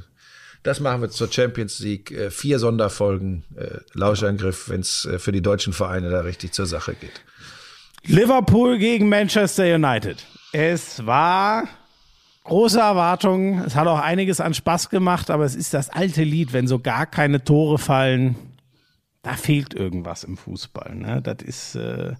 [0.63, 2.11] das machen wir zur Champions League.
[2.11, 6.95] Äh, vier Sonderfolgen, äh, Lauschangriff, wenn's äh, für die deutschen Vereine da richtig zur Sache
[6.95, 7.21] geht.
[8.05, 10.25] Liverpool gegen Manchester United.
[10.51, 11.67] Es war
[12.43, 13.63] große Erwartungen.
[13.65, 16.79] Es hat auch einiges an Spaß gemacht, aber es ist das alte Lied, wenn so
[16.79, 18.35] gar keine Tore fallen.
[19.29, 20.95] Da fehlt irgendwas im Fußball.
[20.95, 21.21] Ne?
[21.21, 22.13] Das ist äh,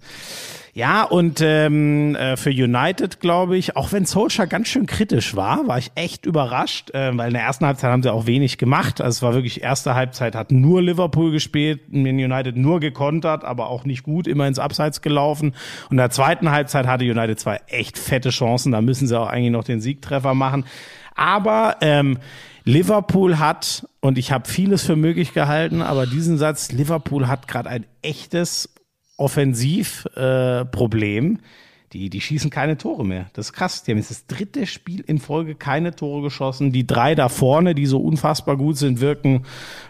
[0.74, 5.66] ja und ähm, äh, für United glaube ich, auch wenn Solskjaer ganz schön kritisch war,
[5.66, 9.00] war ich echt überrascht, äh, weil in der ersten Halbzeit haben sie auch wenig gemacht.
[9.00, 13.70] Also es war wirklich erste Halbzeit hat nur Liverpool gespielt, Man United nur gekontert, aber
[13.70, 15.56] auch nicht gut, immer ins Abseits gelaufen.
[15.86, 18.70] Und in der zweiten Halbzeit hatte United zwei echt fette Chancen.
[18.70, 20.64] Da müssen sie auch eigentlich noch den Siegtreffer machen.
[21.16, 22.18] Aber ähm,
[22.70, 27.68] Liverpool hat, und ich habe vieles für möglich gehalten, aber diesen Satz, Liverpool hat gerade
[27.68, 28.68] ein echtes
[29.16, 31.34] Offensivproblem.
[31.34, 31.38] Äh.
[31.92, 33.26] Die, die schießen keine Tore mehr.
[33.32, 33.82] Das ist krass.
[33.82, 36.70] Die haben jetzt das dritte Spiel in Folge keine Tore geschossen.
[36.70, 39.44] Die drei da vorne, die so unfassbar gut sind, wirken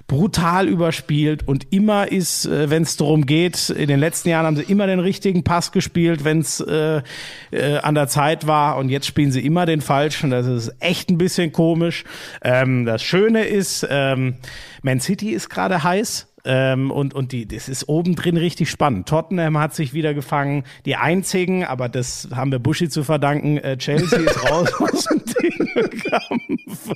[0.06, 1.46] brutal überspielt.
[1.46, 4.86] Und immer ist, äh, wenn es darum geht, in den letzten Jahren haben sie immer
[4.86, 7.02] den richtigen Pass gespielt, wenn es äh,
[7.50, 8.78] äh, an der Zeit war.
[8.78, 10.30] Und jetzt spielen sie immer den falschen.
[10.30, 12.04] Das ist echt ein bisschen komisch.
[12.42, 14.36] Ähm, das Schöne ist, ähm,
[14.82, 16.29] Man City ist gerade heiß.
[16.44, 19.08] Ähm, und, und die, das ist obendrin richtig spannend.
[19.08, 20.64] Tottenham hat sich wieder gefangen.
[20.86, 25.22] Die einzigen, aber das haben wir Buschi zu verdanken, äh, Chelsea ist raus aus dem
[25.24, 26.90] Titelkampf.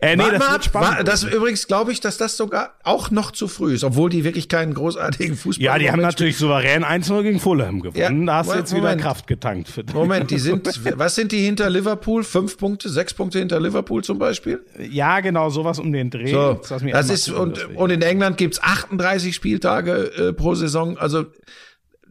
[0.00, 0.98] äh, nee, das wird spannend.
[0.98, 4.24] Wa- Das übrigens glaube ich, dass das sogar auch noch zu früh ist, obwohl die
[4.24, 8.22] wirklich keinen großartigen Fußball ja, die haben natürlich souverän 1-0 gegen Fulham gewonnen.
[8.26, 8.96] Ja, da hast du jetzt wieder.
[8.96, 9.68] Kraft getankt.
[9.68, 10.66] Für Moment, die sind,
[10.98, 12.24] was sind die hinter Liverpool?
[12.24, 14.60] Fünf Punkte, sechs Punkte hinter Liverpool zum Beispiel?
[14.90, 16.30] Ja, genau, sowas um den Dreh.
[16.30, 20.96] So, das einmal ist, und, und in England gibt's 38 Spieltage äh, pro Saison.
[20.98, 21.26] Also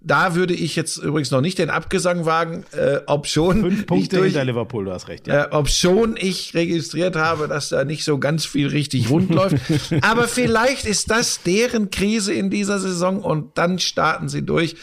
[0.03, 3.85] da würde ich jetzt übrigens noch nicht den Abgesang wagen, äh, ob schon Fünf ich
[3.85, 5.27] Punkte durch, hinter Liverpool, du hast recht.
[5.27, 5.45] Ja.
[5.45, 9.57] äh, ob schon ich registriert habe, dass da nicht so ganz viel richtig rund läuft.
[10.01, 14.75] Aber vielleicht ist das deren Krise in dieser Saison und dann starten sie durch.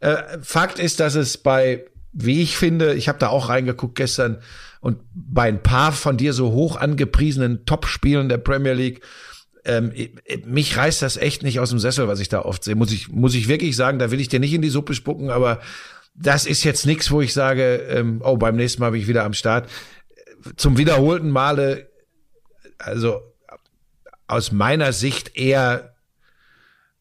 [0.00, 4.38] Äh, Fakt ist, dass es bei, wie ich finde, ich habe da auch reingeguckt gestern
[4.80, 9.02] und bei ein paar von dir so hoch angepriesenen Top-Spielen der Premier League,
[9.64, 9.92] ähm,
[10.44, 12.74] mich reißt das echt nicht aus dem Sessel, was ich da oft sehe.
[12.74, 15.30] Muss ich, muss ich wirklich sagen, da will ich dir nicht in die Suppe spucken,
[15.30, 15.60] aber
[16.14, 19.24] das ist jetzt nichts, wo ich sage, ähm, oh, beim nächsten Mal bin ich wieder
[19.24, 19.68] am Start.
[20.56, 21.88] Zum wiederholten Male,
[22.78, 23.20] also
[24.26, 25.94] aus meiner Sicht eher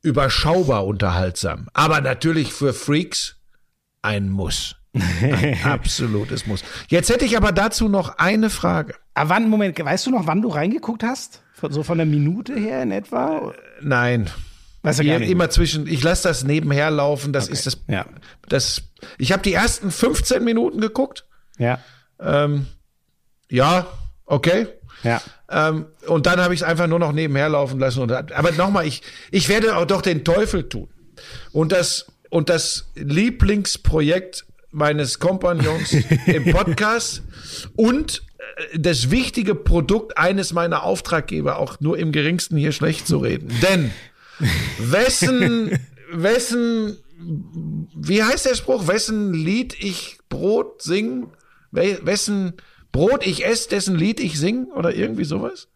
[0.01, 1.67] überschaubar unterhaltsam.
[1.73, 3.37] Aber natürlich für Freaks
[4.01, 4.75] ein Muss.
[4.93, 6.63] Ein absolutes Muss.
[6.87, 8.95] Jetzt hätte ich aber dazu noch eine Frage.
[9.13, 11.42] Aber wann, Moment, weißt du noch, wann du reingeguckt hast?
[11.69, 13.53] So von der Minute her in etwa?
[13.81, 14.29] Nein.
[14.81, 17.53] Weißt du immer zwischen, ich lasse das nebenher laufen, das Okay.
[17.53, 18.05] ist das, Ja.
[18.49, 18.81] das,
[19.17, 21.25] ich habe die ersten 15 Minuten geguckt.
[21.57, 21.79] Ja.
[22.19, 22.65] Ähm,
[23.49, 23.87] ja,
[24.25, 24.67] okay.
[25.03, 25.21] Ja.
[25.49, 28.01] Ähm, und dann habe ich es einfach nur noch nebenher laufen lassen.
[28.01, 30.89] Und, aber nochmal, ich, ich werde auch doch den Teufel tun.
[31.53, 35.93] Und das, und das Lieblingsprojekt meines Kompagnons
[36.25, 37.23] im Podcast
[37.75, 38.23] und
[38.73, 43.49] äh, das wichtige Produkt eines meiner Auftraggeber auch nur im geringsten hier schlecht zu reden.
[43.61, 43.91] Denn
[44.79, 45.77] wessen,
[46.11, 46.97] wessen,
[47.95, 48.87] wie heißt der Spruch?
[48.87, 51.27] Wessen Lied ich Brot sing?
[51.71, 52.53] We- Wessen
[52.91, 54.65] Brot ich esse, dessen Lied ich sing?
[54.75, 55.67] Oder irgendwie sowas?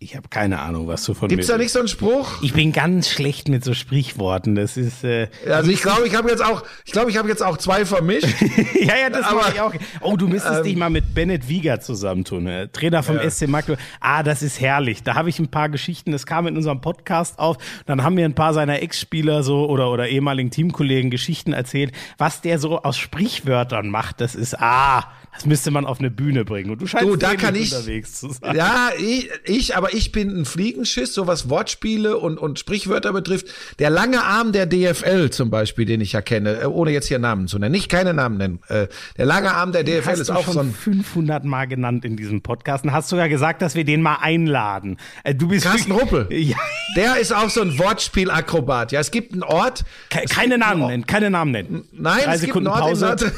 [0.00, 2.40] Ich habe keine Ahnung, was du von Gibt's mir da nicht so einen Spruch?
[2.40, 4.54] Ich bin ganz schlecht mit so Sprichworten.
[4.54, 7.42] Das ist äh, Also ich glaube, ich habe jetzt auch, ich glaube, ich habe jetzt
[7.42, 8.28] auch zwei vermischt.
[8.80, 9.74] ja, ja, das mache ich auch.
[10.00, 13.28] Oh, du müsstest dich mal mit Bennett Wieger zusammentun, äh, Trainer vom Ja.
[13.28, 13.80] SC Magdeburg.
[13.98, 15.02] Ah, das ist herrlich.
[15.02, 17.56] Da habe ich ein paar Geschichten, das kam in unserem Podcast auf.
[17.86, 22.40] Dann haben mir ein paar seiner Ex-Spieler so oder oder ehemaligen Teamkollegen Geschichten erzählt, was
[22.40, 24.20] der so aus Sprichwörtern macht.
[24.20, 26.70] Das ist ah, das müsste man auf eine Bühne bringen.
[26.70, 28.56] Und du scheinst Du, da kann ich- unterwegs zu sein.
[28.56, 33.46] Ja, ich, ich, aber ich bin ein Fliegenschiss, so was Wortspiele und, und Sprichwörter betrifft.
[33.78, 37.18] Der lange Arm der DFL zum Beispiel, den ich ja kenne, äh, ohne jetzt hier
[37.18, 38.58] Namen zu nennen, nicht keine Namen nennen.
[38.68, 41.66] Äh, Der lange Arm der DFL Hast ist du auch schon so ein 500 Mal
[41.66, 44.96] genannt in diesem Podcast und hast sogar gesagt, dass wir den mal einladen.
[45.24, 46.26] Äh, Du bist Carsten Ruppel.
[46.38, 46.56] Ja,
[46.96, 48.92] Der ist auch so ein Wortspielakrobat.
[48.92, 49.84] Ja, es gibt einen Ort.
[50.08, 51.84] keine gibt Namen nennen, keine Namen nennen.
[51.92, 53.06] Nein, Drei es gibt Sekunden einen Ort in Pause.
[53.06, 53.32] Nord-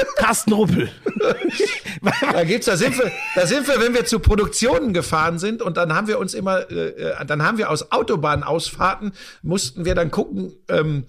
[0.16, 0.90] Carsten Ruppel.
[2.32, 5.76] Da gibt's, da sind wir, da sind wir, wenn wir zu Produktionen gefahren sind und
[5.76, 9.12] dann haben wir uns immer, äh, äh, dann haben wir aus Autobahnausfahrten
[9.42, 11.04] mussten wir dann gucken, ähm,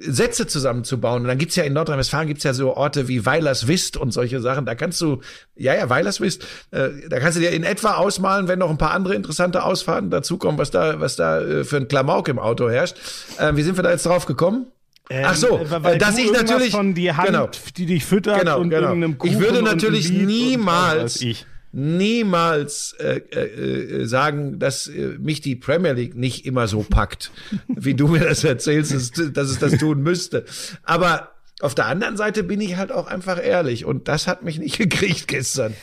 [0.00, 1.22] Sätze zusammenzubauen.
[1.22, 4.66] Und dann gibt's ja in Nordrhein-Westfalen gibt's ja so Orte wie Weilerswist und solche Sachen.
[4.66, 5.20] Da kannst du,
[5.54, 8.90] ja, ja, Weilerswist, äh, da kannst du dir in etwa ausmalen, wenn noch ein paar
[8.90, 12.96] andere interessante Ausfahrten dazukommen, was da, was da äh, für ein Klamauk im Auto herrscht.
[13.38, 14.66] Äh, wie sind wir da jetzt drauf gekommen?
[15.10, 18.40] Ach so, Ähm, weil äh, dass ich natürlich, von die Hand, genau, die dich füttert
[18.40, 18.88] Genau, und genau.
[18.88, 21.24] irgendeinem Kuchen Ich würde natürlich niemals,
[21.72, 27.30] niemals äh, äh, äh, sagen, dass äh, mich die Premier League nicht immer so packt,
[27.68, 30.44] wie du mir das erzählst, dass, dass es das tun müsste.
[30.82, 34.58] Aber auf der anderen Seite bin ich halt auch einfach ehrlich und das hat mich
[34.58, 35.74] nicht gekriegt gestern.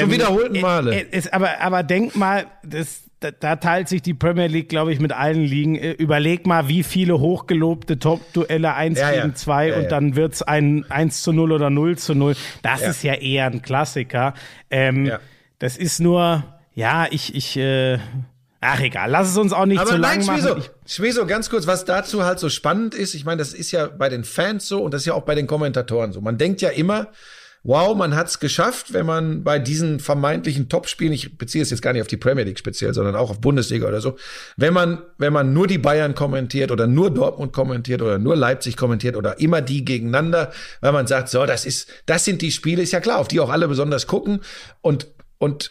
[0.00, 0.94] Zum wiederholten Male.
[0.94, 4.68] Äh, äh, ist, aber, aber denk mal, das, da, da teilt sich die Premier League,
[4.68, 5.76] glaube ich, mit allen Ligen.
[5.76, 9.88] Äh, Überleg mal, wie viele hochgelobte Top-Duelle 1 Ja, gegen 2 Ja, und ja.
[9.88, 12.34] dann wird's ein 1 zu 0 oder 0 zu 0.
[12.62, 14.34] Das ist ja eher ein Klassiker.
[14.70, 15.10] Ähm.
[15.62, 16.42] Das ist nur,
[16.74, 18.00] ja, ich, ich, äh,
[18.60, 20.40] ach egal, lass es uns auch nicht Aber zu lang nein, machen.
[20.40, 23.70] Schmieso, Ich, Schmieso, ganz kurz, was dazu halt so spannend ist, ich meine, das ist
[23.70, 26.20] ja bei den Fans so und das ist ja auch bei den Kommentatoren so.
[26.20, 27.12] Man denkt ja immer,
[27.64, 31.92] wow, man hat's geschafft, wenn man bei diesen vermeintlichen Topspielen, ich beziehe es jetzt gar
[31.92, 34.16] nicht auf die Premier League speziell, sondern auch auf Bundesliga oder so,
[34.56, 38.76] wenn man, wenn man nur die Bayern kommentiert oder nur Dortmund kommentiert oder nur Leipzig
[38.76, 42.82] kommentiert oder immer die gegeneinander, weil man sagt, so, das ist, das sind die Spiele,
[42.82, 44.40] ist ja klar, auf die auch alle besonders gucken.
[44.80, 45.08] Und,
[45.38, 45.70] und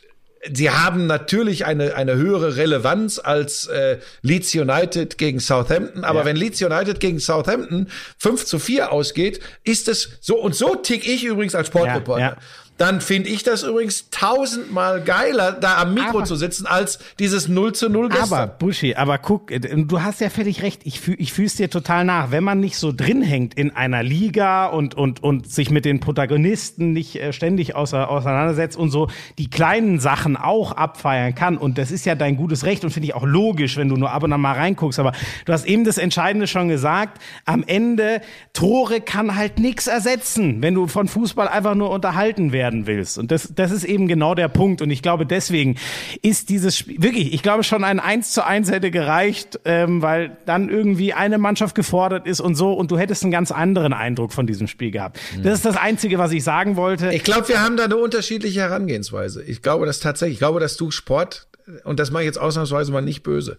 [0.51, 6.26] Sie haben natürlich eine, eine höhere Relevanz als äh, Leeds United gegen Southampton, aber Ja.
[6.26, 7.88] wenn Leeds United gegen Southampton
[8.18, 12.19] 5 zu 4 ausgeht, ist es so, und so tick ich übrigens als Sportreporter.
[12.22, 12.38] Ja, ja.
[12.82, 17.48] Dann finde ich das übrigens tausendmal geiler, da am Mikro Aber- zu sitzen, als dieses
[17.48, 18.34] 0 zu 0 gestern.
[18.40, 21.70] Aber, Buschi, aber guck, äh, du hast ja völlig recht, ich, fühl, ich fühl's dir
[21.70, 22.32] total nach.
[22.32, 25.99] Wenn man nicht so drin hängt in einer Liga und, und, und sich mit den
[25.99, 31.78] Protagonisten nicht äh, ständig außer, auseinandersetzt und so die kleinen Sachen auch abfeiern kann, und
[31.78, 34.24] das ist ja dein gutes Recht und finde ich auch logisch, wenn du nur ab
[34.24, 35.12] und an mal reinguckst, aber
[35.45, 38.22] du hast eben das Entscheidende schon gesagt, am Ende,
[38.53, 43.18] Tore kann halt nichts ersetzen, wenn du von Fußball einfach nur unterhalten werden willst.
[43.18, 44.81] Und das, das ist eben genau der Punkt.
[44.81, 45.77] Und ich glaube, deswegen
[46.22, 50.38] ist dieses Spiel, wirklich, ich glaube schon ein 1 zu 1 hätte gereicht, ähm, weil
[50.45, 54.31] dann irgendwie eine Mannschaft gefordert ist und so und du hättest einen ganz anderen Eindruck
[54.31, 55.19] von diesem Spiel gehabt.
[55.43, 57.11] Das ist das Einzige, was ich sagen wollte.
[57.14, 59.43] Ich glaube, wir haben da eine unterschiedliche Herangehensweise.
[59.43, 61.48] Ich glaube, dass tatsächlich, ich glaube, dass du Sport,
[61.84, 63.57] und das mache ich jetzt ausnahmsweise mal nicht böse,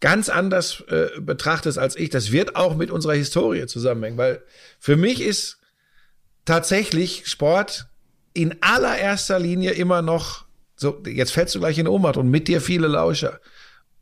[0.00, 2.10] ganz anders äh, betrachtest als ich.
[2.10, 4.42] Das wird auch mit unserer Historie zusammenhängen, weil
[4.78, 5.58] für mich ist
[6.44, 7.86] tatsächlich Sport
[8.34, 10.44] in allererster Linie immer noch,
[10.76, 13.40] so, jetzt fällst du gleich in Ohnmacht und mit dir viele Lauscher.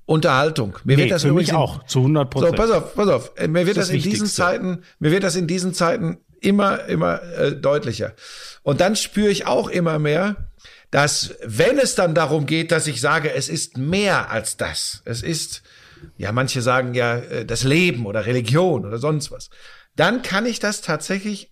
[0.06, 0.76] Unterhaltung.
[0.82, 2.56] Mir nee, wird das für mich auch, zu 100 so, Prozent.
[2.56, 3.32] pass auf, pass auf.
[3.38, 4.26] Mir wird Das das, in diesen.
[4.26, 8.14] Zeiten, mir wird das in diesen Zeiten immer, immer äh, deutlicher.
[8.62, 10.50] Und dann spüre ich auch immer mehr,
[10.90, 15.22] dass wenn es dann darum geht, dass ich sage, es ist mehr als das, es
[15.22, 15.62] ist,
[16.16, 19.50] ja, manche sagen ja, äh, das Leben oder Religion oder sonst was,
[19.94, 21.49] dann kann ich das tatsächlich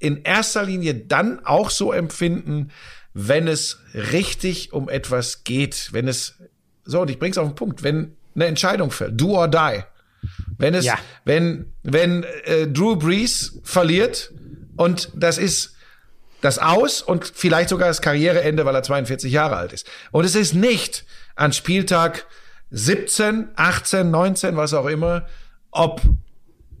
[0.00, 2.70] in erster Linie dann auch so empfinden,
[3.14, 6.34] wenn es richtig um etwas geht, wenn es
[6.84, 9.82] so und ich bring's auf den Punkt, wenn eine Entscheidung fällt, do or die.
[10.58, 10.98] Wenn es, Ja.
[11.24, 14.32] wenn, wenn äh, Drew Brees verliert
[14.76, 15.74] und das ist
[16.40, 19.86] das Aus und vielleicht sogar das Karriereende, weil er 42 Jahre alt ist.
[20.10, 21.04] Und es ist nicht
[21.36, 22.26] an Spieltag
[22.70, 25.26] 17, 18, 19, was auch immer,
[25.70, 26.00] ob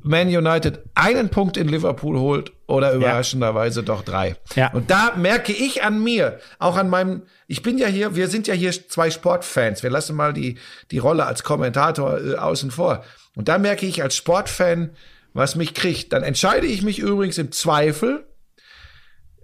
[0.02, 4.36] Man United einen Punkt in Liverpool holt oder überraschenderweise doch drei.
[4.54, 4.72] Ja.
[4.72, 8.46] Und da merke ich an mir, auch an meinem, ich bin ja hier, wir sind
[8.46, 9.82] ja hier zwei Sportfans.
[9.82, 10.58] Wir lassen mal die,
[10.90, 13.04] die Rolle als Kommentator äh, außen vor.
[13.34, 14.96] Und da merke ich als Sportfan,
[15.32, 16.12] was mich kriegt.
[16.12, 18.26] Dann entscheide ich mich übrigens im Zweifel,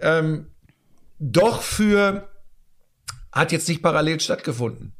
[0.00, 0.50] ähm,
[1.18, 2.28] doch für,
[3.32, 4.94] hat jetzt nicht parallel stattgefunden.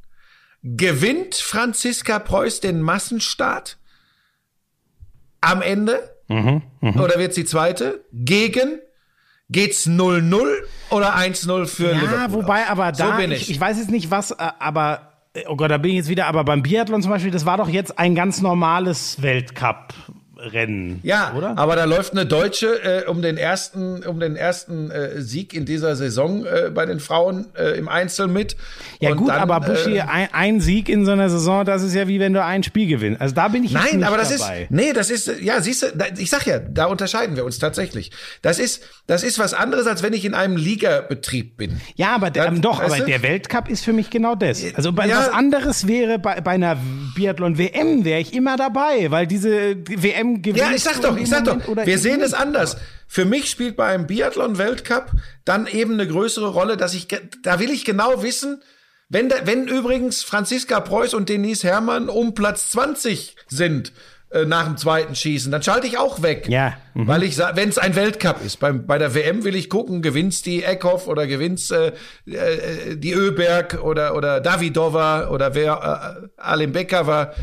[0.62, 3.78] Gewinnt Franziska Preuß den Massenstart
[5.40, 6.15] am Ende?
[6.28, 8.04] Oder wird sie zweite?
[8.12, 8.80] Gegen?
[9.48, 10.44] Geht's 0-0
[10.90, 12.42] oder 1-0 für Ja, Liverpool?
[12.42, 13.42] wobei, aber So da, bin ich.
[13.42, 13.50] ich.
[13.52, 16.26] Ich, weiß jetzt nicht was, äh, aber, äh, oh Gott, da bin ich jetzt wieder,
[16.26, 19.22] aber beim Biathlon zum Beispiel, das war doch jetzt ein ganz normales
[20.36, 21.00] Weltcup-Rennen.
[21.02, 21.56] Ja, oder?
[21.58, 25.64] aber da läuft eine Deutsche äh, um den ersten, um den ersten äh, Sieg in
[25.64, 28.56] dieser Saison äh, bei den Frauen äh, im Einzel mit.
[29.00, 31.82] Ja Und gut, dann, aber Buschi, äh, ein, ein Sieg in so einer Saison, das
[31.82, 33.20] ist ja wie wenn du ein Spiel gewinnst.
[33.20, 34.62] Also da bin ich jetzt Nein, nicht aber das dabei.
[34.62, 37.58] ist, nee, das ist, ja, siehst du, da, ich sag ja, da unterscheiden wir uns
[37.58, 38.10] tatsächlich.
[38.42, 41.80] Das ist, das ist was anderes, als wenn ich in einem Ligabetrieb bin.
[41.96, 43.04] Ja, aber der, Ja, ähm, doch, aber du?
[43.04, 44.62] der Weltcup ist für mich genau das.
[44.74, 45.18] Also bei Ja.
[45.18, 46.76] was anderes wäre bei, bei einer
[47.14, 50.58] Biathlon-WM wäre ich immer dabei, weil diese WM gewinnt.
[50.58, 52.76] Ja, ich sag doch, ich sag doch, Moment oder wir sehen es anders.
[53.08, 55.12] Für mich spielt bei einem Biathlon-Weltcup
[55.44, 58.62] dann eben eine größere Rolle, dass ich, ge- da will ich genau wissen,
[59.08, 63.92] wenn, da, wenn übrigens Franziska Preuß und Denise Herrmann um Platz 20 sind
[64.30, 66.46] äh, nach dem zweiten Schießen, dann schalte ich auch weg.
[66.48, 67.06] Ja, mhm.
[67.06, 68.59] Weil ich wenn es ein Weltcup ist.
[68.59, 71.93] Beim, bei der WM will ich gucken, gewinnt's die Eckhoff oder gewinnt's äh,
[72.27, 77.35] äh, die Öberg oder, oder Davidova oder wer äh, Alim Becker war.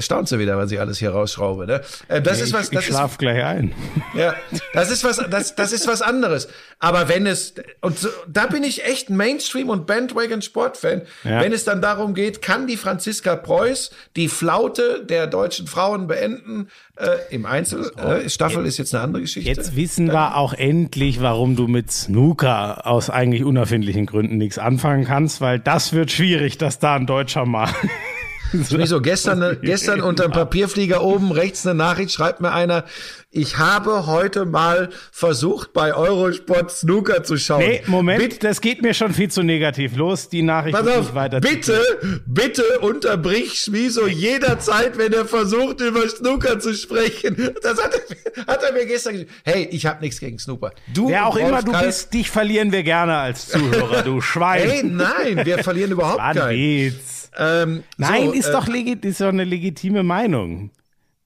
[0.00, 1.66] Staunt sie wieder, was ich alles hier rausschraube.
[1.66, 1.80] Ne?
[2.08, 3.72] Äh, das ist was, Ich, das ich ist schlaf gleich ein.
[4.14, 4.34] ja,
[4.72, 6.48] das ist was, das, das ist was anderes.
[6.80, 11.40] Aber wenn es, und so, da bin ich echt Mainstream- und Bandwagon-Sportfan, Ja.
[11.40, 16.68] wenn es dann darum geht, kann die Franziska Preuß die Flaute der deutschen Frauen beenden?
[16.96, 19.48] Äh, Im Einzel, äh, Staffel ist jetzt eine andere Geschichte.
[19.48, 25.04] Jetzt wissen wir auch endlich, warum du mit Snooker aus eigentlich unerfindlichen Gründen nichts anfangen
[25.04, 27.68] kannst, weil das wird schwierig, dass da ein Deutscher mal.
[28.70, 29.00] Wieso?
[29.00, 32.84] Gestern, gestern unter dem Papierflieger oben rechts eine Nachricht schreibt mir einer,
[33.30, 37.58] ich habe heute mal versucht, bei Eurosport Snooker zu schauen.
[37.66, 39.96] Nee, Moment, Bitte, das geht mir schon viel zu negativ.
[39.96, 41.40] Los, die Nachricht Pass ist auf, weiter.
[41.40, 41.80] bitte,
[42.26, 47.54] bitte unterbrich Schmiso jederzeit, wenn er versucht, über Snooker zu sprechen.
[47.60, 49.32] Das hat er, hat er mir gestern gesagt.
[49.44, 50.70] Hey, ich habe nichts gegen Snooker.
[50.92, 54.68] Du, Wer auch immer du bist, dich verlieren wir gerne als Zuhörer, du Schwein.
[54.68, 56.50] Hey, nein, wir verlieren überhaupt keinen.
[56.50, 57.13] Witz.
[57.38, 60.70] Ähm, Nein, so, ist äh, doch legit, ist doch eine legitime Meinung.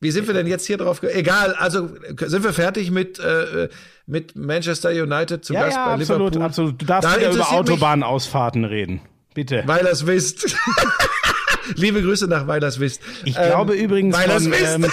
[0.01, 1.03] Wie sind wir denn jetzt hier drauf?
[1.03, 3.69] Egal, also sind wir fertig mit, äh,
[4.07, 6.43] mit Manchester United zu Ja, Gast ja, bei absolut, Liverpool?
[6.43, 6.83] absolut.
[6.83, 9.01] Du darfst Da wieder über Autobahnausfahrten reden.
[9.35, 9.65] Bitte.
[9.67, 10.57] Weil das wisst.
[11.77, 13.03] Liebe Grüße nach Weilers Wisst.
[13.25, 14.87] Ich Ähm, glaube übrigens Weilers von, ähm,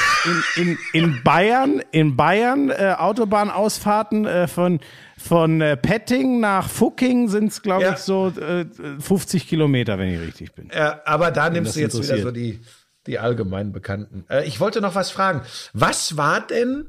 [0.56, 4.80] in, in, in Bayern, in Bayern äh, Autobahnausfahrten äh, von
[5.28, 7.94] von äh, Petting nach Fucking sind es, glaube Ja.
[7.94, 8.66] ich, so äh,
[9.00, 10.70] 50 Kilometer, wenn ich richtig bin.
[10.74, 12.60] Ja, aber da nimmst du jetzt wieder so die,
[13.08, 14.26] die allgemein Bekannten.
[14.30, 15.42] Äh, ich wollte noch was fragen.
[15.74, 16.86] Was war denn,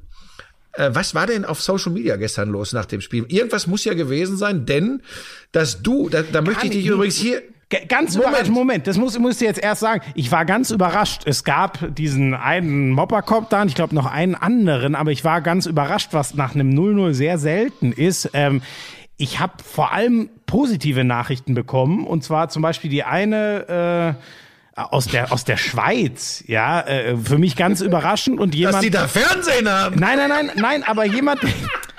[0.72, 3.24] äh, was war denn auf Social Media gestern los nach dem Spiel?
[3.28, 5.02] Irgendwas muss ja gewesen sein, denn
[5.52, 7.42] dass du, da, da möchte ich dich übrigens hier.
[7.88, 8.30] Ganz Moment.
[8.30, 10.01] überrascht, Moment, das muss, muss ich jetzt erst sagen.
[10.14, 11.22] Ich war ganz überrascht.
[11.24, 15.40] Es gab diesen einen Mopperkopf da und ich glaube noch einen anderen, aber ich war
[15.40, 18.30] ganz überrascht, was nach einem 0-0 sehr selten ist.
[18.34, 18.62] Ähm,
[19.16, 24.16] ich habe vor allem positive Nachrichten bekommen und zwar zum Beispiel die eine
[24.76, 28.84] äh, aus der aus der Schweiz, ja, äh, für mich ganz überraschend und Dass jemand
[28.84, 29.98] die da Fernsehen haben.
[29.98, 31.40] Nein, nein, nein, nein, aber jemand,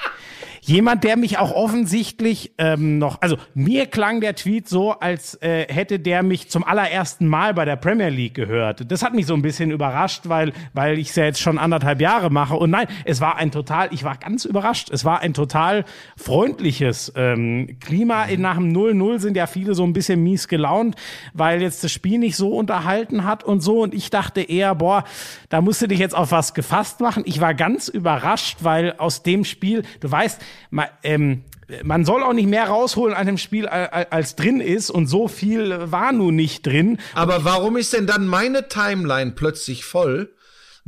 [0.67, 5.65] jemand, der mich auch offensichtlich ähm, noch, also mir klang der Tweet so, als äh,
[5.73, 8.91] hätte der mich zum allerersten Mal bei der Premier League gehört.
[8.91, 12.01] Das hat mich so ein bisschen überrascht, weil, weil ich es ja jetzt schon anderthalb
[12.01, 12.55] Jahre mache.
[12.55, 14.89] Und nein, es war ein total, ich war ganz überrascht.
[14.91, 15.85] Es war ein total
[16.17, 18.25] freundliches ähm, Klima.
[18.37, 20.95] Nach dem 0-0 sind ja viele so ein bisschen mies gelaunt,
[21.33, 23.81] weil jetzt das Spiel nicht so unterhalten hat und so.
[23.81, 25.05] Und ich dachte eher, boah,
[25.47, 27.23] da musst du dich jetzt auf was gefasst machen.
[27.25, 31.43] Ich war ganz überrascht, weil aus dem Spiel, du weißt, ma, ähm,
[31.83, 34.89] man soll auch nicht mehr rausholen an dem Spiel, al- al- als drin ist.
[34.89, 36.97] Und so viel war nun nicht drin.
[37.13, 40.33] Aber warum ist denn dann meine Timeline plötzlich voll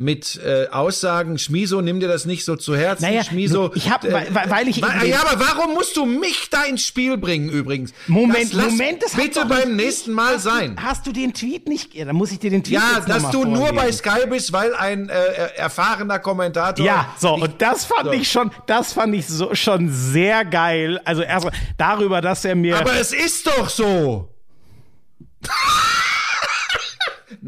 [0.01, 3.71] mit äh, Aussagen, Schmiso, nimm dir das nicht so zu Herzen, Naja, Schmiso.
[3.75, 7.17] ich hab- äh, weil- ich wa- ja, aber warum musst du mich da ins Spiel
[7.17, 7.91] bringen übrigens?
[8.07, 10.77] Moment, das Moment, das bitte beim nächsten Mal sein.
[10.81, 11.93] Hast du den Tweet nicht?
[11.93, 13.91] Ja, dann muss ich dir den Tweet Ja, dass du nur bei.
[13.91, 15.13] Sky bist, weil ein äh,
[15.57, 16.85] erfahrener Kommentator.
[16.85, 18.11] Ja, so, und das fand so.
[18.13, 21.01] ich schon, das fand ich so schon sehr geil.
[21.03, 22.79] Also erstmal darüber, dass er mir.
[22.79, 24.29] Aber es ist doch so.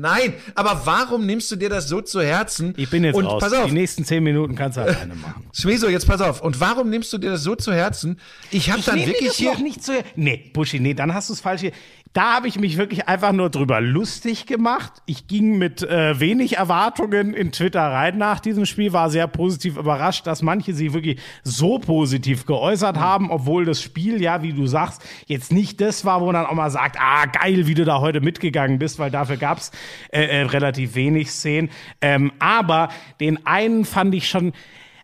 [0.02, 2.73] Nein, aber warum nimmst du dir das so zu Herzen?
[2.76, 3.40] ich bin jetzt und raus.
[3.40, 5.45] Pass auf, Die nächsten zehn Minuten kannst du alleine machen.
[5.53, 6.41] Schmiso, jetzt pass auf.
[6.41, 8.19] Und warum nimmst du dir das so zu Herzen?
[8.49, 9.52] Ich habe dann wirklich das hier.
[9.52, 9.91] noch nicht zu.
[10.15, 11.72] Nee, Buschi, nee, dann hast du es falsch hier.
[12.14, 14.92] Da habe ich mich wirklich einfach nur drüber lustig gemacht.
[15.06, 19.78] Ich ging mit äh, wenig Erwartungen in Twitter rein nach diesem Spiel, war sehr positiv
[19.78, 24.68] überrascht, dass manche sich wirklich so positiv geäußert haben, obwohl das Spiel ja, wie du
[24.68, 27.86] sagst, jetzt nicht das war, wo man dann auch mal sagt, ah, geil, wie du
[27.86, 29.72] da heute mitgegangen bist, weil dafür gab's
[30.12, 31.70] äh, äh, relativ wenig Szenen.
[32.02, 32.90] Ähm, aber
[33.22, 34.52] den einen fand ich schon.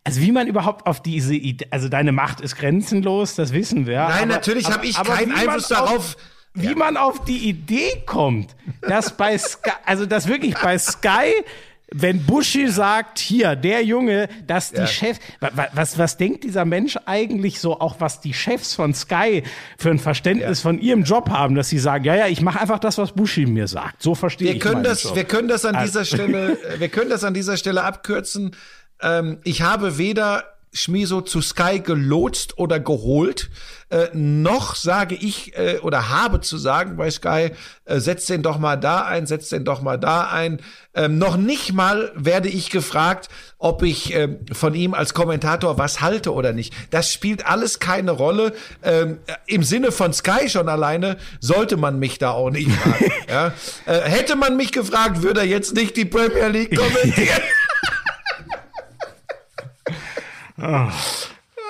[0.04, 4.00] Also wie man überhaupt auf diese Idee, also deine Macht ist grenzenlos, das wissen wir.
[4.00, 6.18] Nein, aber- natürlich habe ich keinen Einfluss auf- darauf.
[6.58, 11.32] Wie man auf die Idee kommt, dass bei Sky, also dass wirklich bei Sky,
[11.90, 14.88] wenn Buschi sagt, hier, der Junge, dass die Ja.
[14.88, 18.94] Chefs, wa- wa- was, was denkt dieser Mensch eigentlich so, auch was die Chefs von
[18.94, 19.44] Sky
[19.78, 22.80] für ein Verständnis von ihrem Job haben, dass sie sagen, ja, ja, ich mache einfach
[22.80, 24.04] das, was Buschi mir sagt.
[24.04, 25.16] So verstehe Wir ich können das, Job.
[25.16, 28.54] wir können das an Also- dieser Stelle, wir können das an dieser Stelle abkürzen.
[29.02, 30.44] Ähm, ich habe weder
[30.78, 33.50] Schmiso zu Sky gelotst oder geholt,
[33.90, 37.52] äh, noch sage ich äh, oder habe zu sagen bei Sky,
[37.86, 40.60] äh, setz den doch mal da ein, setz den doch mal da ein.
[40.94, 46.02] Ähm, noch nicht mal werde ich gefragt, ob ich ähm, von ihm als Kommentator was
[46.02, 46.74] halte oder nicht.
[46.92, 48.54] Das spielt alles keine Rolle.
[48.84, 53.12] Ähm, Im Sinne von Sky schon alleine sollte man mich da auch nicht fragen.
[53.30, 53.54] ja?
[53.86, 57.42] äh, hätte man mich gefragt, würde er jetzt nicht die Premier League kommentieren.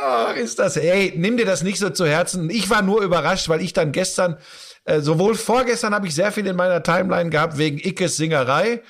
[0.01, 2.49] Ach, ist das, ey, nimm dir das nicht so zu Herzen.
[2.49, 4.37] Ich war nur überrascht, weil ich dann gestern,
[4.85, 8.81] äh, sowohl vorgestern habe ich sehr viel in meiner Timeline gehabt wegen Ickes Singerei,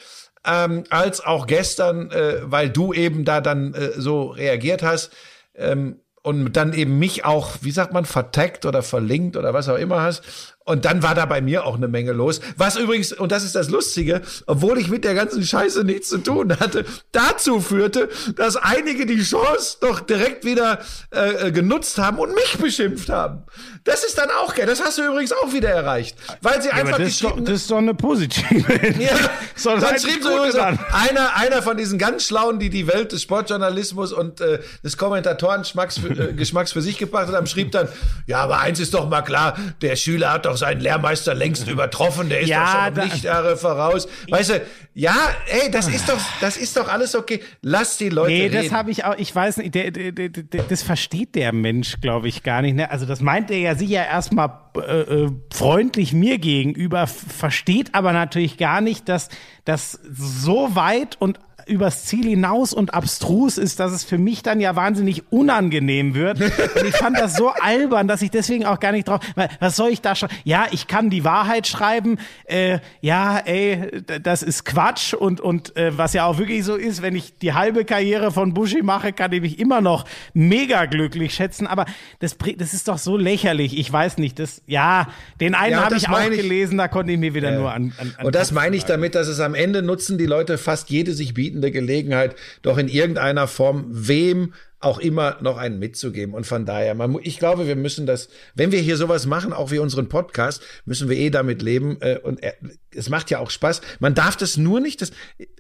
[0.45, 5.11] ähm, als auch gestern, äh, weil du eben da dann äh, so reagiert hast.
[5.55, 9.77] Ähm, und dann eben mich auch, wie sagt man, vertaggt oder verlinkt oder was auch
[9.77, 10.56] immer hast.
[10.67, 12.41] Und dann war da bei mir auch eine Menge los.
[12.57, 16.17] Was übrigens, und das ist das Lustige, obwohl ich mit der ganzen Scheiße nichts zu
[16.17, 16.83] tun hatte,
[17.13, 20.79] dazu führte, dass einige die Chance doch direkt wieder
[21.11, 23.43] äh, genutzt haben und mich beschimpft haben.
[23.85, 24.65] Das ist dann auch geil.
[24.65, 26.17] Das hast du übrigens auch wieder erreicht.
[26.41, 28.99] Weil sie Ja, einfach das, ist doch, geschrieben das ist doch eine positive.
[28.99, 29.11] ja,
[29.55, 33.21] So, das dann schrieb so einer, einer von diesen ganz Schlauen, die die Welt des
[33.21, 37.87] Sportjournalismus und äh, des Kommentatoren-Geschmacks für, äh, Geschmacks für sich gebracht haben, schrieb dann,
[38.27, 42.27] ja, aber eins ist doch mal klar, der Schüler hat doch seinen Lehrmeister längst übertroffen,
[42.27, 44.07] der ist Ja, doch schon um Lichtjahre voraus.
[44.29, 44.61] Weißt du,
[44.93, 45.15] ja,
[45.47, 47.39] ey, das ist doch, das ist doch alles okay.
[47.61, 48.63] Lass die Leute Nee, reden.
[48.63, 52.27] das habe ich auch, ich weiß nicht, der, der, der, das versteht der Mensch, glaube
[52.27, 52.75] ich, gar nicht.
[52.75, 52.91] Ne?
[52.91, 58.57] Also das meint er ja sicher erstmal äh, äh, freundlich mir gegenüber, versteht aber natürlich
[58.57, 59.29] gar nicht, dass
[59.65, 64.59] das so weit und übers Ziel hinaus und abstrus ist, dass es für mich dann
[64.59, 66.39] ja wahnsinnig unangenehm wird.
[66.41, 69.19] Und ich fand das so albern, dass ich deswegen auch gar nicht drauf.
[69.35, 70.29] Weil, was soll ich da schon?
[70.43, 72.17] Ja, ich kann die Wahrheit schreiben.
[72.45, 77.01] Äh, ja, ey, das ist Quatsch und und äh, was ja auch wirklich so ist,
[77.01, 81.33] wenn ich die halbe Karriere von Buschi mache, kann ich mich immer noch mega glücklich
[81.33, 81.67] schätzen.
[81.67, 81.85] Aber
[82.19, 83.77] das, das ist doch so lächerlich.
[83.77, 84.39] Ich weiß nicht.
[84.39, 85.07] Das ja,
[85.39, 86.77] den einen Ja, habe ich auch gelesen.
[86.77, 87.93] Da konnte ich mir wieder nur an.
[87.97, 90.89] an, an Und das meine ich damit, dass es am Ende nutzen die Leute fast
[90.89, 96.35] jede sich bietende Gelegenheit, doch in irgendeiner Form wem auch immer noch einen mitzugeben.
[96.35, 99.71] Und von daher, man, ich glaube, wir müssen das, wenn wir hier sowas machen, auch
[99.71, 101.97] wie unseren Podcast, müssen wir eh damit leben.
[102.01, 102.53] Äh, und äh,
[102.91, 103.81] es macht ja auch Spaß.
[103.99, 105.11] Man darf das nur nicht, das,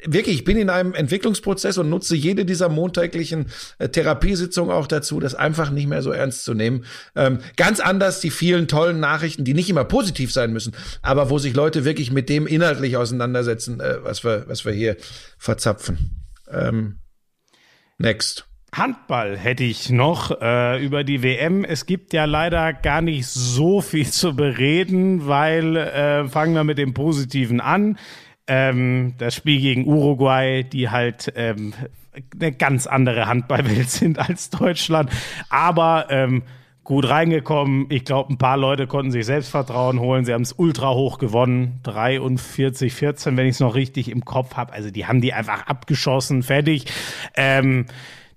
[0.05, 3.47] wirklich, ich bin in einem Entwicklungsprozess und nutze jede dieser montäglichen
[3.79, 6.85] äh, Therapiesitzungen auch dazu, das einfach nicht mehr so ernst zu nehmen.
[7.15, 11.39] Ähm, ganz anders die vielen tollen Nachrichten, die nicht immer positiv sein müssen, aber wo
[11.39, 14.95] sich Leute wirklich mit dem inhaltlich auseinandersetzen, äh, was wir, was wir hier
[15.39, 16.27] verzapfen.
[16.51, 16.99] Ähm,
[17.97, 18.46] next.
[18.73, 21.63] Handball hätte ich noch äh, über die WM.
[21.63, 26.77] Es gibt ja leider gar nicht so viel zu bereden, weil äh, fangen wir mit
[26.77, 27.97] dem Positiven an.
[28.47, 31.73] Ähm, das Spiel gegen Uruguay, die halt ähm,
[32.39, 35.11] eine ganz andere Handballwelt sind als Deutschland,
[35.49, 36.43] aber ähm,
[36.87, 37.87] gut reingekommen.
[37.89, 40.23] Ich glaube, ein paar Leute konnten sich Selbstvertrauen holen.
[40.23, 41.81] Sie haben es ultra hoch gewonnen.
[41.83, 44.71] 43, 14, wenn ich es noch richtig im Kopf habe.
[44.71, 46.85] Also die haben die einfach abgeschossen, fertig.
[47.35, 47.87] Ähm,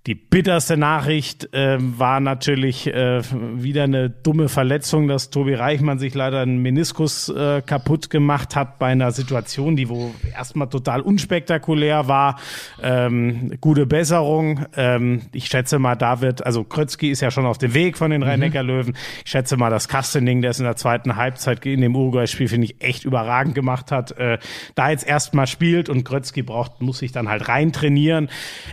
[0.07, 3.21] Die bitterste Nachricht äh, war natürlich äh,
[3.63, 8.79] wieder eine dumme Verletzung, dass Tobi Reichmann sich leider einen Meniskus äh, kaputt gemacht hat
[8.79, 12.41] bei einer Situation, die wo erstmal total unspektakulär war.
[12.83, 14.65] Ähm, gute Besserung.
[14.75, 18.11] Ähm, ich schätze mal, da wird, also Krötzky ist ja schon auf dem Weg von
[18.11, 18.97] den Rhein-Neckar-Löwen.
[19.27, 22.65] Ich schätze mal, dass Kastening, der es in der zweiten Halbzeit in dem Uruguay-Spiel, finde
[22.65, 24.39] ich, echt überragend gemacht hat, äh,
[24.75, 28.31] da jetzt erstmal spielt und Krötzky braucht, muss sich dann halt rein trainieren.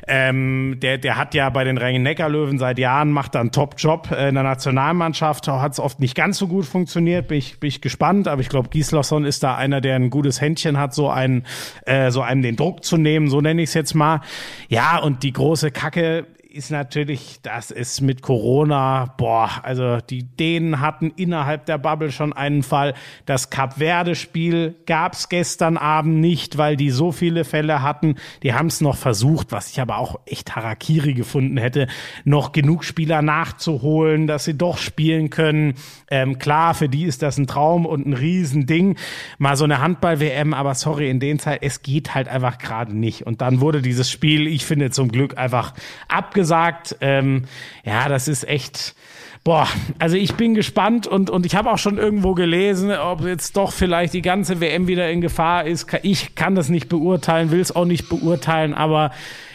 [0.07, 4.11] Ähm, der, der hat ja bei den Rhein-Neckar-Löwen seit Jahren, macht da einen Top-Job.
[4.11, 7.67] Äh, in der Nationalmannschaft hat es oft nicht ganz so gut funktioniert, bin ich, bin
[7.67, 11.09] ich gespannt, aber ich glaube, Gislason ist da einer, der ein gutes Händchen hat, so
[11.09, 11.45] einen,
[11.85, 14.21] äh, so einem den Druck zu nehmen, so nenne ich es jetzt mal.
[14.69, 16.25] Ja, und die große Kacke
[16.57, 22.33] ist natürlich, das ist mit Corona, boah, also die Dänen hatten innerhalb der Bubble schon
[22.33, 22.95] einen Fall.
[23.27, 28.15] Das Cap Verde-Spiel gab es gestern Abend nicht, weil die so viele Fälle hatten.
[28.41, 31.87] Die haben es noch versucht, was ich aber auch echt Harakiri gefunden hätte,
[32.25, 35.75] noch genug Spieler nachzuholen, dass sie doch spielen können.
[36.09, 38.97] Ähm, klar, für die ist das ein Traum und ein Riesending.
[39.37, 43.27] Mal so eine Handball-WM, aber sorry, in den Zeit, es geht halt einfach gerade nicht.
[43.27, 45.75] Und dann wurde dieses Spiel, ich finde zum Glück einfach
[46.07, 47.43] abgesagt gesagt, ähm,
[47.83, 48.95] ja, das ist echt.
[49.43, 49.67] Boah,
[49.97, 53.71] also ich bin gespannt und, und ich habe auch schon irgendwo gelesen, ob jetzt doch
[53.71, 55.87] vielleicht die ganze WM wieder in Gefahr ist.
[56.03, 59.11] Ich kann das nicht beurteilen, will es auch nicht beurteilen, aber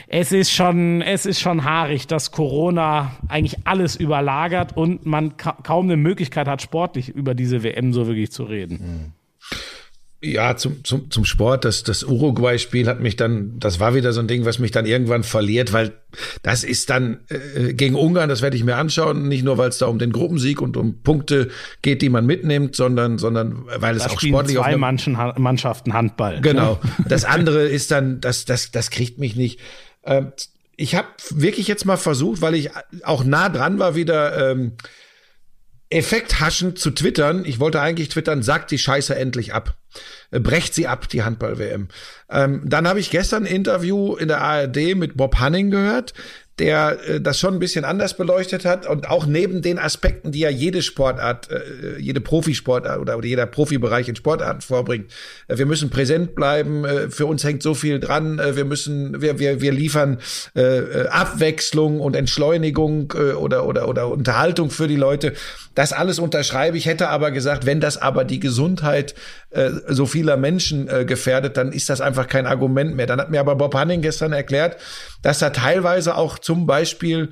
[0.09, 5.56] es ist schon, es ist schon haarig, dass Corona eigentlich alles überlagert und man ka
[5.62, 8.78] kaum eine Möglichkeit hat, sportlich über diese WM so wirklich zu reden.
[8.78, 9.12] Mhm.
[10.24, 14.20] Ja, zum, zum, zum Sport, das, das Uruguay-Spiel hat mich dann, das war wieder so
[14.20, 15.93] ein Ding, was mich dann irgendwann verliert, weil
[16.44, 19.78] das ist dann äh, gegen Ungarn, das werde ich mir anschauen, nicht nur, weil es
[19.78, 21.49] da um den Gruppensieg und um Punkte
[21.82, 26.36] geht, die man mitnimmt, sondern, sondern weil es da auch sportlich zwei auf Mannschaften Handball.
[26.36, 26.40] Ne?
[26.43, 26.81] Genau.
[27.09, 29.59] Das andere ist dann, das, das, das kriegt mich nicht.
[30.05, 30.32] Ähm,
[30.77, 32.70] ich habe wirklich jetzt mal versucht, weil ich
[33.03, 34.73] auch nah dran war, wieder ähm,
[35.93, 37.44] effekthaschend zu twittern.
[37.44, 39.77] Ich wollte eigentlich twittern, sagt die Scheiße endlich ab.
[40.31, 41.89] Äh, brecht sie ab, die Handball-WM.
[42.31, 46.14] Ähm, dann habe ich gestern ein Interview in der ARD mit Bob Hanning gehört,
[46.59, 50.41] der äh, das schon ein bisschen anders beleuchtet hat und auch neben den Aspekten, die
[50.41, 55.11] ja jede Sportart, äh, jede Profisportart oder, oder jeder Profibereich in Sportarten vorbringt.
[55.49, 59.23] Äh, wir müssen präsent bleiben, äh, für uns hängt so viel dran, äh, wir müssen,
[59.23, 60.19] wir, wir, wir liefern
[60.55, 65.33] äh, äh Abwechslung und Entschleunigung äh, oder, oder, oder Unterhaltung für die Leute.
[65.74, 69.15] Das alles unterschreibe ich, hätte aber gesagt, wenn das aber die Gesundheit
[69.53, 73.07] äh, so vieler Menschen äh, gefährdet, dann ist das einfach kein Argument mehr.
[73.07, 74.77] Dann hat mir aber Bob Hanning gestern erklärt,
[75.23, 77.31] dass da teilweise auch zum Beispiel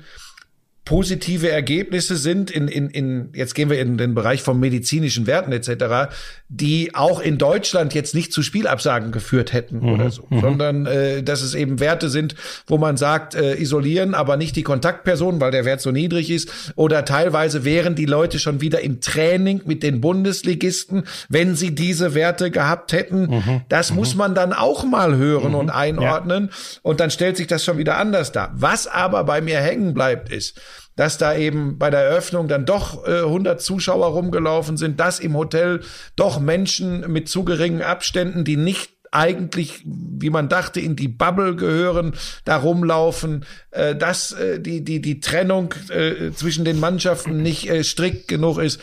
[0.83, 5.51] positive Ergebnisse sind in, in, in, jetzt gehen wir in den Bereich von medizinischen Werten
[5.51, 6.11] etc.,
[6.49, 9.89] die auch in Deutschland jetzt nicht zu Spielabsagen geführt hätten mhm.
[9.93, 10.41] oder so, mhm.
[10.41, 12.35] sondern äh, dass es eben Werte sind,
[12.65, 16.73] wo man sagt, äh, isolieren, aber nicht die Kontaktpersonen, weil der Wert so niedrig ist,
[16.75, 22.15] oder teilweise wären die Leute schon wieder im Training mit den Bundesligisten, wenn sie diese
[22.15, 23.27] Werte gehabt hätten.
[23.27, 23.61] Mhm.
[23.69, 23.97] Das mhm.
[23.97, 25.71] muss man dann auch mal hören und mhm.
[25.71, 26.79] einordnen ja.
[26.81, 28.51] und dann stellt sich das schon wieder anders dar.
[28.55, 30.59] Was aber bei mir hängen bleibt, ist,
[31.01, 35.35] dass da eben bei der Eröffnung dann doch äh, 100 Zuschauer rumgelaufen sind, dass im
[35.35, 35.79] Hotel
[36.15, 41.55] doch Menschen mit zu geringen Abständen, die nicht eigentlich, wie man dachte, in die Bubble
[41.55, 42.13] gehören,
[42.45, 47.83] da rumlaufen, äh, dass äh, die, die, die Trennung äh, zwischen den Mannschaften nicht äh,
[47.83, 48.79] strikt genug ist.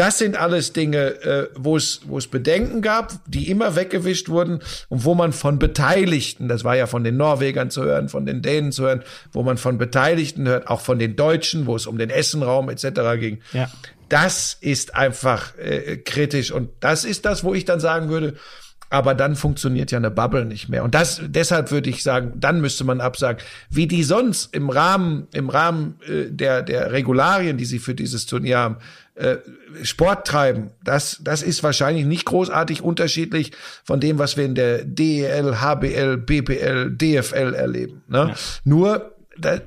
[0.00, 4.62] Das sind alles Dinge, äh, wo es wo es Bedenken gab, die immer weggewischt wurden
[4.88, 8.40] und wo man von Beteiligten, das war ja von den Norwegern zu hören, von den
[8.40, 11.98] Dänen zu hören, wo man von Beteiligten hört, auch von den Deutschen, wo es um
[11.98, 12.82] den Essenraum etc.
[13.20, 13.42] ging.
[13.52, 13.70] Ja.
[14.08, 18.36] Das ist einfach äh, kritisch und das ist das, wo ich dann sagen würde,
[18.90, 20.82] aber dann funktioniert ja eine Bubble nicht mehr.
[20.82, 25.28] Und das, deshalb würde ich sagen, dann müsste man absagen, wie die sonst im Rahmen,
[25.32, 28.76] im Rahmen äh, der, der Regularien, die sie für dieses Turnier haben,
[29.14, 29.36] äh,
[29.82, 33.52] Sport treiben, das, das ist wahrscheinlich nicht großartig unterschiedlich
[33.84, 38.02] von dem, was wir in der DEL, HBL, BPL, DFL erleben.
[38.08, 38.30] Ne?
[38.30, 38.34] Ja.
[38.64, 39.12] Nur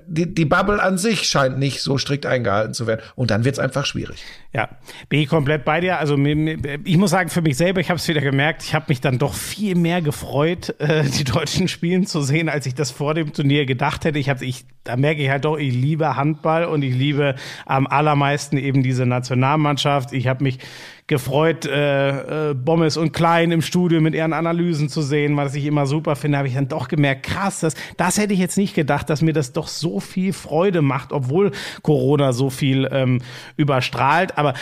[0.08, 3.02] die, die Bubble an sich scheint nicht so strikt eingehalten zu werden.
[3.16, 4.24] Und dann wird es einfach schwierig.
[4.54, 4.70] Ja,
[5.10, 6.00] bin ich komplett bei dir.
[6.00, 9.02] Also ich muss sagen, für mich selber, ich habe es wieder gemerkt, ich habe mich
[9.02, 13.14] dann doch viel mehr gefreut, äh, die deutschen Spielen zu sehen, als ich das vor
[13.14, 14.20] dem Turnier gedacht hätte.
[14.20, 17.36] Ich habe, ich, da merke ich halt doch, ich liebe Handball und ich liebe
[17.66, 20.14] am allermeisten eben diese Nationalmannschaft.
[20.14, 20.60] Ich habe mich
[21.08, 25.66] gefreut, äh, äh, Bommes und Klein im Studio mit ihren Analysen zu sehen, was ich
[25.66, 28.74] immer super finde, habe ich dann doch gemerkt, krass, das, das hätte ich jetzt nicht
[28.74, 31.52] gedacht, dass mir das doch so viel Freude macht, obwohl
[31.82, 33.22] Corona so viel ähm,
[33.58, 34.38] überstrahlt.
[34.38, 34.54] Aber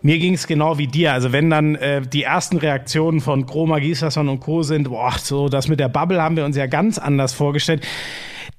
[0.00, 1.12] mir ging es genau wie dir.
[1.12, 4.62] Also wenn dann äh, die ersten Reaktionen von Chroma, Gislason und Co.
[4.62, 7.84] sind, boah, so das mit der Bubble haben wir uns ja ganz anders vorgestellt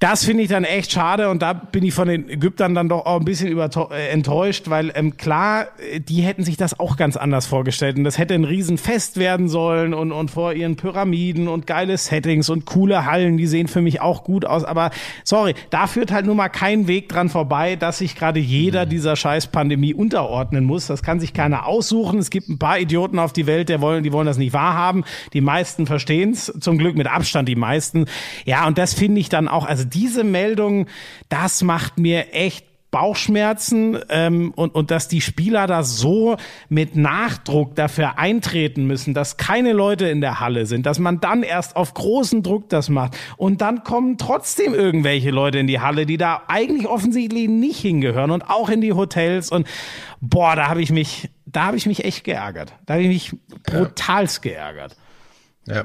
[0.00, 3.04] Das finde ich dann echt schade und da bin ich von den Ägyptern dann doch
[3.04, 7.18] auch ein bisschen äh, enttäuscht, weil ähm, klar, äh, die hätten sich das auch ganz
[7.18, 11.66] anders vorgestellt und das hätte ein Riesenfest werden sollen und, und vor ihren Pyramiden und
[11.66, 14.90] geile Settings und coole Hallen, die sehen für mich auch gut aus, aber
[15.22, 19.16] sorry, da führt halt nun mal kein Weg dran vorbei, dass sich gerade jeder dieser
[19.16, 20.86] scheiß Pandemie unterordnen muss.
[20.86, 22.18] Das kann sich keiner aussuchen.
[22.18, 25.04] Es gibt ein paar Idioten auf die Welt, der wollen, die wollen das nicht wahrhaben.
[25.34, 28.06] Die meisten verstehen es, zum Glück mit Abstand die meisten.
[28.46, 30.86] Ja, und das finde ich dann auch, also diese Meldung,
[31.28, 36.36] das macht mir echt Bauchschmerzen ähm, und, und dass die Spieler da so
[36.68, 41.44] mit Nachdruck dafür eintreten müssen, dass keine Leute in der Halle sind, dass man dann
[41.44, 46.04] erst auf großen Druck das macht und dann kommen trotzdem irgendwelche Leute in die Halle,
[46.04, 49.68] die da eigentlich offensichtlich nicht hingehören und auch in die Hotels und
[50.20, 52.72] boah, da habe ich mich, da habe ich mich echt geärgert.
[52.86, 54.50] Da habe ich mich brutalst ja.
[54.50, 54.96] geärgert.
[55.66, 55.84] Ja.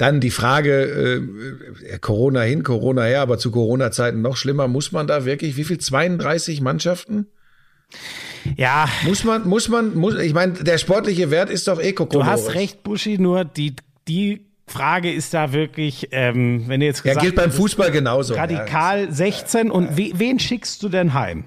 [0.00, 1.20] Dann die Frage,
[1.90, 5.64] äh, Corona hin, Corona her, aber zu Corona-Zeiten noch schlimmer, muss man da wirklich, wie
[5.64, 7.26] viel, 32 Mannschaften?
[8.56, 8.88] Ja.
[9.04, 12.54] Muss man, muss man, muss, ich meine, der sportliche Wert ist doch eh Du hast
[12.54, 13.74] recht, Buschi, nur die,
[14.08, 18.32] die Frage ist da wirklich, ähm, wenn du jetzt gesagt Ja, gilt beim Fußball genauso.
[18.32, 19.12] Radikal ja.
[19.12, 21.44] 16 und we, wen schickst du denn heim?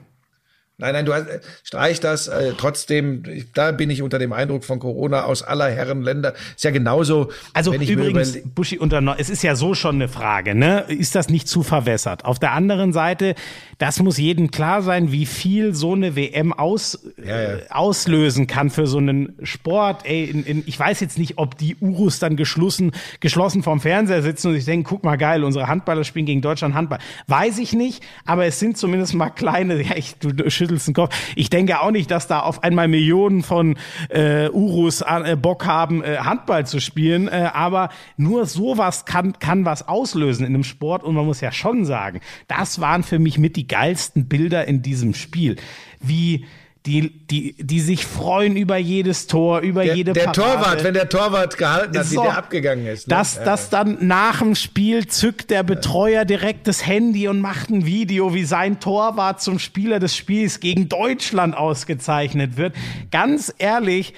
[0.79, 1.27] Nein, nein, du hast,
[1.63, 2.27] streich das.
[2.27, 3.21] Äh, trotzdem,
[3.53, 6.33] da bin ich unter dem Eindruck von Corona aus aller Herren Länder.
[6.55, 7.31] Ist ja genauso.
[7.53, 10.85] Also wenn ich übrigens, Buschi, unter, es ist ja so schon eine Frage, ne?
[10.87, 12.25] Ist das nicht zu verwässert?
[12.25, 13.35] Auf der anderen Seite,
[13.77, 17.53] das muss jedem klar sein, wie viel so eine WM aus, ja, ja.
[17.57, 20.05] Äh, auslösen kann für so einen Sport.
[20.05, 24.23] Ey, in, in, ich weiß jetzt nicht, ob die Urus dann geschlossen, geschlossen vorm Fernseher
[24.23, 26.99] sitzen und sich denken, guck mal geil, unsere Handballer spielen gegen Deutschland Handball.
[27.27, 30.93] Weiß ich nicht, aber es sind zumindest mal kleine, ja, ich, du, du schüttelst den
[30.93, 31.15] Kopf.
[31.35, 33.75] Ich denke auch nicht, dass da auf einmal Millionen von
[34.09, 39.65] äh, Urus äh, Bock haben, äh, Handball zu spielen, äh, aber nur sowas kann, kann
[39.65, 43.37] was auslösen in einem Sport und man muss ja schon sagen, das waren für mich
[43.37, 45.57] mit die geilsten Bilder in diesem Spiel.
[45.99, 46.45] Wie
[46.85, 50.41] die, die, die sich freuen über jedes Tor, über der, jede Der Parade.
[50.41, 53.07] Torwart, wenn der Torwart gehalten hat, so, wie der abgegangen ist.
[53.07, 53.15] Ne?
[53.15, 53.45] Dass, ja.
[53.45, 58.33] dass dann nach dem Spiel zückt der Betreuer direkt das Handy und macht ein Video,
[58.33, 62.75] wie sein Torwart zum Spieler des Spiels gegen Deutschland ausgezeichnet wird.
[63.11, 64.13] Ganz ehrlich,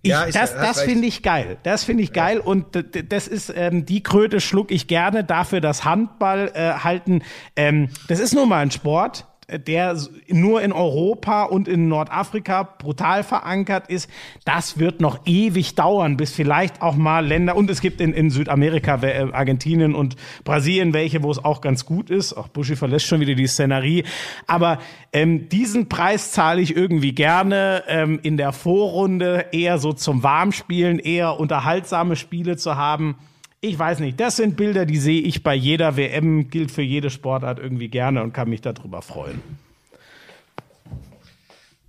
[0.00, 1.58] ich, ja, ich, das das finde ich geil.
[1.62, 2.38] Das finde ich geil.
[2.38, 2.44] Ja.
[2.44, 2.66] Und
[3.10, 7.22] das ist ähm, die Kröte schluck ich gerne dafür, dass Handball äh, halten.
[7.54, 9.96] Ähm, das ist nun mal ein Sport der
[10.28, 14.10] nur in Europa und in Nordafrika brutal verankert ist.
[14.44, 18.30] Das wird noch ewig dauern, bis vielleicht auch mal Länder, und es gibt in, in
[18.30, 22.34] Südamerika, äh, Argentinien und Brasilien welche, wo es auch ganz gut ist.
[22.34, 24.04] Auch Buschi verlässt schon wieder die Szenerie.
[24.46, 24.78] Aber
[25.12, 30.98] ähm, diesen Preis zahle ich irgendwie gerne ähm, in der Vorrunde eher so zum Warmspielen,
[30.98, 33.16] eher unterhaltsame Spiele zu haben.
[33.60, 37.10] Ich weiß nicht, das sind Bilder, die sehe ich bei jeder WM, gilt für jede
[37.10, 39.42] Sportart irgendwie gerne und kann mich darüber freuen.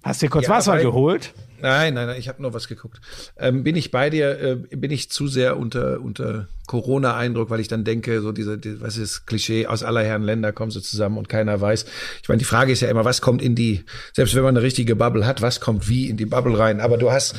[0.01, 1.33] Hast du dir kurz ja, Wasser geholt?
[1.61, 3.01] Nein, nein, nein, ich habe nur was geguckt.
[3.37, 7.67] Ähm, bin ich bei dir, äh, bin ich zu sehr unter, unter Corona-Eindruck, weil ich
[7.67, 11.17] dann denke, so diese, die, was ist Klischee, aus aller Herren Länder kommen sie zusammen
[11.17, 11.85] und keiner weiß.
[12.23, 13.83] Ich meine, die Frage ist ja immer, was kommt in die,
[14.13, 16.79] selbst wenn man eine richtige Bubble hat, was kommt wie in die Bubble rein?
[16.79, 17.35] Aber du hast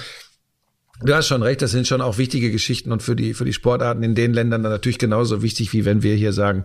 [1.03, 3.53] Du hast schon recht, das sind schon auch wichtige Geschichten und für die, für die
[3.53, 6.65] Sportarten in den Ländern dann natürlich genauso wichtig, wie wenn wir hier sagen,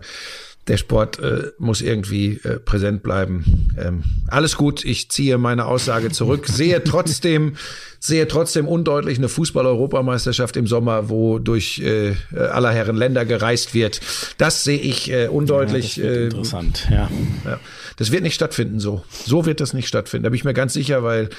[0.68, 3.70] der Sport äh, muss irgendwie äh, präsent bleiben.
[3.78, 6.46] Ähm, alles gut, ich ziehe meine Aussage zurück.
[6.48, 7.56] Sehe trotzdem,
[8.00, 14.00] sehe trotzdem undeutlich eine Fußball-Europameisterschaft im Sommer, wo durch äh, aller Herren Länder gereist wird.
[14.38, 15.96] Das sehe ich äh, undeutlich.
[15.96, 17.10] Ja, das äh, interessant, ja.
[17.44, 17.60] ja.
[17.96, 19.04] Das wird nicht stattfinden so.
[19.24, 20.24] So wird das nicht stattfinden.
[20.24, 21.30] Da bin ich mir ganz sicher, weil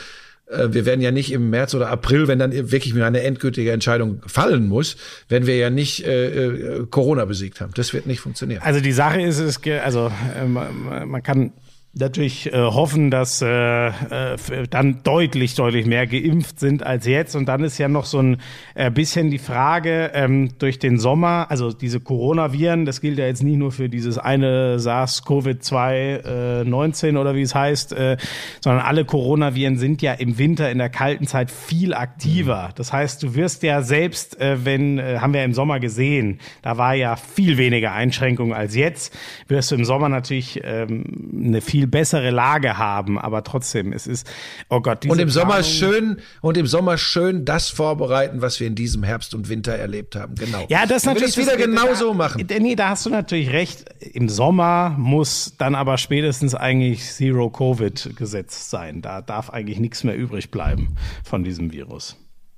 [0.49, 4.67] wir werden ja nicht im März oder April, wenn dann wirklich eine endgültige Entscheidung fallen
[4.67, 4.95] muss,
[5.27, 7.73] wenn wir ja nicht äh, äh, Corona besiegt haben.
[7.75, 8.61] Das wird nicht funktionieren.
[8.63, 11.51] Also die Sache ist, es, also äh, man kann
[11.99, 14.37] natürlich äh, hoffen, dass äh, äh,
[14.69, 17.35] dann deutlich, deutlich mehr geimpft sind als jetzt.
[17.35, 18.37] Und dann ist ja noch so ein
[18.75, 23.43] äh, bisschen die Frage ähm, durch den Sommer, also diese Coronaviren, das gilt ja jetzt
[23.43, 28.17] nicht nur für dieses eine SARS-CoV-2 äh, 19 oder wie es heißt, äh,
[28.61, 32.67] sondern alle Coronaviren sind ja im Winter in der kalten Zeit viel aktiver.
[32.69, 32.73] Mhm.
[32.75, 36.77] Das heißt, du wirst ja selbst, äh, wenn, äh, haben wir im Sommer gesehen, da
[36.77, 39.17] war ja viel weniger Einschränkungen als jetzt,
[39.47, 44.27] wirst du im Sommer natürlich ähm, eine viel bessere Lage haben, aber trotzdem, es ist,
[44.69, 48.68] oh Gott, diese Und im Sommer schön, und im Sommer schön das vorbereiten, was wir
[48.68, 50.35] in diesem Herbst und Winter erlebt haben.
[50.35, 50.65] Genau.
[50.69, 51.38] Ja, das Dann natürlich.
[51.38, 52.45] wieder genau so machen.
[52.47, 53.85] Nee, da hast du natürlich recht.
[53.99, 59.01] Im Sommer muss dann aber spätestens eigentlich Zero Covid gesetzt sein.
[59.01, 62.18] Da darf eigentlich nichts mehr übrig bleiben von diesem Virus.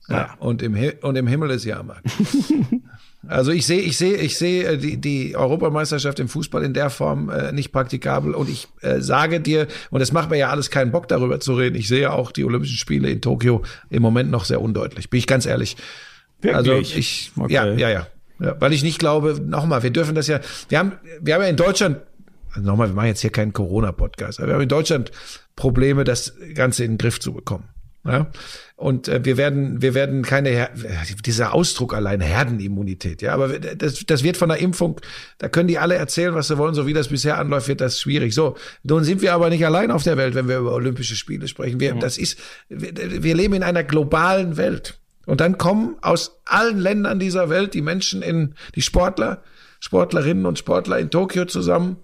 [0.10, 0.36] Ja.
[0.40, 2.06] Und, im, und im Himmel ist Jahrmarkt.
[3.28, 6.90] Also ich sehe, ich sehe, ich sehe äh, die, die Europameisterschaft im Fußball in der
[6.90, 8.34] Form äh, nicht praktikabel.
[8.34, 11.54] Und ich äh, sage dir, und es macht mir ja alles keinen Bock darüber zu
[11.54, 11.76] reden.
[11.76, 15.10] Ich sehe auch die Olympischen Spiele in Tokio im Moment noch sehr undeutlich.
[15.10, 15.76] Bin ich ganz ehrlich.
[16.42, 16.56] Wirklich?
[16.56, 17.54] Also ich, okay.
[17.54, 18.08] ja, ja, ja,
[18.40, 19.40] ja, weil ich nicht glaube.
[19.42, 20.40] Nochmal, wir dürfen das ja.
[20.70, 21.98] Wir haben, wir haben ja in Deutschland.
[22.52, 25.12] Also nochmal, wir machen jetzt hier keinen Corona-Podcast, aber wir haben in Deutschland
[25.56, 27.66] Probleme, das Ganze in den Griff zu bekommen.
[28.06, 28.28] Ja?
[28.76, 30.72] Und äh, wir werden, wir werden keine, Her
[31.26, 35.02] dieser Ausdruck allein, Herdenimmunität, ja, aber das, das wird von der Impfung,
[35.38, 38.00] da können die alle erzählen, was sie wollen, so wie das bisher anläuft, wird das
[38.00, 38.34] schwierig.
[38.34, 41.48] So, nun sind wir aber nicht allein auf der Welt, wenn wir über Olympische Spiele
[41.48, 41.80] sprechen.
[41.80, 42.00] Wir, mhm.
[42.00, 42.40] das ist,
[42.70, 44.98] wir, wir leben in einer globalen Welt.
[45.26, 49.44] Und dann kommen aus allen Ländern dieser Welt die Menschen in, die Sportler,
[49.80, 51.98] Sportlerinnen und Sportler in Tokio zusammen.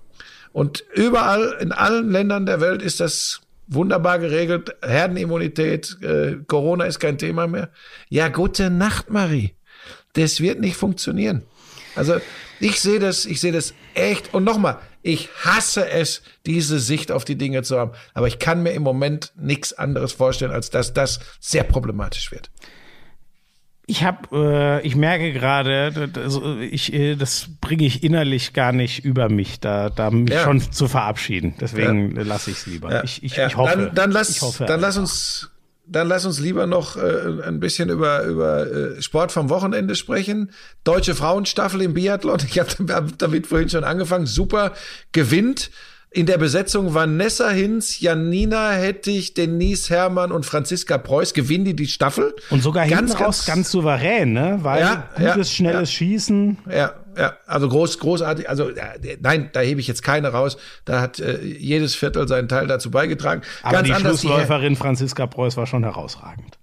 [0.52, 7.00] Und überall, in allen Ländern der Welt ist das wunderbar geregelt, Herdenimmunität, äh, Corona ist
[7.00, 7.70] kein Thema mehr.
[8.10, 9.56] Ja, gute Nacht, Marie.
[10.14, 11.44] Das wird nicht funktionieren.
[11.96, 12.20] Also
[12.60, 14.34] ich sehe das, ich sehe das echt.
[14.34, 17.92] Und nochmal, ich hasse es, diese Sicht auf die Dinge zu haben.
[18.14, 22.50] Aber ich kann mir im Moment nichts anderes vorstellen, als dass das sehr problematisch wird.
[23.88, 26.40] Ich habe, äh, ich merke gerade, das,
[26.72, 30.44] ich, äh, das bringe ich innerlich gar nicht über mich, da, da mich ja.
[30.44, 31.54] schon zu verabschieden.
[31.60, 32.24] Deswegen ja.
[32.24, 32.92] lasse ich es lieber.
[32.92, 33.04] Ja.
[33.04, 33.78] Ich, ich, ich hoffe.
[33.78, 35.52] Dann, dann lass, ich hoffe, dann lass uns,
[35.86, 40.52] dann lass uns lieber noch äh, ein bisschen über über äh, Sport vom Wochenende sprechen.
[40.84, 42.40] Deutsche Frauenstaffel im Biathlon.
[42.50, 44.26] Ich habe hab damit vorhin schon angefangen.
[44.26, 44.74] Super
[45.12, 45.70] gewinnt
[46.16, 51.88] in der Besetzung Vanessa Hinz, Janina Hettich, Denise Hermann und Franziska Preuß gewinnen die die
[51.88, 52.34] Staffel.
[52.50, 54.60] Und sogar ganz, hinten raus ganz, ganz souverän, ne?
[54.62, 55.98] Weil ja, gutes, ja, schnelles ja.
[55.98, 56.58] Schießen.
[56.72, 58.50] Ja, ja, also groß, großartig.
[58.50, 58.72] Also
[59.20, 60.58] nein, da hebe ich jetzt keine raus.
[60.86, 63.42] Da hat äh, jedes Viertel seinen Teil dazu beigetragen.
[63.62, 66.58] Aber ganz die Schlussläuferin Franziska Preuß war schon herausragend.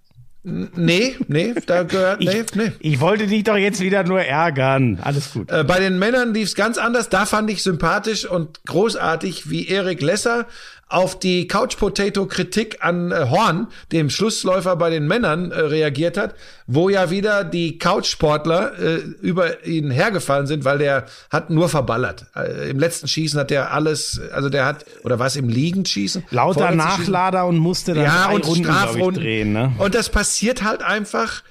[0.45, 2.73] Nee, nee, da gehört, nee, ich, nee.
[2.81, 4.99] Ich wollte dich doch jetzt wieder nur ärgern.
[5.01, 5.49] Alles gut.
[5.53, 7.09] Äh, bei den Männern lief es ganz anders.
[7.09, 10.47] Da fand ich sympathisch und großartig, wie Erik Lesser
[10.93, 16.17] auf die Couch Potato Kritik an äh, Horn, dem Schlussläufer bei den Männern, äh, reagiert
[16.17, 16.35] hat,
[16.67, 21.69] wo ja wieder die Couch Sportler äh, über ihn hergefallen sind, weil der hat nur
[21.69, 22.27] verballert.
[22.37, 26.25] Äh, Im letzten Schießen hat der alles, also der hat oder was im Liegenschießen?
[26.31, 29.73] Lauter Nachlader und musste dann ja, und Runden, Strafrunden drehen, ne?
[29.79, 31.43] Und das passiert halt einfach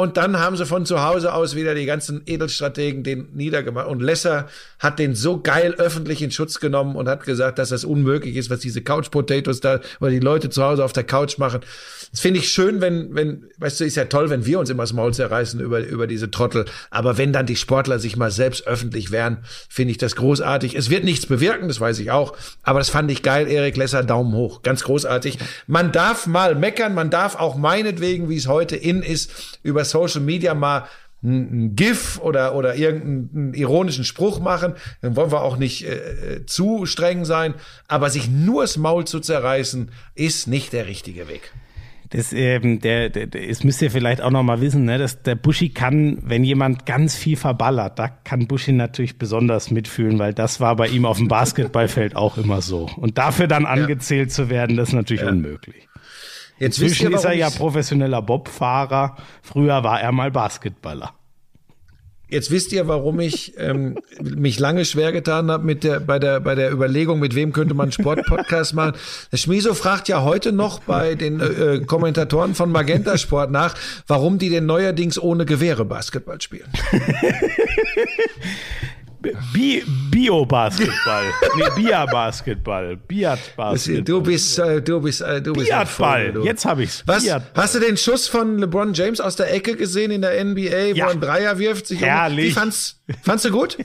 [0.00, 3.86] und dann haben sie von zu Hause aus wieder die ganzen Edelstrategen den niedergemacht.
[3.86, 4.48] Und Lesser
[4.78, 8.48] hat den so geil öffentlich in Schutz genommen und hat gesagt, dass das unmöglich ist,
[8.48, 11.60] was diese Couch Potatoes da, oder die Leute zu Hause auf der Couch machen.
[12.12, 14.84] Das finde ich schön, wenn, wenn, weißt du, ist ja toll, wenn wir uns immer
[14.84, 16.64] das Maul zerreißen über, über diese Trottel.
[16.88, 20.76] Aber wenn dann die Sportler sich mal selbst öffentlich wehren, finde ich das großartig.
[20.76, 22.34] Es wird nichts bewirken, das weiß ich auch.
[22.62, 23.46] Aber das fand ich geil.
[23.48, 24.62] Erik Lesser, Daumen hoch.
[24.62, 25.38] Ganz großartig.
[25.66, 30.20] Man darf mal meckern, man darf auch meinetwegen, wie es heute in ist, über Social
[30.20, 30.84] Media mal
[31.22, 36.86] ein GIF oder, oder irgendeinen ironischen Spruch machen, dann wollen wir auch nicht äh, zu
[36.86, 37.54] streng sein,
[37.88, 41.52] aber sich nur das Maul zu zerreißen, ist nicht der richtige Weg.
[42.10, 44.98] Das, ähm, der, der, das müsst ihr vielleicht auch noch mal wissen, ne?
[44.98, 50.18] dass der Buschi kann, wenn jemand ganz viel verballert, da kann Buschi natürlich besonders mitfühlen,
[50.18, 52.90] weil das war bei ihm auf dem Basketballfeld auch immer so.
[52.96, 54.34] Und dafür dann angezählt ja.
[54.34, 55.28] zu werden, das ist natürlich ja.
[55.28, 55.89] unmöglich.
[56.60, 59.16] Jetzt Inzwischen ihr, ist er ja professioneller Bobfahrer.
[59.42, 61.14] Früher war er mal Basketballer.
[62.28, 66.38] Jetzt wisst ihr, warum ich ähm, mich lange schwer getan habe mit der bei der
[66.38, 68.92] bei der Überlegung, mit wem könnte man Sportpodcast machen.
[69.34, 73.74] Schmiso fragt ja heute noch bei den äh, Kommentatoren von Magenta Sport nach,
[74.06, 76.68] warum die denn neuerdings ohne Gewehre Basketball spielen.
[79.20, 81.24] Bi Bio-Basketball.
[81.56, 82.96] nee, Bia-Basketball.
[82.96, 84.02] Biat-Basketball.
[84.02, 85.68] Du bist, äh, du bist, äh, du bist.
[85.68, 86.34] Biatball.
[86.44, 87.02] Jetzt habe ich's.
[87.06, 87.24] Was?
[87.54, 91.06] Hast du den Schuss von LeBron James aus der Ecke gesehen in der NBA, ja.
[91.06, 91.86] wo einen Dreier wirft?
[91.86, 92.46] Sich Herrlich.
[92.46, 92.50] Um?
[92.50, 93.78] Wie fandst, fandst du gut?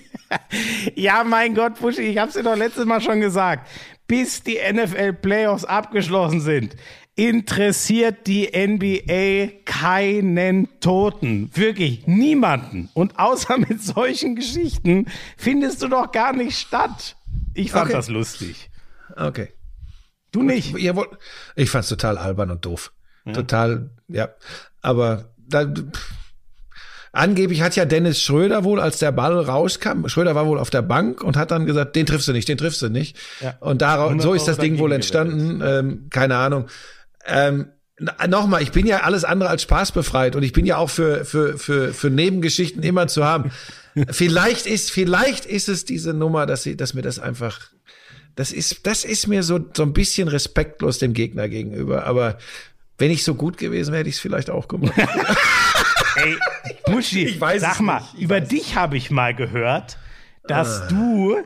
[0.96, 3.68] ja, mein Gott, Buschi, ich hab's dir doch letztes Mal schon gesagt.
[4.08, 6.76] Bis die NFL Playoffs abgeschlossen sind,
[7.16, 11.50] interessiert die NBA keinen Toten.
[11.54, 12.90] Wirklich niemanden.
[12.94, 17.16] Und außer mit solchen Geschichten findest du doch gar nicht statt.
[17.54, 17.94] Ich fand okay.
[17.94, 18.70] das lustig.
[19.16, 19.50] Okay.
[20.32, 20.76] Du nicht?
[20.76, 20.92] Ich,
[21.56, 22.92] ich fand's total albern und doof.
[23.26, 23.34] Ja.
[23.34, 24.30] Total, ja.
[24.82, 26.14] Aber da, pff.
[27.14, 30.82] Angeblich hat ja Dennis Schröder wohl, als der Ball rauskam, Schröder war wohl auf der
[30.82, 33.16] Bank und hat dann gesagt, den triffst du nicht, den triffst du nicht.
[33.40, 33.56] Ja.
[33.62, 35.62] Und daraus, so ist das Ding wohl entstanden.
[35.66, 36.66] Ähm, keine Ahnung.
[37.26, 37.68] Ähm,
[38.28, 41.58] Nochmal, ich bin ja alles andere als spaßbefreit und ich bin ja auch für, für,
[41.58, 43.52] für, für Nebengeschichten immer zu haben.
[44.12, 47.62] vielleicht ist, vielleicht ist es diese Nummer, dass sie, dass mir das einfach,
[48.36, 52.38] das ist, das ist mir so, so ein bisschen respektlos dem Gegner gegenüber, aber
[52.98, 54.94] wenn ich so gut gewesen wäre, hätte ich es vielleicht auch gemacht.
[56.18, 56.36] Ey,
[56.88, 59.98] Buschi, Ich weiß sag mal, über dich habe ich mal gehört,
[60.48, 60.88] dass Ah.
[60.90, 61.38] du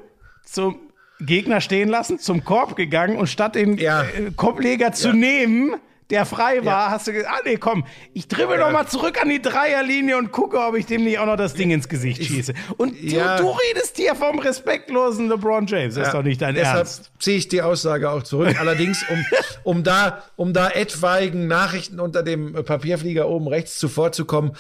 [0.45, 0.79] zum
[1.19, 4.03] Gegner stehen lassen, zum Korb gegangen und statt den Ja.
[4.03, 5.75] äh, Korbleger zu nehmen,
[6.09, 7.85] der frei war, hast du gesagt, ah nee, komm,
[8.15, 11.27] ich dribbel noch mal zurück an die Dreierlinie und gucke, ob ich dem nicht auch
[11.27, 12.55] noch das Ding ins Gesicht schieße.
[12.77, 13.37] Und du, Ja.
[13.37, 15.93] du redest hier vom respektlosen LeBron James.
[15.93, 17.11] Das ist doch nicht dein Deshalb Ernst.
[17.19, 18.59] ziehe ich die Aussage auch zurück.
[18.59, 19.23] Allerdings, um,
[19.63, 24.53] um, da, um da etwaigen Nachrichten unter dem Papierflieger oben rechts zuvorzukommen,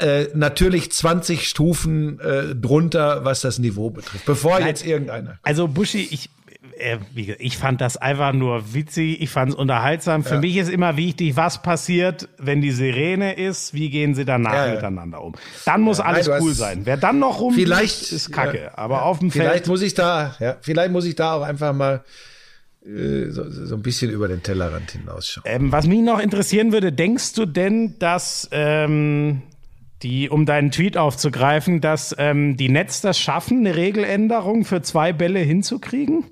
[0.00, 4.24] äh, natürlich 20 Stufen äh, drunter, was das Niveau betrifft.
[4.26, 5.38] Bevor jetzt irgendeiner.
[5.42, 6.30] Also Buschi, ich,
[6.78, 6.98] äh,
[7.38, 10.24] ich fand das einfach nur witzig, ich fand es unterhaltsam.
[10.24, 14.52] Für mich ist immer wichtig, was passiert, wenn die Sirene ist, wie gehen sie danach
[14.54, 14.74] Ja, ja.
[14.74, 15.34] miteinander um.
[15.66, 16.80] Dann muss alles Nein, cool sein.
[16.84, 18.60] Wer dann noch rum Vielleicht- ist Kacke.
[18.64, 18.70] ja.
[18.78, 19.66] Aber auf dem Vielleicht Feld.
[19.68, 22.02] muss ich da, ja, vielleicht muss ich da auch einfach mal
[22.86, 25.44] äh, so, so ein bisschen über den Tellerrand hinausschauen.
[25.46, 29.42] Ähm, was mich noch interessieren würde, denkst du denn, dass ähm,
[30.02, 35.12] die, um deinen Tweet aufzugreifen, dass ähm, die Nets das schaffen, eine Regeländerung für zwei
[35.12, 36.24] Bälle hinzukriegen?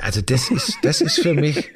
[0.00, 1.70] Also das ist, das ist für mich.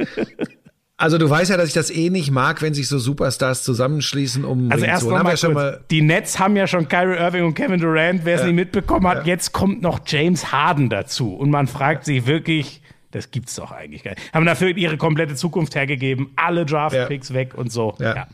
[0.96, 4.44] Also du weißt ja, dass ich das eh nicht mag, wenn sich so Superstars zusammenschließen,
[4.44, 5.42] um Also erst mal kurz.
[5.44, 9.06] mal Die Nets haben ja schon Kyrie Irving und Kevin Durant, wer es nicht mitbekommen
[9.06, 9.26] hat.
[9.26, 11.34] Jetzt kommt noch James Harden dazu.
[11.34, 12.82] Und man fragt sich wirklich,
[13.12, 14.34] das gibt's doch eigentlich gar nicht.
[14.34, 17.94] Haben dafür ihre komplette Zukunft hergegeben, alle Draft-Picks weg und so.
[17.98, 18.26] Ja.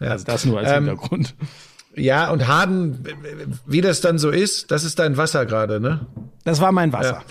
[0.00, 0.06] Ja.
[0.06, 0.12] Ja.
[0.12, 1.34] Also das nur als Ähm, Hintergrund.
[1.94, 3.02] Ja, und Harden,
[3.66, 6.06] wie das dann so ist, das ist dein Wasser gerade, ne?
[6.44, 7.22] Das war mein Wasser.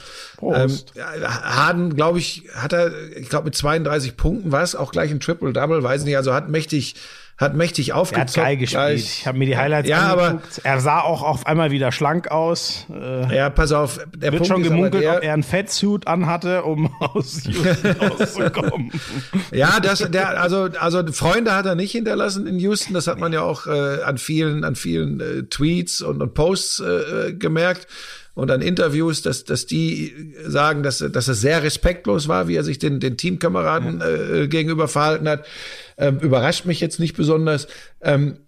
[0.41, 0.93] Ähm, Prost.
[0.95, 5.09] ja, Harden, glaube ich, hat er, ich glaube mit 32 Punkten war es auch gleich
[5.11, 6.95] ein Triple-Double, weiß nicht, also hat mächtig,
[7.37, 8.35] hat mächtig er hat aufgezockt.
[8.35, 8.97] geil gespielt.
[8.99, 12.85] Ich habe mir die Highlights Ja, aber- er sah auch auf einmal wieder schlank aus.
[12.91, 16.63] Äh, Ja, pass auf, der wird Punkt schon gemunkelt, der, ob er ein Fettsuit anhatte,
[16.63, 18.91] um aus Houston rauszukommen.
[19.51, 22.93] Ja, das, der, also, also Freunde hat er nicht hinterlassen in Houston.
[22.95, 26.79] Das hat man ja auch äh, an vielen, an vielen äh, Tweets und, und Posts
[26.81, 27.87] äh, gemerkt
[28.33, 32.63] und an Interviews, dass, dass die sagen, dass, dass es sehr respektlos war, wie er
[32.63, 35.45] sich den, den Teamkameraden äh, gegenüber verhalten hat.
[35.97, 37.67] Ähm, überrascht mich jetzt nicht besonders.
[38.01, 38.39] Ähm,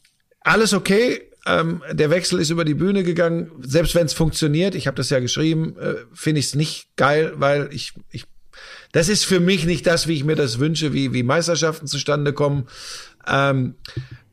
[0.41, 1.21] alles okay.
[1.45, 3.51] Ähm, der Wechsel ist über die Bühne gegangen.
[3.61, 7.33] Selbst wenn es funktioniert, ich habe das ja geschrieben, äh, finde ich es nicht geil,
[7.35, 8.25] weil ich, ich
[8.91, 12.33] das ist für mich nicht das, wie ich mir das wünsche, wie, wie Meisterschaften zustande
[12.33, 12.67] kommen.
[13.27, 13.75] Ähm,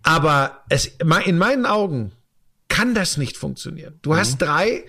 [0.02, 2.12] aber es, in meinen Augen
[2.68, 3.98] kann das nicht funktionieren.
[4.02, 4.84] Du hast drei,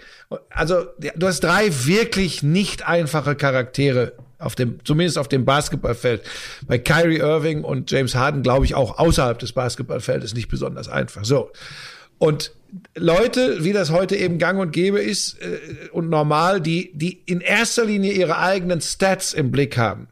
[0.49, 0.85] also
[1.15, 6.21] du hast drei wirklich nicht einfache Charaktere auf dem, zumindest auf dem Basketballfeld.
[6.67, 11.25] Bei Kyrie Irving und James Harden glaube ich auch außerhalb des Basketballfeldes nicht besonders einfach.
[11.25, 11.51] So.
[12.19, 12.51] Und
[12.95, 17.41] Leute, wie das heute eben gang und gäbe ist äh, und normal, die, die in
[17.41, 20.09] erster Linie ihre eigenen Stats im Blick haben.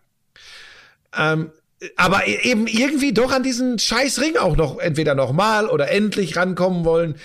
[1.18, 1.52] Ähm,
[1.98, 6.86] aber eben irgendwie doch an diesen scheiß Ring auch noch entweder nochmal oder endlich rankommen
[6.86, 7.16] wollen.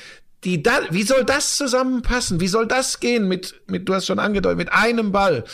[0.45, 2.41] Die da, wie soll das zusammenpassen?
[2.41, 5.45] Wie soll das gehen mit, mit, du hast schon angedeutet, mit einem Ball?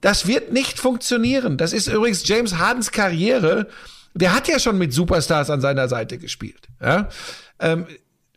[0.00, 1.56] Das wird nicht funktionieren.
[1.56, 3.68] Das ist übrigens James Hardens Karriere.
[4.14, 6.68] Der hat ja schon mit Superstars an seiner Seite gespielt.
[6.80, 7.08] Ja?
[7.58, 7.86] Ähm,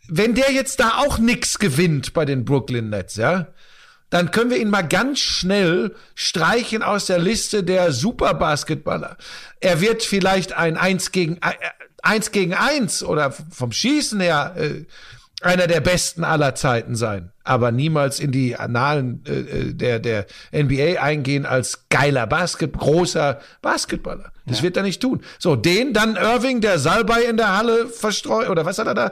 [0.08, 3.48] wenn der jetzt da auch nix gewinnt bei den Brooklyn Nets, ja,
[4.10, 9.18] dann können wir ihn mal ganz schnell streichen aus der Liste der Superbasketballer.
[9.62, 11.54] Er wird vielleicht ein Eins gegen äh,
[12.04, 14.86] Eins gegen Eins oder vom Schießen her äh,
[15.42, 21.02] einer der besten aller Zeiten sein, aber niemals in die Annalen äh, der der NBA
[21.02, 24.32] eingehen als geiler Basket großer Basketballer.
[24.48, 24.64] Das ja.
[24.64, 25.22] wird er nicht tun.
[25.38, 29.12] So, den dann Irving, der Salbei in der Halle verstreut, oder was hat er da?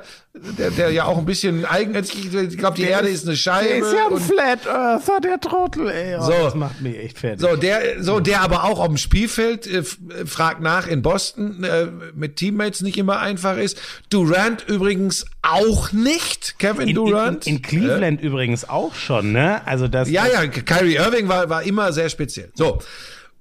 [0.58, 3.68] Der, der ja auch ein bisschen eigen, ich glaube, die Erde ist eine Scheibe.
[3.68, 6.18] Der ist ja ein Flat Earther, der Trottel, ey.
[6.18, 7.42] Oh, so, das macht mich echt fertig.
[7.42, 11.88] So, der, so, der aber auch auf dem Spielfeld äh, fragt nach in Boston, äh,
[12.16, 13.80] mit Teammates nicht immer einfach ist.
[14.10, 17.46] Durant übrigens auch nicht, Kevin in, Durant.
[17.46, 18.26] In, in Cleveland äh?
[18.26, 19.66] übrigens auch schon, ne?
[19.66, 20.10] Also das.
[20.10, 22.52] Ja, ja, Kyrie Irving war, war immer sehr speziell.
[22.56, 22.80] So.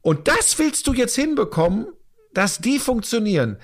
[0.02, 1.86] Und das willst du jetzt hinbekommen,
[2.32, 3.59] dass die funktionieren.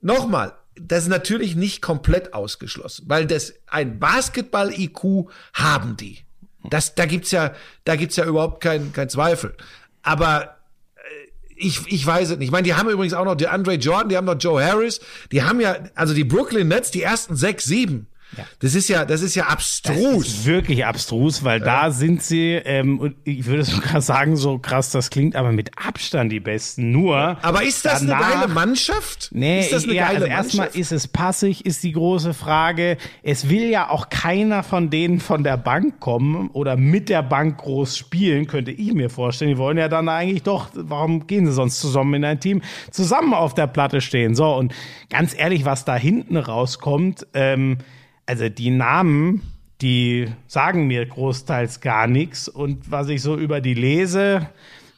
[0.00, 6.18] Nochmal, das ist natürlich nicht komplett ausgeschlossen, weil das ein Basketball-IQ haben die.
[6.70, 7.54] Das, da gibt's ja,
[7.84, 9.54] da gibt's ja überhaupt keinen kein Zweifel.
[10.02, 10.56] Aber
[10.96, 11.00] äh,
[11.56, 12.46] ich, ich weiß es nicht.
[12.46, 15.00] Ich meine, die haben übrigens auch noch die Andre Jordan, die haben noch Joe Harris,
[15.30, 18.44] die haben ja, also die Brooklyn Nets, die ersten sechs, sieben, Ja.
[18.60, 19.94] Das ist ja, das ist ja abstrus.
[20.24, 21.64] Das ist wirklich abstrus, weil ja.
[21.64, 25.70] da sind sie, ähm, und ich würde sogar sagen, so krass das klingt, aber mit
[25.76, 26.90] Abstand die besten.
[26.90, 27.38] Nur.
[27.42, 29.30] Aber ist das danach, eine geile Mannschaft?
[29.32, 32.96] Nee, ist das eine ja, geile also erstmal ist es passig, ist die große Frage.
[33.22, 37.58] Es will ja auch keiner von denen von der Bank kommen oder mit der Bank
[37.58, 39.50] groß spielen, könnte ich mir vorstellen.
[39.50, 43.34] Die wollen ja dann eigentlich doch, warum gehen sie sonst zusammen in ein Team, zusammen
[43.34, 44.34] auf der Platte stehen?
[44.34, 44.74] So, und
[45.10, 47.78] ganz ehrlich, was da hinten rauskommt, ähm,
[48.26, 49.42] also die Namen,
[49.80, 52.48] die sagen mir großteils gar nichts.
[52.48, 54.48] Und was ich so über die lese,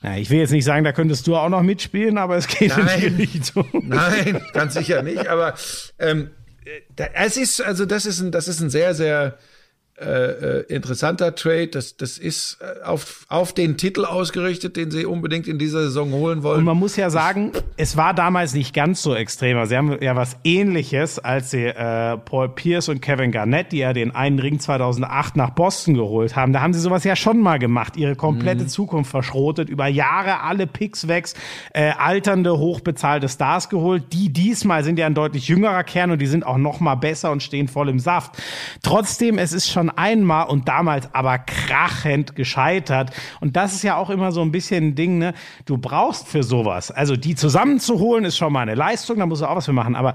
[0.02, 2.76] na, ich will jetzt nicht sagen, da könntest du auch noch mitspielen, aber es geht
[2.76, 3.66] nein, in die Richtung.
[3.82, 5.26] Nein, ganz sicher nicht.
[5.26, 5.54] Aber
[5.98, 6.30] ähm,
[6.94, 9.38] da, es ist, also das ist ein, das ist ein sehr, sehr
[9.98, 11.68] äh, äh, interessanter Trade.
[11.68, 16.12] Das, das ist äh, auf, auf den Titel ausgerichtet, den sie unbedingt in dieser Saison
[16.12, 16.58] holen wollen.
[16.58, 19.64] Und man muss ja sagen, es war damals nicht ganz so extrem.
[19.64, 23.94] Sie haben ja was ähnliches, als sie äh, Paul Pierce und Kevin Garnett, die ja
[23.94, 26.52] den einen Ring 2008 nach Boston geholt haben.
[26.52, 28.68] Da haben sie sowas ja schon mal gemacht, ihre komplette mhm.
[28.68, 31.26] Zukunft verschrotet, über Jahre alle Picks weg,
[31.72, 34.12] äh, alternde, hochbezahlte Stars geholt.
[34.12, 37.32] Die diesmal sind ja ein deutlich jüngerer Kern und die sind auch noch mal besser
[37.32, 38.32] und stehen voll im Saft.
[38.82, 43.10] Trotzdem, es ist schon schon einmal und damals aber krachend gescheitert.
[43.40, 45.34] Und das ist ja auch immer so ein bisschen ein Ding, ne?
[45.64, 49.46] Du brauchst für sowas, also die zusammenzuholen, ist schon mal eine Leistung, da musst du
[49.46, 50.14] auch was für machen, aber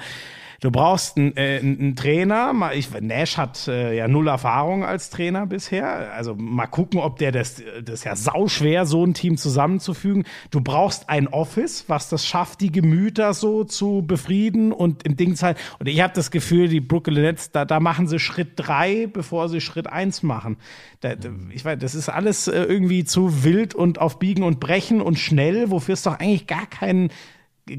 [0.61, 2.53] Du brauchst einen, äh, einen Trainer.
[2.75, 6.13] Ich, Nash hat äh, ja null Erfahrung als Trainer bisher.
[6.13, 10.23] Also mal gucken, ob der das, das ist ja sauschwer, so ein Team zusammenzufügen.
[10.51, 15.35] Du brauchst ein Office, was das schafft, die Gemüter so zu befrieden und im Ding
[15.41, 15.57] halt.
[15.79, 19.49] Und ich habe das Gefühl, die Brooklyn Nets, da, da machen sie Schritt drei, bevor
[19.49, 20.57] sie Schritt eins machen.
[20.99, 21.15] Da,
[21.49, 25.17] ich weiß, das ist alles äh, irgendwie zu wild und auf Biegen und Brechen und
[25.17, 27.09] schnell, wofür es doch eigentlich gar keinen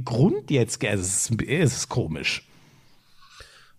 [0.05, 0.91] Grund jetzt gibt.
[0.91, 2.49] Also es ist, es ist komisch.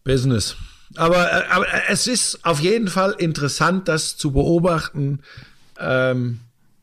[0.04, 0.56] Business.
[0.96, 5.20] Aber, äh, aber es ist auf jeden Fall interessant, das zu beobachten,
[5.80, 6.40] ähm,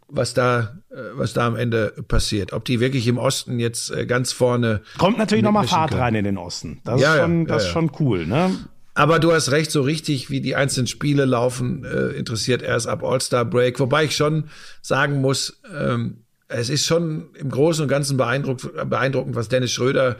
[0.09, 2.53] was da, äh, was da am Ende passiert.
[2.53, 4.83] Ob die wirklich im Osten jetzt äh, ganz vorne.
[4.99, 6.81] Kommt natürlich nochmal Fahrt rein in den Osten.
[6.85, 8.57] Das ja, ist schon, das ja, ist schon cool, ne?
[8.95, 13.05] Aber du hast recht, so richtig, wie die einzelnen Spiele laufen, äh, interessiert erst ab
[13.05, 13.79] All-Star Break.
[13.79, 14.51] Wobei ich schon
[14.83, 20.17] sagen muss, ähm, es ist schon im Großen und Ganzen beeindruckend, beeindruckend was Dennis Schröder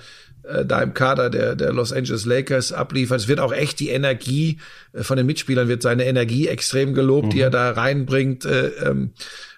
[0.51, 3.21] äh, da im Kader der, der Los Angeles Lakers abliefert.
[3.21, 4.59] Es wird auch echt die Energie
[4.93, 7.31] äh, von den Mitspielern, wird seine Energie extrem gelobt, mhm.
[7.31, 7.53] die er mhm.
[7.53, 8.45] da reinbringt.
[8.45, 9.11] Äh, ähm,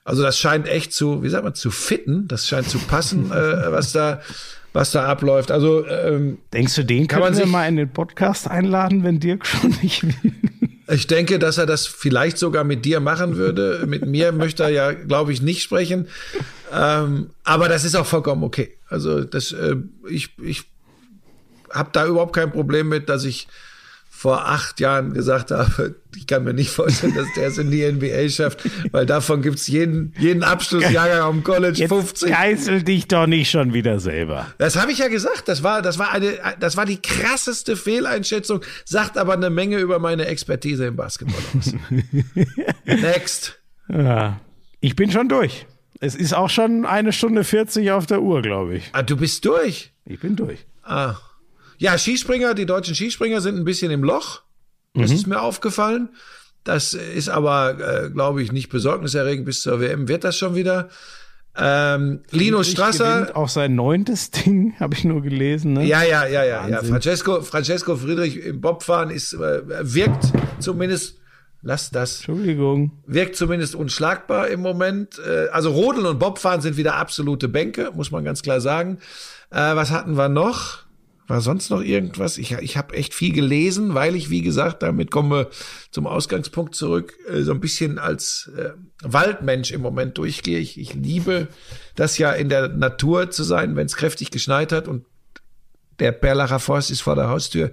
[0.05, 2.29] also das scheint echt zu, wie sagt man, zu fitten.
[2.29, 4.21] Das scheint zu passen, äh, was da
[4.73, 5.51] was da abläuft.
[5.51, 9.47] Also ähm, denkst du, den kann man sich mal in den Podcast einladen, wenn Dirk
[9.47, 10.33] schon nicht will?
[10.89, 13.85] Ich denke, dass er das vielleicht sogar mit dir machen würde.
[13.87, 16.09] mit mir möchte er ja, glaube ich, nicht sprechen.
[16.73, 18.77] Ähm, aber das ist auch vollkommen okay.
[18.89, 19.77] Also das, äh,
[20.09, 20.65] ich, ich
[21.73, 23.49] habe da überhaupt kein Problem mit, dass ich
[24.23, 27.83] vor acht Jahren gesagt habe, ich kann mir nicht vorstellen, dass der es in die
[27.91, 28.63] NBA schafft,
[28.93, 32.31] weil davon gibt's jeden, jeden Abschlussjahrgang am College Jetzt 50.
[32.31, 34.47] Geißel dich doch nicht schon wieder selber.
[34.59, 35.49] Das habe ich ja gesagt.
[35.49, 39.99] Das war, das war eine, das war die krasseste Fehleinschätzung, sagt aber eine Menge über
[39.99, 41.75] meine Expertise im Basketball aus.
[42.85, 43.59] Next.
[43.89, 44.39] Ja,
[44.79, 45.67] ich bin schon durch.
[45.99, 48.91] Es ist auch schon eine Stunde 40 auf der Uhr, glaube ich.
[48.93, 49.91] Ah, du bist durch?
[50.05, 50.61] Ich bin durch.
[50.85, 51.17] Ah.
[51.83, 54.43] Ja, Skispringer, die deutschen Skispringer sind ein bisschen im Loch.
[54.95, 55.17] Das mhm.
[55.17, 56.11] ist mir aufgefallen.
[56.63, 59.47] Das ist aber, äh, glaube ich, nicht besorgniserregend.
[59.47, 60.91] Bis zur WM wird das schon wieder.
[61.57, 63.33] Ähm, Lino Strasser.
[63.35, 65.73] Auch sein neuntes Ding, habe ich nur gelesen.
[65.73, 65.85] Ne?
[65.85, 66.85] Ja, ja, ja, ja, ja.
[66.85, 71.19] Francesco, Francesco Friedrich im Bobfahren ist, äh, wirkt zumindest,
[71.63, 72.19] lass das.
[72.19, 72.93] Entschuldigung.
[73.09, 75.19] Wirkt zumindest unschlagbar im Moment.
[75.19, 78.99] Äh, also Rodeln und Bobfahren sind wieder absolute Bänke, muss man ganz klar sagen.
[79.51, 80.85] Äh, was hatten wir noch?
[81.33, 82.37] War sonst noch irgendwas?
[82.37, 85.49] Ich, ich habe echt viel gelesen, weil ich, wie gesagt, damit kommen wir
[85.91, 88.73] zum Ausgangspunkt zurück, äh, so ein bisschen als äh,
[89.03, 90.59] Waldmensch im Moment durchgehe.
[90.59, 91.49] Ich, ich liebe
[91.95, 95.07] das ja in der Natur zu sein, wenn es kräftig geschneit hat und
[96.01, 97.73] der Perlacher Forst ist vor der Haustür.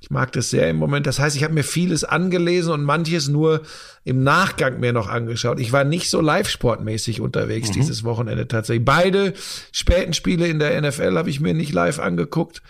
[0.00, 1.06] Ich mag das sehr im Moment.
[1.06, 3.62] Das heißt, ich habe mir vieles angelesen und manches nur
[4.04, 5.58] im Nachgang mir noch angeschaut.
[5.60, 7.74] Ich war nicht so live-sportmäßig unterwegs mhm.
[7.74, 8.84] dieses Wochenende tatsächlich.
[8.84, 9.34] Beide
[9.72, 12.62] späten Spiele in der NFL habe ich mir nicht live angeguckt.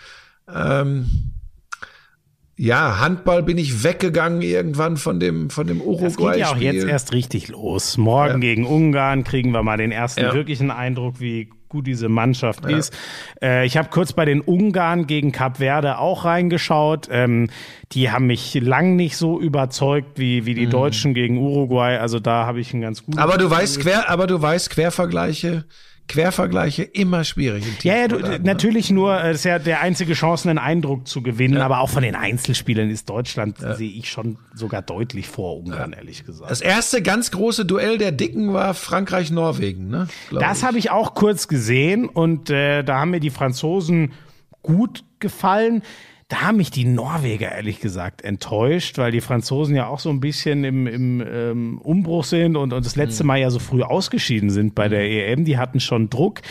[0.53, 1.33] Ähm,
[2.59, 6.07] ja, Handball bin ich weggegangen irgendwann von dem von dem Uruguay.
[6.07, 7.97] Das geht ja auch jetzt erst richtig los.
[7.97, 8.49] Morgen ja.
[8.49, 10.33] gegen Ungarn kriegen wir mal den ersten ja.
[10.33, 12.77] wirklichen Eindruck, wie gut diese Mannschaft ja.
[12.77, 12.95] ist.
[13.41, 17.07] Äh, ich habe kurz bei den Ungarn gegen Kap Verde auch reingeschaut.
[17.11, 17.49] Ähm,
[17.91, 20.71] die haben mich lang nicht so überzeugt wie wie die mhm.
[20.71, 21.97] Deutschen gegen Uruguay.
[21.97, 23.19] Also da habe ich einen ganz guten.
[23.19, 25.65] Aber du weißt quer, aber du weißt Quervergleiche
[26.07, 27.83] Quervergleiche immer schwierig.
[27.83, 31.57] ja, ja, du, natürlich nur, das ist ja der einzige Chance, einen Eindruck zu gewinnen,
[31.57, 31.65] ja.
[31.65, 33.75] aber auch von den Einzelspielern ist Deutschland, ja.
[33.75, 36.49] sehe ich schon sogar deutlich vor Ungarn, ehrlich gesagt.
[36.49, 40.07] Das erste ganz große Duell der Dicken war Frankreich-Norwegen, ne?
[40.31, 44.13] Das habe ich auch kurz gesehen und äh, da haben mir die Franzosen
[44.61, 45.83] gut gefallen.
[46.29, 50.19] Da haben mich die Norweger ehrlich gesagt enttäuscht, weil die Franzosen ja auch so ein
[50.19, 53.27] bisschen im, im ähm, Umbruch sind und, und das letzte mhm.
[53.27, 55.45] Mal ja so früh ausgeschieden sind bei der EM.
[55.45, 56.41] Die hatten schon Druck.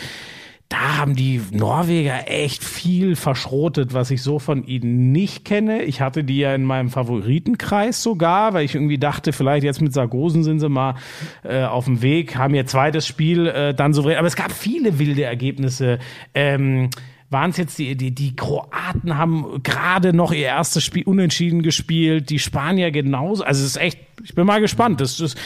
[0.69, 5.83] Da haben die Norweger echt viel verschrotet, was ich so von ihnen nicht kenne.
[5.83, 9.93] Ich hatte die ja in meinem Favoritenkreis sogar, weil ich irgendwie dachte, vielleicht jetzt mit
[9.93, 10.95] Sargosen sind sie mal
[11.43, 14.17] äh, auf dem Weg, haben ihr zweites Spiel äh, dann souverän.
[14.17, 15.99] Aber es gab viele wilde Ergebnisse.
[16.33, 16.89] Ähm,
[17.29, 22.29] waren es jetzt die, die, die Kroaten haben gerade noch ihr erstes Spiel unentschieden gespielt,
[22.29, 23.43] die Spanier genauso.
[23.43, 25.01] Also es ist echt, ich bin mal gespannt.
[25.01, 25.37] Das ist,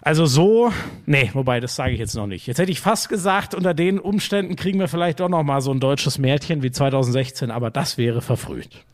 [0.00, 0.72] also so,
[1.04, 2.46] nee, wobei, das sage ich jetzt noch nicht.
[2.46, 5.70] Jetzt hätte ich fast gesagt, unter den Umständen kriegen wir vielleicht doch noch mal so
[5.70, 8.84] ein deutsches Märchen wie 2016, aber das wäre verfrüht.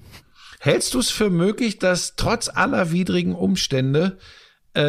[0.59, 4.19] Hältst du es für möglich, dass trotz aller widrigen Umstände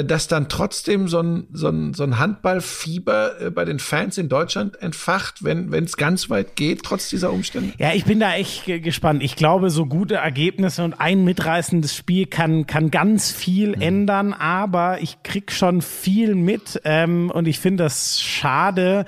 [0.03, 4.30] dass dann trotzdem so ein, so ein, so ein Handballfieber äh, bei den Fans in
[4.30, 7.74] Deutschland entfacht, wenn es ganz weit geht, trotz dieser Umstände?
[7.78, 9.22] Ja, ich bin da echt gespannt.
[9.22, 13.82] Ich glaube, so gute Ergebnisse und ein mitreißendes Spiel kann, kann ganz viel mhm.
[13.82, 19.06] ändern, aber ich krieg schon viel mit ähm, und ich finde das schade,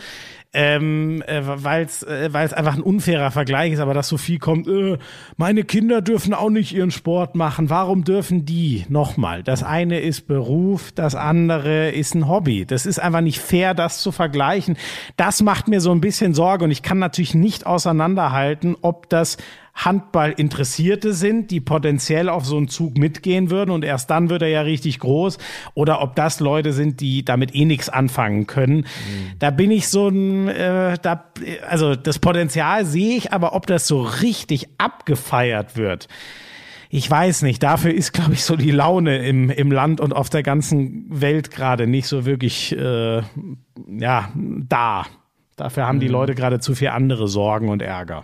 [0.53, 4.39] ähm, äh, weil es äh, weil's einfach ein unfairer Vergleich ist, aber dass so viel
[4.39, 4.97] kommt, äh,
[5.35, 8.85] meine Kinder dürfen auch nicht ihren Sport machen, warum dürfen die?
[8.89, 12.65] Nochmal, das eine ist Beruf, das andere ist ein Hobby.
[12.65, 14.77] Das ist einfach nicht fair, das zu vergleichen.
[15.17, 19.37] Das macht mir so ein bisschen Sorge und ich kann natürlich nicht auseinanderhalten, ob das
[19.77, 24.47] Handball-Interessierte sind, die potenziell auf so einen Zug mitgehen würden und erst dann wird er
[24.47, 25.37] ja richtig groß
[25.75, 28.77] oder ob das Leute sind, die damit eh nichts anfangen können.
[28.77, 29.31] Mhm.
[29.39, 31.25] Da bin ich so ein, äh, da,
[31.69, 36.07] also das Potenzial sehe ich, aber ob das so richtig abgefeiert wird,
[36.89, 37.61] ich weiß nicht.
[37.63, 41.51] Dafür ist, glaube ich, so die Laune im, im Land und auf der ganzen Welt
[41.51, 43.21] gerade nicht so wirklich äh,
[43.87, 45.05] ja, da.
[45.57, 46.13] Dafür haben die mhm.
[46.13, 48.23] Leute gerade zu viel andere Sorgen und Ärger.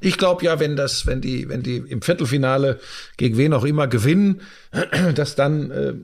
[0.00, 2.80] Ich glaube ja, wenn das, wenn die, wenn die im Viertelfinale
[3.16, 4.40] gegen wen auch immer gewinnen,
[5.14, 5.94] dass dann äh,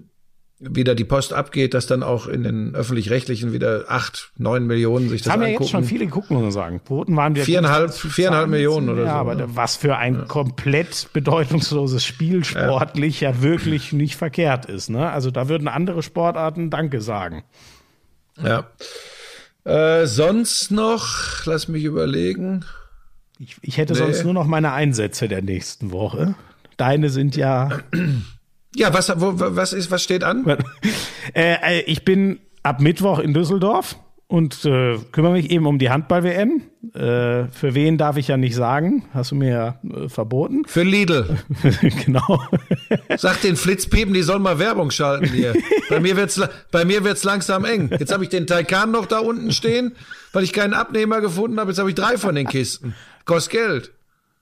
[0.58, 5.22] wieder die Post abgeht, dass dann auch in den öffentlich-rechtlichen wieder acht, neun Millionen sich
[5.22, 5.54] das, das haben angucken.
[5.54, 6.80] ja jetzt schon viele geguckt, muss man sagen.
[6.84, 9.16] Quoten waren wir viereinhalb, viereinhalb Millionen oder ja, so.
[9.16, 9.46] Aber ja.
[9.48, 10.24] was für ein ja.
[10.24, 13.30] komplett bedeutungsloses Spiel sportlich ja.
[13.30, 14.90] ja wirklich nicht verkehrt ist.
[14.90, 15.10] Ne?
[15.10, 17.44] Also da würden andere Sportarten Danke sagen.
[18.42, 18.68] Ja.
[19.64, 22.64] Äh, sonst noch, lass mich überlegen.
[23.38, 23.98] Ich, ich hätte nee.
[23.98, 26.34] sonst nur noch meine Einsätze der nächsten Woche.
[26.76, 27.80] Deine sind ja.
[28.76, 30.44] Ja, was, wo, was ist, was steht an?
[31.32, 33.96] äh, ich bin ab Mittwoch in Düsseldorf
[34.26, 36.62] und äh, kümmere mich eben um die Handball-WM.
[36.92, 40.64] Äh, für wen darf ich ja nicht sagen, hast du mir ja äh, verboten.
[40.66, 41.38] Für Lidl.
[42.04, 42.42] genau.
[43.16, 45.54] Sag den Flitzpiepen, die sollen mal Werbung schalten hier.
[45.88, 46.40] bei mir wird's,
[46.72, 47.90] bei mir wird's langsam eng.
[47.96, 49.92] Jetzt habe ich den Taycan noch da unten stehen,
[50.32, 51.70] weil ich keinen Abnehmer gefunden habe.
[51.70, 52.94] Jetzt habe ich drei von den Kisten.
[53.24, 53.92] Kostet Geld.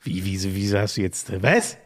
[0.03, 1.77] Wie, wieso, wieso hast du jetzt, was?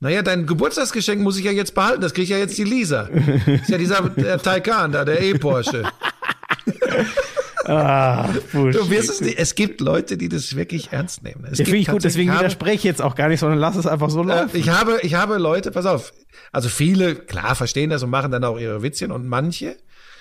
[0.00, 2.02] Naja, dein Geburtstagsgeschenk muss ich ja jetzt behalten.
[2.02, 3.08] Das kriegt ja jetzt die Lisa.
[3.46, 5.84] Das ist ja dieser der Taycan da, der E-Porsche.
[7.64, 9.38] ah, du wirst es nicht.
[9.38, 11.46] Es gibt Leute, die das wirklich ernst nehmen.
[11.50, 13.76] Es ja, finde ich gut, deswegen habe, widerspreche ich jetzt auch gar nicht, sondern lass
[13.76, 14.50] es einfach so äh, laufen.
[14.52, 16.12] Ich habe, ich habe Leute, pass auf.
[16.52, 19.76] Also viele, klar, verstehen das und machen dann auch ihre Witzchen und manche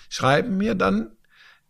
[0.07, 1.11] schreiben mir dann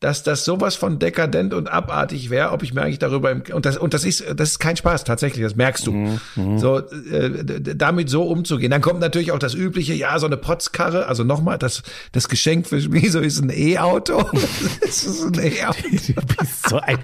[0.04, 3.66] dass das sowas von dekadent und abartig wäre, ob ich mir eigentlich darüber im, und
[3.66, 5.94] das und das ist das ist kein Spaß tatsächlich, das merkst du.
[5.94, 6.60] Mhm, mhm.
[6.60, 8.70] So äh, damit so umzugehen.
[8.70, 12.68] Dann kommt natürlich auch das übliche, ja, so eine Potzkarre, also nochmal das das Geschenk
[12.68, 14.30] für mich so ist ein E-Auto.
[14.82, 15.80] das ist ein E-Auto.
[15.90, 16.98] Du bist so ein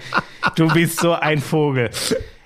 [0.56, 1.88] du bist so ein Vogel.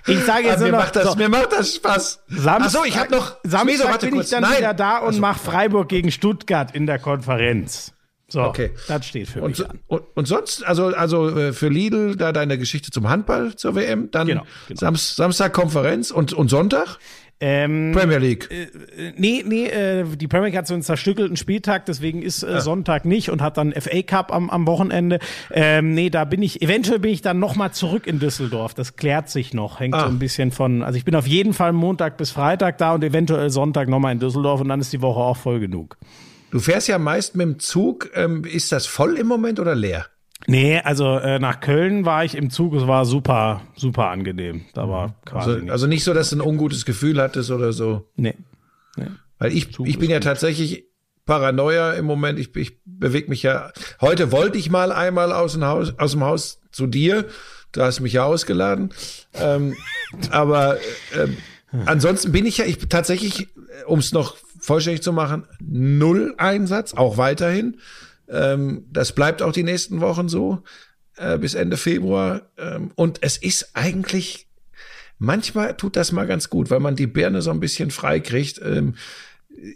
[0.07, 2.23] Ich sage jetzt also mir noch, macht das, so, mir macht das Spaß.
[2.29, 4.59] Samstag, Ach so, ich habe noch Samstag Schmieso, bin ich dann Nein.
[4.59, 7.93] wieder da und also, mach Freiburg gegen Stuttgart in der Konferenz.
[8.29, 8.71] So, okay.
[8.89, 9.81] das steht für und, mich an.
[9.87, 14.11] Und, und sonst, also, also äh, für Lidl da deine Geschichte zum Handball zur WM,
[14.11, 14.81] dann genau, genau.
[14.81, 16.99] Sam Samstag Konferenz und, und Sonntag?
[17.41, 18.49] Ähm, Premier League.
[18.51, 22.53] Äh, nee, nee, äh, die Premier League hat so einen zerstückelten Spieltag, deswegen ist äh,
[22.53, 22.61] ja.
[22.61, 25.19] Sonntag nicht und hat dann FA Cup am, am Wochenende.
[25.53, 28.73] Ähm, nee, da bin ich, eventuell bin ich dann nochmal zurück in Düsseldorf.
[28.73, 29.81] Das klärt sich noch.
[29.81, 30.01] Hängt ah.
[30.01, 33.03] so ein bisschen von, also ich bin auf jeden Fall Montag bis Freitag da und
[33.03, 35.99] eventuell Sonntag nochmal in Düsseldorf und dann ist die Woche auch voll genug.
[36.55, 38.11] Du fährst ja meist mit dem Zug.
[38.15, 40.07] Ähm, ist das voll im Moment oder leer?
[40.47, 44.65] Nee, also äh, nach Köln war ich im Zug, es war super, super angenehm.
[44.73, 45.13] Da war mhm.
[45.25, 45.51] quasi.
[45.51, 48.09] Also, also nicht so, dass du ein ungutes Gefühl hattest oder so.
[48.15, 48.37] Nee.
[48.97, 49.09] nee.
[49.41, 50.85] Weil ich, ich bin ja tatsächlich
[51.27, 52.39] Paranoia im Moment.
[52.39, 53.73] Ich, ich bewege mich ja.
[54.01, 57.25] Heute wollte ich mal einmal aus dem Haus, aus dem Haus zu dir.
[57.73, 58.95] Du hast mich ja ausgeladen.
[59.33, 59.75] Ähm,
[60.31, 61.27] aber äh,
[61.85, 63.49] ansonsten bin ich ja ich tatsächlich,
[63.87, 67.77] um es noch vollständig zu machen, null Einsatz, auch weiterhin.
[68.29, 70.63] Ähm, das bleibt auch die nächsten Wochen so
[71.17, 72.51] äh, bis Ende Februar.
[72.57, 74.49] Ähm, und es ist eigentlich
[75.19, 78.61] manchmal tut das mal ganz gut, weil man die Birne so ein bisschen frei kriegt.
[78.65, 78.95] Ähm,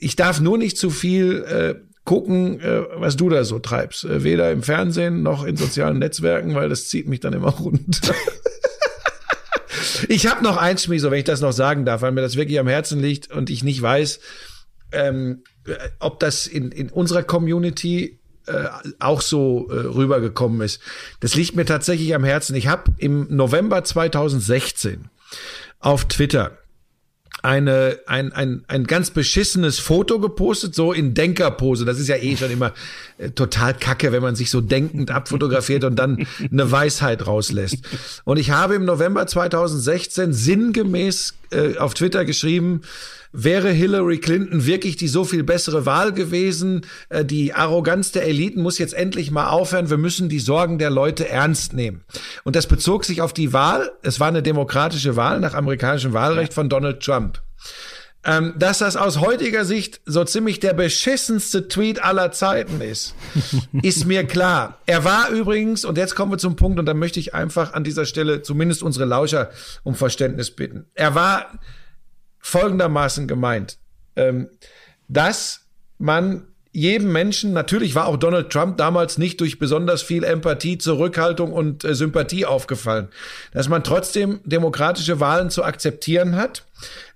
[0.01, 1.74] ich darf nur nicht zu viel äh,
[2.05, 4.05] gucken, äh, was du da so treibst.
[4.05, 8.15] Äh, weder im Fernsehen noch in sozialen Netzwerken, weil das zieht mich dann immer runter.
[10.09, 12.59] ich habe noch eins, Schmieso, wenn ich das noch sagen darf, weil mir das wirklich
[12.59, 14.20] am Herzen liegt und ich nicht weiß,
[14.93, 15.43] ähm,
[15.98, 20.81] ob das in, in unserer Community äh, auch so äh, rübergekommen ist.
[21.20, 22.56] Das liegt mir tatsächlich am Herzen.
[22.56, 25.10] Ich habe im November 2016
[25.81, 26.59] auf Twitter
[27.43, 31.85] eine, ein, ein, ein ganz beschissenes Foto gepostet, so in Denkerpose.
[31.85, 32.73] Das ist ja eh schon immer
[33.19, 37.78] äh, total kacke, wenn man sich so denkend abfotografiert und dann eine Weisheit rauslässt.
[38.24, 42.82] Und ich habe im November 2016 sinngemäß äh, auf Twitter geschrieben,
[43.32, 46.86] Wäre Hillary Clinton wirklich die so viel bessere Wahl gewesen?
[47.09, 49.90] Äh, die Arroganz der Eliten muss jetzt endlich mal aufhören.
[49.90, 52.05] Wir müssen die Sorgen der Leute ernst nehmen.
[52.44, 53.90] Und das bezog sich auf die Wahl.
[54.02, 57.42] Es war eine demokratische Wahl nach amerikanischem Wahlrecht von Donald Trump.
[58.24, 63.14] Ähm, dass das aus heutiger Sicht so ziemlich der beschissenste Tweet aller Zeiten ist,
[63.82, 64.80] ist mir klar.
[64.86, 67.84] Er war übrigens, und jetzt kommen wir zum Punkt, und da möchte ich einfach an
[67.84, 69.50] dieser Stelle zumindest unsere Lauscher
[69.84, 70.86] um Verständnis bitten.
[70.94, 71.59] Er war
[72.48, 73.78] folgendermaßen gemeint,
[74.16, 74.48] ähm,
[75.08, 75.66] dass
[75.98, 81.52] man jedem Menschen, natürlich war auch Donald Trump damals nicht durch besonders viel Empathie, Zurückhaltung
[81.52, 83.08] und äh, Sympathie aufgefallen,
[83.52, 86.64] dass man trotzdem demokratische Wahlen zu akzeptieren hat.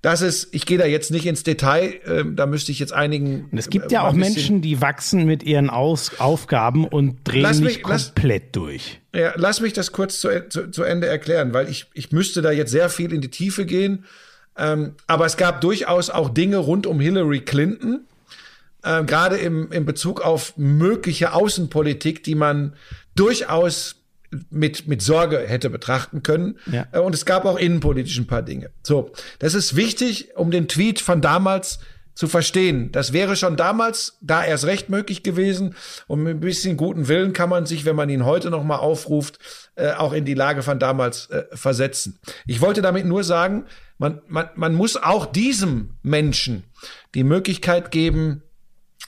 [0.00, 3.48] Das ist, ich gehe da jetzt nicht ins Detail, äh, da müsste ich jetzt einigen.
[3.52, 7.42] Und es gibt ja äh, auch Menschen, die wachsen mit ihren Aus Aufgaben und drehen
[7.42, 9.00] lass nicht komplett lass, durch.
[9.14, 12.50] Ja, lass mich das kurz zu, zu, zu Ende erklären, weil ich, ich müsste da
[12.50, 14.06] jetzt sehr viel in die Tiefe gehen.
[14.56, 18.06] Ähm, aber es gab durchaus auch Dinge rund um Hillary Clinton,
[18.82, 22.74] äh, gerade im, im Bezug auf mögliche Außenpolitik, die man
[23.14, 23.96] durchaus
[24.50, 26.58] mit, mit Sorge hätte betrachten können.
[26.70, 26.86] Ja.
[26.92, 28.70] Äh, und es gab auch innenpolitisch ein paar Dinge.
[28.82, 31.78] So, das ist wichtig, um den Tweet von damals
[32.14, 32.92] zu verstehen.
[32.92, 35.74] Das wäre schon damals da erst recht möglich gewesen.
[36.06, 38.76] Und mit ein bisschen guten Willen kann man sich, wenn man ihn heute noch mal
[38.76, 39.38] aufruft,
[39.76, 42.18] äh, auch in die Lage von damals äh, versetzen.
[42.46, 43.64] Ich wollte damit nur sagen,
[43.98, 46.64] man, man, man muss auch diesem Menschen
[47.14, 48.42] die Möglichkeit geben,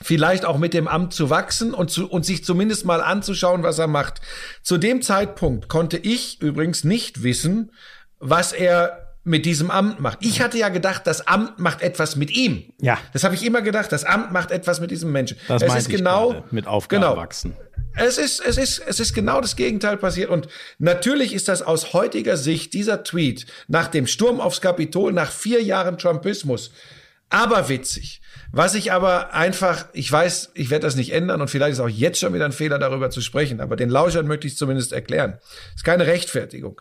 [0.03, 3.79] vielleicht auch mit dem Amt zu wachsen und, zu, und sich zumindest mal anzuschauen, was
[3.79, 4.21] er macht.
[4.63, 7.71] Zu dem Zeitpunkt konnte ich übrigens nicht wissen,
[8.19, 10.19] was er mit diesem Amt macht.
[10.21, 12.73] Ich hatte ja gedacht, das Amt macht etwas mit ihm.
[12.81, 12.99] Ja.
[13.15, 15.39] Das habe ich immer gedacht, das Amt macht etwas mit diesem Menschen.
[15.49, 17.57] Das es ist genau gerade, mit Aufgaben genau, wachsen.
[17.97, 20.29] Es ist, es ist, es ist genau das Gegenteil passiert.
[20.29, 20.49] Und
[20.79, 25.63] natürlich ist das aus heutiger Sicht dieser Tweet nach dem Sturm aufs Kapitol, nach vier
[25.63, 26.71] Jahren Trumpismus,
[27.31, 28.21] aber witzig.
[28.53, 31.89] Was ich aber einfach, ich weiß, ich werde das nicht ändern und vielleicht ist auch
[31.89, 34.93] jetzt schon wieder ein Fehler, darüber zu sprechen, aber den Lauschern möchte ich es zumindest
[34.93, 35.39] erklären.
[35.75, 36.81] ist keine Rechtfertigung.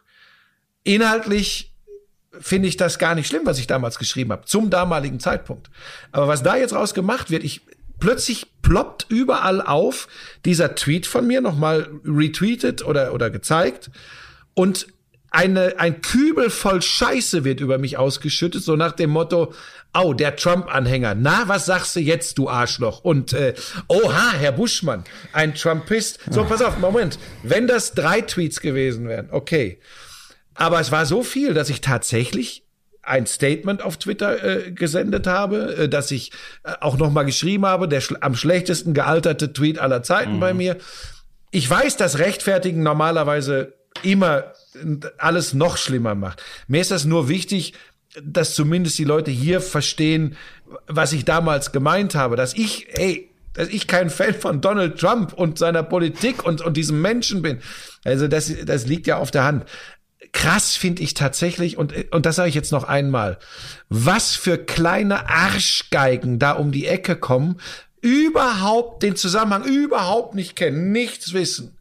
[0.83, 1.72] Inhaltlich
[2.39, 5.69] finde ich das gar nicht schlimm, was ich damals geschrieben habe, zum damaligen Zeitpunkt.
[6.11, 7.61] Aber was da jetzt raus gemacht wird, ich,
[7.99, 10.07] plötzlich ploppt überall auf
[10.45, 13.91] dieser Tweet von mir nochmal retweetet oder, oder gezeigt
[14.53, 14.87] und
[15.33, 19.51] eine, ein Kübel voll Scheiße wird über mich ausgeschüttet, so nach dem Motto,
[19.93, 23.03] oh, der Trump-Anhänger, na, was sagst du jetzt, du Arschloch?
[23.03, 23.55] Und, äh,
[23.87, 25.03] oha, Herr Buschmann,
[25.33, 26.19] ein Trumpist.
[26.29, 29.79] So, pass auf, Moment, wenn das drei Tweets gewesen wären, okay.
[30.55, 32.63] Aber es war so viel, dass ich tatsächlich
[33.03, 36.31] ein Statement auf Twitter äh, gesendet habe, äh, dass ich
[36.63, 40.39] äh, auch noch mal geschrieben habe, der schl am schlechtesten gealterte Tweet aller Zeiten mhm.
[40.39, 40.77] bei mir.
[41.51, 44.53] Ich weiß, dass Rechtfertigen normalerweise immer
[45.19, 46.41] alles noch schlimmer macht.
[46.67, 47.73] Mir ist das nur wichtig,
[48.23, 50.35] dass zumindest die Leute hier verstehen,
[50.87, 55.33] was ich damals gemeint habe, dass ich, ey, dass ich kein Fan von Donald Trump
[55.33, 57.59] und seiner Politik und, und diesem Menschen bin.
[58.03, 59.65] Also das, das liegt ja auf der Hand
[60.33, 63.37] krass finde ich tatsächlich, und, und das sage ich jetzt noch einmal,
[63.87, 67.61] was für kleine Arschgeigen da um die Ecke kommen,
[68.01, 71.77] überhaupt den Zusammenhang überhaupt nicht kennen, nichts wissen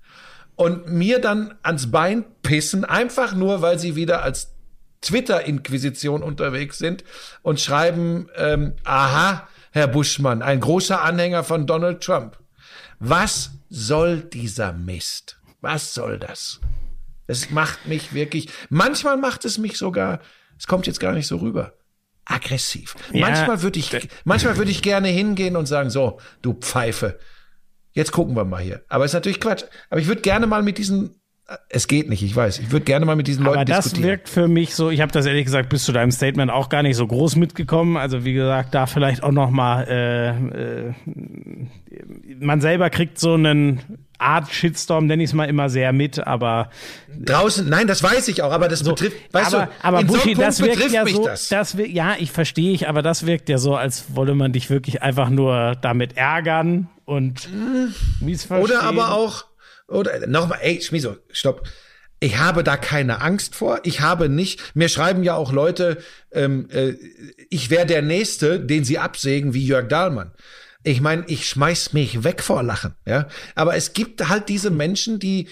[0.55, 4.53] und mir dann ans Bein pissen, einfach nur, weil sie wieder als
[5.01, 7.03] Twitter-Inquisition unterwegs sind
[7.43, 12.39] und schreiben, ähm, aha, Herr Buschmann, ein großer Anhänger von Donald Trump.
[13.01, 15.39] Was soll dieser Mist?
[15.61, 16.61] Was soll das?
[17.33, 20.21] Es macht mich wirklich, manchmal macht es mich sogar,
[20.59, 21.75] es kommt jetzt gar nicht so rüber.
[22.25, 22.95] aggressiv.
[23.13, 23.27] Ja.
[23.27, 27.19] Manchmal würde ich, manchmal würde ich gerne hingehen und sagen, so, du Pfeife,
[27.93, 28.85] jetzt gucken wir mal hier.
[28.89, 29.65] Aber ist natürlich Quatsch.
[29.91, 31.21] Aber ich würde gerne mal mit diesen
[31.69, 32.59] es geht nicht, ich weiß.
[32.59, 33.79] Ich würde gerne mal mit diesen Leuten diskutieren.
[33.79, 36.51] Aber das wirkt für mich so, ich habe das ehrlich gesagt bis zu deinem Statement
[36.51, 37.97] auch gar nicht so groß mitgekommen.
[37.97, 40.93] Also wie gesagt, da vielleicht auch noch mal äh, äh,
[42.39, 43.81] man selber kriegt so einen
[44.19, 46.71] Art Shitstorm, nenne ich es mal immer sehr mit, aber
[47.25, 50.35] draußen, nein, das weiß ich auch, aber das so, betrifft, weißt aber, du, aber Buschi,
[50.35, 51.49] so das wirkt ja so, das.
[51.49, 55.03] das ja, ich verstehe ich, aber das wirkt ja so, als wolle man dich wirklich
[55.03, 57.49] einfach nur damit ärgern und
[58.21, 59.45] mies Oder aber auch
[59.89, 61.63] oder nochmal, ey, Schmiso, stopp.
[62.21, 63.81] Ich habe da keine Angst vor.
[63.83, 65.99] Ich habe nicht, mir schreiben ja auch Leute,
[66.31, 66.95] ähm, äh,
[67.51, 70.31] ich wäre der Nächste, den sie absägen wie Jörg Dahlmann.
[70.85, 73.29] Ich meine, ich schmeiß mich weg vor Lachen, ja.
[73.55, 75.49] Aber es gibt halt diese Menschen, die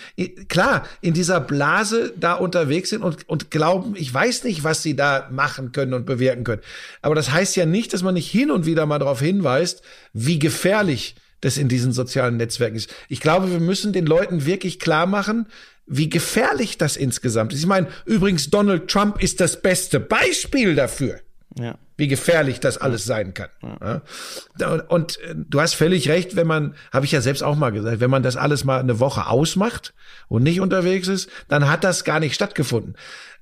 [0.48, 4.97] klar in dieser Blase da unterwegs sind und, und glauben, ich weiß nicht, was sie
[4.97, 6.62] da machen können und bewirken können.
[7.01, 9.82] Aber das heißt ja nicht, dass man nicht hin und wieder mal darauf hinweist,
[10.12, 12.95] wie gefährlich das in diesen sozialen Netzwerken ist.
[13.09, 15.47] Ich glaube, wir müssen den Leuten wirklich klar machen,
[15.87, 17.61] wie gefährlich das insgesamt ist.
[17.61, 21.21] Ich meine, übrigens, Donald Trump ist das beste Beispiel dafür.
[21.59, 21.77] Ja.
[21.97, 23.49] Wie gefährlich das alles sein kann.
[23.61, 24.03] Ja.
[24.89, 27.99] Und äh, du hast völlig recht, wenn man, habe ich ja selbst auch mal gesagt,
[27.99, 29.93] wenn man das alles mal eine Woche ausmacht
[30.29, 32.95] und nicht unterwegs ist, dann hat das gar nicht stattgefunden.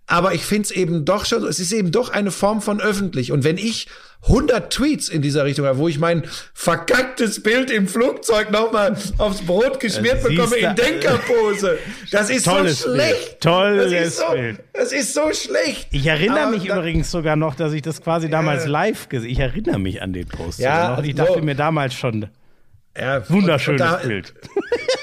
[0.09, 3.31] Aber ich finde es eben doch schon, es ist eben doch eine Form von öffentlich.
[3.31, 3.89] Und wenn ich
[4.23, 9.43] 100 Tweets in dieser Richtung habe, wo ich mein verkacktes Bild im Flugzeug nochmal aufs
[9.43, 11.79] Brot geschmiert bekomme in Denkerpose.
[12.11, 13.29] Das ist tolles so schlecht.
[13.29, 13.41] Bild.
[13.41, 14.61] Tolles das ist so, Bild.
[14.73, 15.89] Das ist so schlecht.
[15.93, 19.31] Ich erinnere Aber mich übrigens sogar noch, dass ich das quasi damals äh, live gesehen
[19.31, 20.59] Ich erinnere mich an den Post.
[20.59, 21.05] Ja, noch.
[21.05, 21.41] Ich dachte so.
[21.41, 22.27] mir damals schon,
[22.99, 24.35] ja, wunderschönes und, und da, Bild.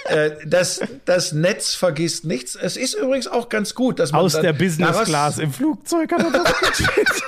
[0.07, 2.55] Äh, das, das Netz vergisst nichts.
[2.55, 6.23] Es ist übrigens auch ganz gut, dass man aus der Business Class im Flugzeug hat
[6.23, 6.83] er das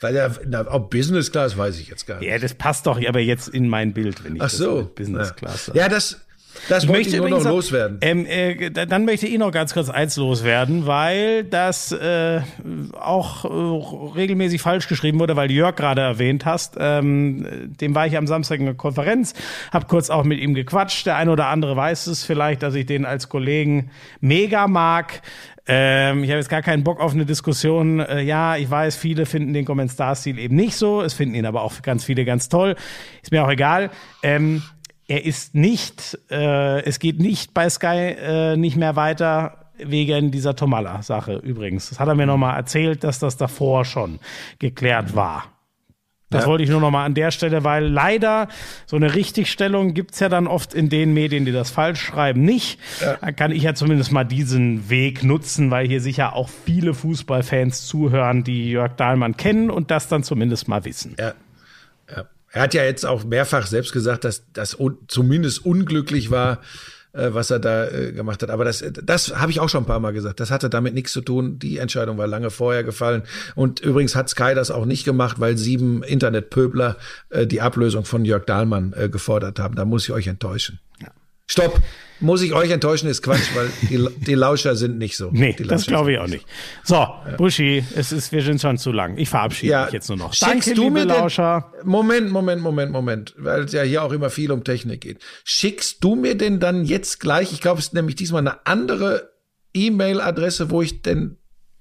[0.00, 2.28] Weil er, na, ob Business Class weiß ich jetzt gar nicht.
[2.28, 4.82] Ja, das passt doch aber jetzt in mein Bild, wenn ich Ach so.
[4.82, 5.78] das Business Class sage.
[5.78, 6.20] Ja, das,
[6.68, 7.98] das möchte ich nur noch loswerden.
[8.00, 12.40] Ähm, äh, dann möchte ich noch ganz kurz eins loswerden, weil das äh,
[12.92, 16.76] auch äh, regelmäßig falsch geschrieben wurde, weil Jörg gerade erwähnt hast.
[16.78, 19.34] Ähm, dem war ich am Samstag in der Konferenz,
[19.72, 21.06] habe kurz auch mit ihm gequatscht.
[21.06, 25.22] Der eine oder andere weiß es vielleicht, dass ich den als Kollegen mega mag.
[25.66, 28.00] Ähm, ich habe jetzt gar keinen Bock auf eine Diskussion.
[28.00, 31.00] Äh, ja, ich weiß, viele finden den Kommentar-Stil eben nicht so.
[31.00, 32.76] Es finden ihn aber auch ganz viele ganz toll.
[33.22, 33.90] Ist mir auch egal.
[34.22, 34.62] Ähm,
[35.06, 40.54] er ist nicht, äh, es geht nicht bei Sky äh, nicht mehr weiter wegen dieser
[40.56, 41.90] Tomala-Sache übrigens.
[41.90, 44.20] Das hat er mir nochmal erzählt, dass das davor schon
[44.58, 45.44] geklärt war.
[46.30, 46.48] Das ja.
[46.48, 48.48] wollte ich nur noch mal an der Stelle, weil leider
[48.86, 52.80] so eine Richtigstellung gibt's ja dann oft in den Medien, die das falsch schreiben, nicht.
[53.00, 53.16] Ja.
[53.20, 57.86] Da kann ich ja zumindest mal diesen Weg nutzen, weil hier sicher auch viele Fußballfans
[57.86, 61.14] zuhören, die Jörg Dahlmann kennen und das dann zumindest mal wissen.
[61.20, 61.34] Ja.
[62.54, 64.78] Er hat ja jetzt auch mehrfach selbst gesagt, dass das
[65.08, 66.60] zumindest unglücklich war,
[67.12, 68.50] äh, was er da äh, gemacht hat.
[68.50, 70.38] Aber das, das habe ich auch schon ein paar Mal gesagt.
[70.38, 71.58] Das hatte damit nichts zu tun.
[71.58, 73.24] Die Entscheidung war lange vorher gefallen.
[73.56, 76.96] Und übrigens hat Sky das auch nicht gemacht, weil sieben Internetpöbler
[77.30, 79.74] äh, die Ablösung von Jörg Dahlmann äh, gefordert haben.
[79.74, 80.78] Da muss ich euch enttäuschen.
[81.02, 81.08] Ja.
[81.48, 81.82] Stopp!
[82.20, 85.30] Muss ich euch enttäuschen, ist Quatsch, weil die, die Lauscher sind nicht so.
[85.32, 86.46] Nee, das glaube ich auch nicht.
[86.84, 87.34] So, ja.
[87.36, 89.18] Buschi, es ist, wir sind schon zu lang.
[89.18, 89.84] Ich verabschiede ja.
[89.84, 90.32] mich jetzt nur noch.
[90.32, 91.72] Schickst Danke, du mir Lauscher.
[91.80, 95.18] Den, Moment, Moment, Moment, Moment, weil es ja hier auch immer viel um Technik geht.
[95.42, 99.30] Schickst du mir denn dann jetzt gleich, ich glaube, es ist nämlich diesmal eine andere
[99.74, 101.36] E-Mail-Adresse, wo ich denn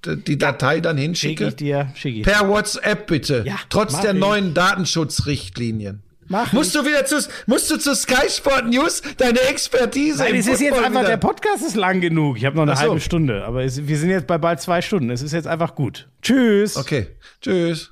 [0.06, 1.46] die Datei dann hinschicke?
[1.46, 3.44] Schick ich dir, schick ich Per WhatsApp bitte.
[3.46, 4.20] Ja, Trotz der ich.
[4.20, 6.04] neuen Datenschutzrichtlinien.
[6.28, 7.18] Mach musst du wieder zu,
[7.48, 10.20] musst du zu Sky Sport News deine Expertise.
[10.20, 11.10] Nein, es ist jetzt einfach, wieder.
[11.10, 12.38] der Podcast ist lang genug.
[12.38, 12.82] Ich habe noch eine so.
[12.82, 15.10] halbe Stunde, aber es, wir sind jetzt bei bald zwei Stunden.
[15.10, 16.10] Es ist jetzt einfach gut.
[16.22, 16.78] Tschüss.
[16.78, 17.08] Okay.
[17.42, 17.92] Tschüss.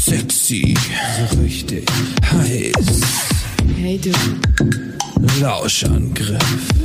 [0.00, 0.74] Sexy.
[1.30, 1.86] So richtig
[2.32, 3.00] heiß.
[3.76, 4.10] Hey du.
[5.40, 6.38] Lauschangriff.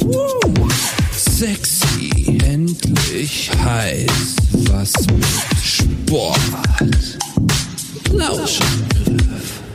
[0.04, 0.68] Uh.
[1.12, 2.38] Sexy.
[2.44, 4.36] Endlich heiß.
[4.70, 5.26] Was mit
[5.64, 6.40] Sport.
[8.12, 9.66] Lauschangriff.